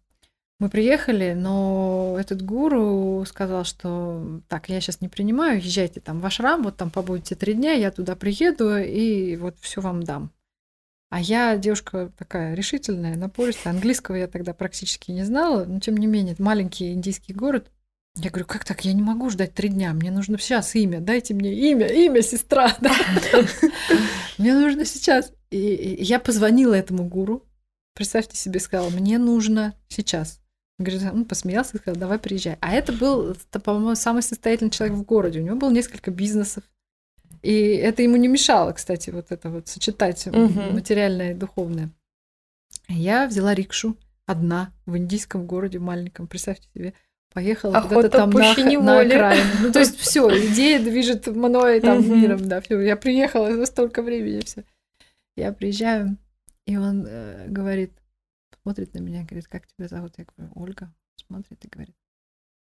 [0.60, 6.26] Мы приехали, но этот гуру сказал, что так, я сейчас не принимаю, езжайте там в
[6.26, 10.32] ашрам, вот там побудете три дня, я туда приеду и вот все вам дам.
[11.10, 13.74] А я девушка такая решительная, напористая.
[13.74, 17.72] Английского я тогда практически не знала, но тем не менее, маленький индийский город.
[18.16, 18.84] Я говорю, как так?
[18.84, 19.94] Я не могу ждать три дня.
[19.94, 21.00] Мне нужно сейчас имя.
[21.00, 22.76] Дайте мне имя, имя, сестра.
[24.38, 25.32] Мне нужно сейчас.
[25.52, 27.46] И я позвонила этому гуру.
[27.94, 30.42] Представьте себе, сказала, мне нужно сейчас.
[30.80, 32.58] Говорит, ну, посмеялся и сказал, давай приезжай.
[32.62, 35.42] А это был, по-моему, самый состоятельный человек в городе.
[35.42, 36.64] У него было несколько бизнесов.
[37.42, 40.62] И это ему не мешало, кстати, вот это вот сочетать угу.
[40.72, 41.90] материальное и духовное.
[42.88, 46.94] Я взяла рикшу, одна в индийском городе маленьком, представьте себе.
[47.34, 49.52] Поехала Охота куда-то там на, на окраину.
[49.62, 52.22] Ну, то есть все, идея движет мной там Мгм.
[52.22, 52.80] миром, да, все.
[52.80, 54.64] Я приехала за столько времени, все.
[55.36, 56.18] Я приезжаю,
[56.66, 57.94] и он э, говорит,
[58.70, 60.14] смотрит на меня, говорит, как тебя зовут?
[60.20, 60.94] Я говорю, Ольга.
[61.16, 61.96] Смотрит и говорит,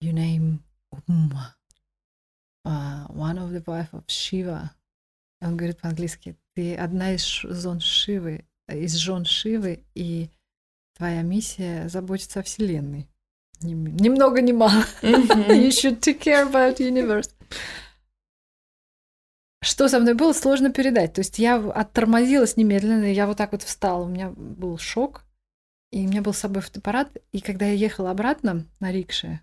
[0.01, 0.61] you name
[1.09, 1.57] Uma,
[2.65, 4.71] uh, one of the wife of Shiva.
[5.41, 10.31] Он говорит по-английски, ты одна из зон Шивы, из жен Шивы, и
[10.97, 13.09] твоя миссия заботиться о Вселенной.
[13.61, 14.85] Ни, ни много, ни мало.
[15.03, 17.31] You should take care about universe.
[19.63, 21.15] Что со мной было, сложно передать.
[21.15, 25.25] То есть я оттормозилась немедленно, я вот так вот встала, у меня был шок,
[25.91, 29.41] и у меня был с собой фотоаппарат, и когда я ехала обратно на рикше,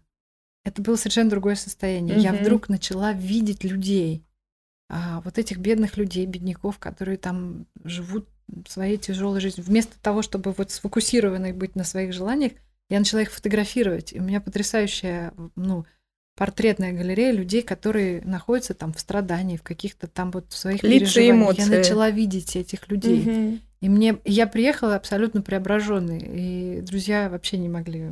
[0.63, 2.17] это было совершенно другое состояние.
[2.17, 2.41] Я Мгм.
[2.41, 4.23] вдруг начала видеть людей,
[4.89, 8.27] а, вот этих бедных людей, бедняков, которые там живут
[8.67, 9.65] своей тяжелой жизнью.
[9.65, 12.53] Вместо того, чтобы вот сфокусированной быть на своих желаниях,
[12.89, 14.13] я начала их фотографировать.
[14.13, 15.85] И у меня потрясающая, ну,
[16.37, 21.57] портретная галерея людей, которые находятся там в страдании, в каких-то там вот своих Лица переживаниях.
[21.57, 21.77] Я эмоции.
[21.77, 23.23] начала видеть этих людей.
[23.23, 23.61] Мгм.
[23.79, 28.11] И мне я приехала абсолютно преображенный, и друзья вообще не могли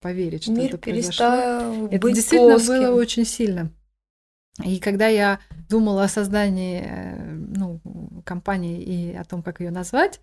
[0.00, 1.26] поверить, что Мир это произошло.
[1.26, 2.74] перестал Это быть действительно плоским.
[2.74, 3.72] было очень сильно.
[4.64, 7.80] И когда я думала о создании э, ну,
[8.24, 10.20] компании и о том, как ее назвать,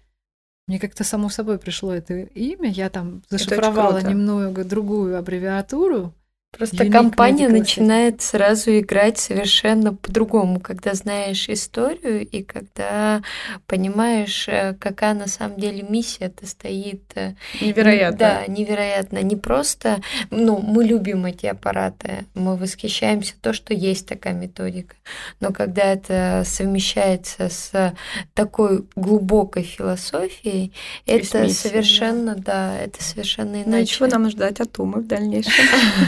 [0.68, 2.69] мне как-то само собой пришло это имя.
[2.69, 6.14] Я там зашифровала немного другую аббревиатуру.
[6.58, 13.22] Просто Unique компания начинает сразу играть совершенно по-другому, когда знаешь историю и когда
[13.68, 17.04] понимаешь, э, какая на самом деле миссия-то стоит.
[17.16, 18.18] э, Невероятно.
[18.18, 19.22] Да, невероятно.
[19.22, 20.02] Не просто,
[20.32, 24.96] ну, мы любим эти аппараты, мы восхищаемся то, что есть такая методика,
[25.40, 27.94] но когда это совмещается с
[28.34, 30.74] такой глубокой философией,
[31.06, 31.70] это миссией, да.
[31.70, 33.70] совершенно, да, это совершенно иначе.
[33.70, 35.54] Ну и чего нам ждать от Умы в дальнейшем?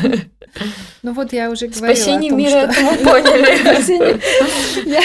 [1.04, 2.82] Ну вот я уже говорила Спасение о том, мира, что...
[2.82, 4.90] мы поняли.
[4.90, 5.02] Я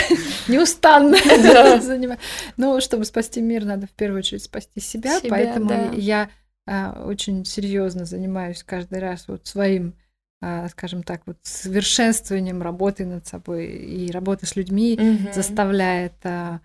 [0.48, 1.16] неустанно
[1.80, 2.20] занимаюсь.
[2.56, 6.30] Ну, чтобы спасти мир, надо в первую очередь спасти себя, поэтому я
[6.66, 9.94] а, очень серьезно занимаюсь каждый раз вот своим,
[10.40, 15.32] а, скажем так, вот совершенствованием работы над собой и работы с людьми Мгм.
[15.32, 16.60] заставляет а,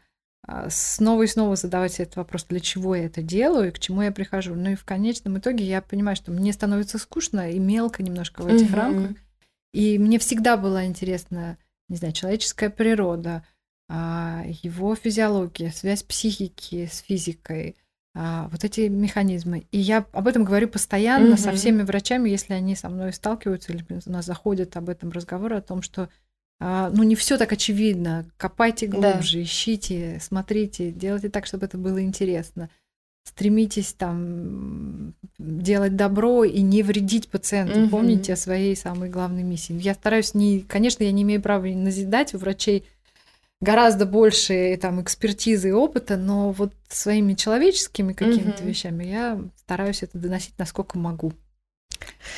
[0.70, 4.02] снова и снова задавать себе этот вопрос, для чего я это делаю и к чему
[4.02, 4.56] я прихожу.
[4.56, 8.48] Ну и в конечном итоге я понимаю, что мне становится скучно и мелко немножко в
[8.48, 8.76] этих Мгм.
[8.76, 9.18] рамках.
[9.74, 11.58] И мне всегда была интересна,
[11.88, 13.44] не знаю, человеческая природа,
[13.90, 17.76] а, его физиология, связь психики с физикой,
[18.16, 19.68] а, вот эти механизмы.
[19.72, 21.56] И я об этом говорю постоянно со Мгм.
[21.56, 25.62] всеми врачами, если они со мной сталкиваются или у нас заходят об этом разговоры, о
[25.62, 26.10] том, что а,
[26.60, 28.26] ну, не все так очевидно.
[28.38, 29.14] Копайте Да.
[29.14, 32.70] глубже, ищите, смотрите, делайте так, чтобы это было интересно.
[33.24, 37.80] Стремитесь там делать добро и не вредить пациенту.
[37.82, 37.90] Мгм.
[37.90, 39.80] Помните о своей самой главной миссии.
[39.80, 42.86] Я стараюсь не, конечно, я не имею права назидать у врачей
[43.62, 48.68] гораздо больше там экспертизы и опыта, но вот своими человеческими какими-то Мгм.
[48.70, 51.34] вещами я стараюсь это доносить насколько могу.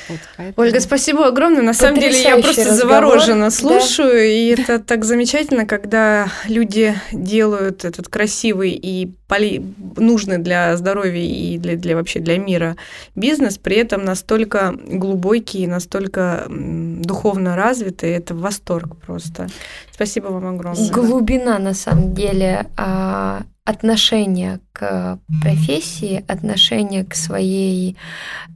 [0.10, 1.62] Вот, поэтому- Ольга, спасибо огромное.
[1.62, 3.52] На самом деле я просто разговор, завороженно да.
[3.52, 9.64] слушаю, и это так замечательно, когда люди делают этот красивый и поли-
[9.98, 12.76] нужный для здоровья и для, для вообще для мира
[13.16, 18.12] бизнес, при этом настолько глубокий, настолько духовно развитый.
[18.12, 19.48] Это восторг просто.
[19.92, 20.90] Спасибо вам огромное.
[20.92, 27.98] Глубина, на самом деле, а, отношения к профессии, отношения к своей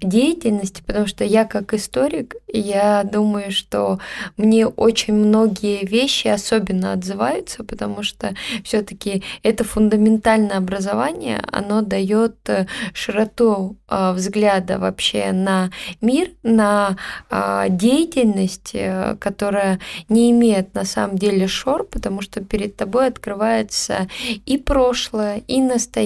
[0.02, 4.00] деятельности, потому что я как историк, я думаю, что
[4.38, 8.34] мне очень многие вещи особенно отзываются, потому что
[8.64, 15.70] все-таки это фундаментальное образование, оно дает э, широту а, взгляда вообще на
[16.02, 16.98] мир, на
[17.30, 19.80] а, деятельность, э, которая
[20.10, 24.08] не имеет на самом деле шор, потому что перед тобой открывается
[24.46, 26.05] и прошлое, и настоящее,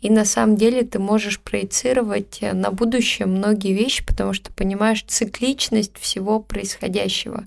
[0.00, 5.04] и на самом деле ты можешь проецировать э, на будущее многие вещи, потому что понимаешь
[5.06, 7.44] цикличность всего происходящего.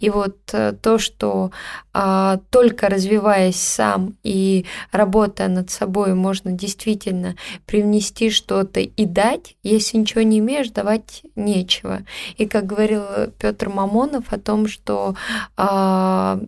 [0.00, 1.50] И вот э, то, что
[1.92, 9.98] а, только развиваясь сам и работая над собой, можно действительно привнести что-то и дать, если
[9.98, 12.00] ничего не имеешь, давать нечего.
[12.38, 13.02] И как говорил
[13.38, 15.14] Петр Мамонов о том, что
[15.56, 16.40] а,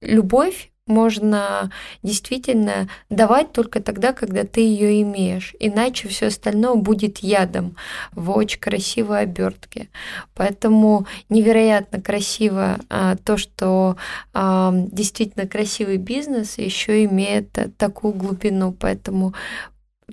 [0.00, 1.70] любовь можно
[2.02, 5.54] действительно давать только тогда, когда ты ее имеешь.
[5.60, 7.76] Иначе все остальное будет ядом
[8.12, 9.88] в очень красивой обертке.
[10.34, 13.96] Поэтому невероятно красиво а, то, что
[14.32, 18.72] а, действительно красивый бизнес еще имеет а, такую глубину.
[18.72, 19.34] Поэтому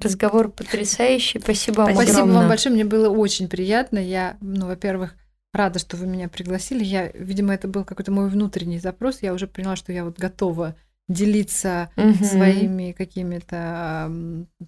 [0.01, 1.39] Разговор потрясающий.
[1.39, 2.37] Спасибо вам Спасибо огромное.
[2.37, 2.73] вам большое.
[2.73, 3.97] Мне было очень приятно.
[3.97, 5.15] Я, ну, во-первых,
[5.53, 6.83] рада, что вы меня пригласили.
[6.83, 9.21] Я, видимо, это был какой-то мой внутренний запрос.
[9.21, 10.75] Я уже поняла, что я вот готова
[11.09, 12.23] делиться Мгм.
[12.23, 14.11] своими какими-то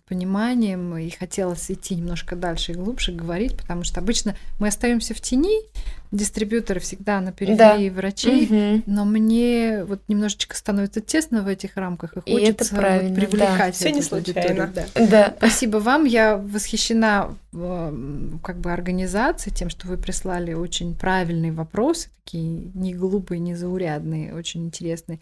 [0.07, 5.21] пониманием и хотелось идти немножко дальше и глубже говорить, потому что обычно мы остаемся в
[5.21, 5.55] тени,
[6.11, 8.83] дистрибьюторы всегда на периферии врачей, Мгм.
[8.87, 13.15] но мне вот немножечко становится тесно в этих рамках, и И это хочется правильно, вот
[13.15, 13.21] да.
[13.27, 14.73] привлекать Всё не эту аудиторию, случайно.
[14.97, 15.07] да.
[15.07, 15.33] Да.
[15.37, 16.05] Спасибо вам.
[16.05, 17.35] Я восхищена
[18.43, 24.33] как бы организацией, тем, что вы прислали очень правильные вопросы, такие не глупые, не заурядные,
[24.33, 25.19] очень интересные.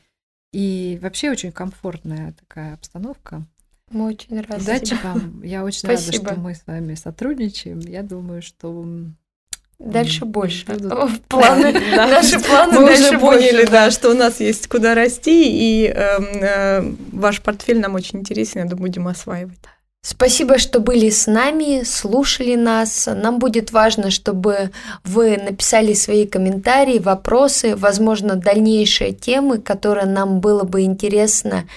[0.52, 3.44] И вообще очень комфортная такая обстановка.
[3.92, 4.62] Мы очень рады.
[4.64, 5.42] Удачи вам.
[5.44, 6.26] Я очень Спасибо.
[6.26, 7.80] рада, что мы с вами сотрудничаем.
[7.80, 8.86] Я думаю, что
[9.80, 10.66] Дальше больше.
[10.68, 13.72] будут- Планы, наши планы Мы дальше уже поняли, больше.
[13.72, 18.62] да, что у нас есть куда расти, и эм, э, ваш портфель нам очень интересен,
[18.64, 19.58] я думаю, будем осваивать.
[20.02, 23.10] Спасибо, что были с нами, слушали нас.
[23.14, 24.72] Нам будет важно, чтобы
[25.04, 31.68] вы написали свои комментарии, вопросы, возможно, дальнейшие темы, которые нам было бы интересно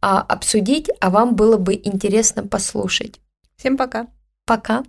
[0.00, 3.20] а, обсудить, а вам было бы интересно послушать.
[3.56, 4.06] Всем пока.
[4.46, 4.84] Пока.